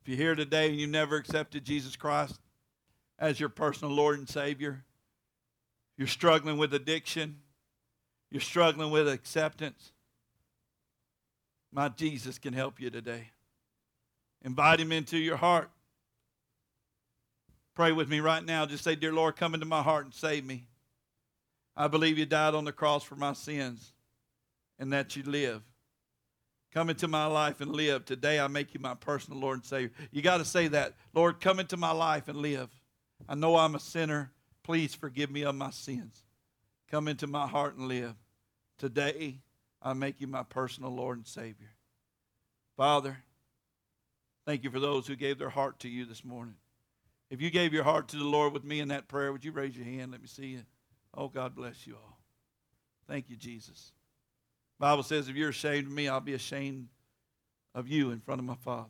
If 0.02 0.10
you're 0.10 0.18
here 0.18 0.36
today 0.36 0.70
and 0.70 0.80
you 0.80 0.88
never 0.88 1.16
accepted 1.16 1.64
Jesus 1.64 1.96
Christ 1.96 2.40
as 3.20 3.40
your 3.40 3.50
personal 3.50 3.94
Lord 3.94 4.18
and 4.18 4.28
Savior, 4.28 4.84
you're 5.98 6.08
struggling 6.08 6.58
with 6.58 6.74
addiction, 6.74 7.38
you're 8.34 8.42
struggling 8.42 8.90
with 8.90 9.08
acceptance, 9.08 9.92
my 11.72 11.88
Jesus 11.88 12.40
can 12.40 12.52
help 12.52 12.82
you 12.82 12.90
today. 12.90 13.30
Invite 14.42 14.80
him 14.80 14.92
into 14.92 15.20
your 15.20 15.38
heart. 15.38 15.70
Pray 17.76 17.92
with 17.92 18.10
me 18.10 18.22
right 18.22 18.44
now. 18.44 18.66
Just 18.66 18.84
say, 18.84 18.96
Dear 18.96 19.14
Lord, 19.14 19.36
come 19.36 19.54
into 19.54 19.68
my 19.68 19.84
heart 19.84 20.06
and 20.06 20.14
save 20.16 20.46
me. 20.46 20.66
I 21.78 21.88
believe 21.88 22.18
you 22.18 22.26
died 22.26 22.56
on 22.56 22.66
the 22.66 22.72
cross 22.72 23.04
for 23.04 23.16
my 23.16 23.34
sins 23.34 23.94
and 24.80 24.92
that 24.94 25.16
you 25.16 25.22
live. 25.22 25.62
Come 26.74 26.90
into 26.90 27.08
my 27.08 27.28
life 27.28 27.62
and 27.62 27.72
live. 27.72 28.04
Today 28.04 28.40
I 28.40 28.48
make 28.48 28.74
you 28.74 28.80
my 28.80 28.96
personal 28.96 29.40
Lord 29.40 29.60
and 29.60 29.66
Savior. 29.66 29.92
You 30.12 30.24
got 30.24 30.38
to 30.38 30.46
say 30.46 30.68
that. 30.70 30.94
Lord, 31.14 31.40
come 31.40 31.60
into 31.60 31.78
my 31.78 31.92
life 31.92 32.28
and 32.28 32.40
live. 32.40 32.70
I 33.30 33.36
know 33.36 33.58
I'm 33.58 33.76
a 33.76 33.80
sinner. 33.80 34.32
Please 34.64 34.96
forgive 34.96 35.30
me 35.30 35.44
of 35.44 35.54
my 35.54 35.70
sins. 35.70 36.24
Come 36.90 37.08
into 37.08 37.28
my 37.28 37.48
heart 37.48 37.76
and 37.78 37.88
live. 37.88 38.16
Today, 38.78 39.40
I 39.82 39.94
make 39.94 40.22
you 40.22 40.28
my 40.28 40.44
personal 40.44 40.92
Lord 40.92 41.18
and 41.18 41.28
Savior. 41.28 41.72
Father, 42.76 43.18
thank 44.46 44.64
you 44.64 44.72
for 44.72 44.80
those 44.80 45.08
who 45.08 45.16
gave 45.16 45.38
their 45.38 45.50
heart 45.50 45.80
to 45.80 45.90
you 45.90 46.06
this 46.06 46.26
morning. 46.26 46.56
If 47.30 47.42
you 47.42 47.50
gave 47.50 47.74
your 47.74 47.84
heart 47.84 48.10
to 48.10 48.18
the 48.18 48.24
Lord 48.24 48.54
with 48.54 48.64
me 48.64 48.80
in 48.80 48.90
that 48.90 49.08
prayer, 49.08 49.32
would 49.32 49.46
you 49.46 49.52
raise 49.52 49.76
your 49.76 49.86
hand? 49.86 50.12
Let 50.12 50.22
me 50.22 50.28
see 50.28 50.48
you. 50.48 50.62
Oh, 51.16 51.28
God 51.28 51.56
bless 51.56 51.86
you 51.88 51.96
all. 51.96 52.20
Thank 53.08 53.30
you, 53.30 53.36
Jesus. 53.36 53.92
Bible 54.80 55.04
says, 55.04 55.30
if 55.30 55.36
you're 55.36 55.50
ashamed 55.50 55.88
of 55.88 55.94
me, 55.94 56.08
I'll 56.08 56.20
be 56.20 56.34
ashamed 56.34 56.88
of 57.76 57.88
you 57.88 58.12
in 58.12 58.20
front 58.20 58.40
of 58.40 58.46
my 58.46 58.56
Father. 58.56 58.90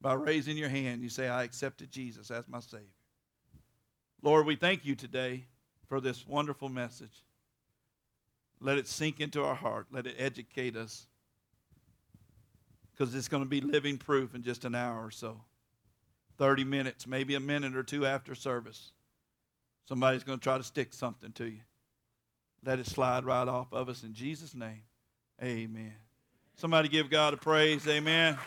By 0.00 0.14
raising 0.14 0.56
your 0.56 0.68
hand, 0.68 1.02
you 1.02 1.08
say, 1.08 1.28
I 1.28 1.44
accepted 1.44 1.90
Jesus 1.90 2.30
as 2.30 2.48
my 2.48 2.60
Savior. 2.60 2.86
Lord, 4.22 4.46
we 4.46 4.56
thank 4.56 4.84
you 4.84 4.94
today 4.94 5.46
for 5.88 6.00
this 6.00 6.26
wonderful 6.26 6.68
message. 6.68 7.24
Let 8.62 8.78
it 8.78 8.86
sink 8.86 9.20
into 9.20 9.42
our 9.42 9.54
heart. 9.54 9.86
Let 9.90 10.06
it 10.06 10.14
educate 10.18 10.76
us. 10.76 11.06
Because 12.92 13.14
it's 13.14 13.28
going 13.28 13.42
to 13.42 13.48
be 13.48 13.60
living 13.60 13.98
proof 13.98 14.34
in 14.34 14.42
just 14.42 14.64
an 14.64 14.74
hour 14.74 15.04
or 15.04 15.10
so. 15.10 15.40
30 16.38 16.64
minutes, 16.64 17.06
maybe 17.06 17.34
a 17.34 17.40
minute 17.40 17.76
or 17.76 17.82
two 17.82 18.06
after 18.06 18.34
service. 18.34 18.92
Somebody's 19.88 20.24
going 20.24 20.38
to 20.38 20.42
try 20.42 20.58
to 20.58 20.64
stick 20.64 20.94
something 20.94 21.32
to 21.32 21.46
you. 21.46 21.60
Let 22.64 22.78
it 22.78 22.86
slide 22.86 23.24
right 23.24 23.48
off 23.48 23.72
of 23.72 23.88
us 23.88 24.04
in 24.04 24.14
Jesus' 24.14 24.54
name. 24.54 24.82
Amen. 25.42 25.94
Somebody 26.56 26.88
give 26.88 27.10
God 27.10 27.34
a 27.34 27.36
praise. 27.36 27.86
Amen. 27.88 28.38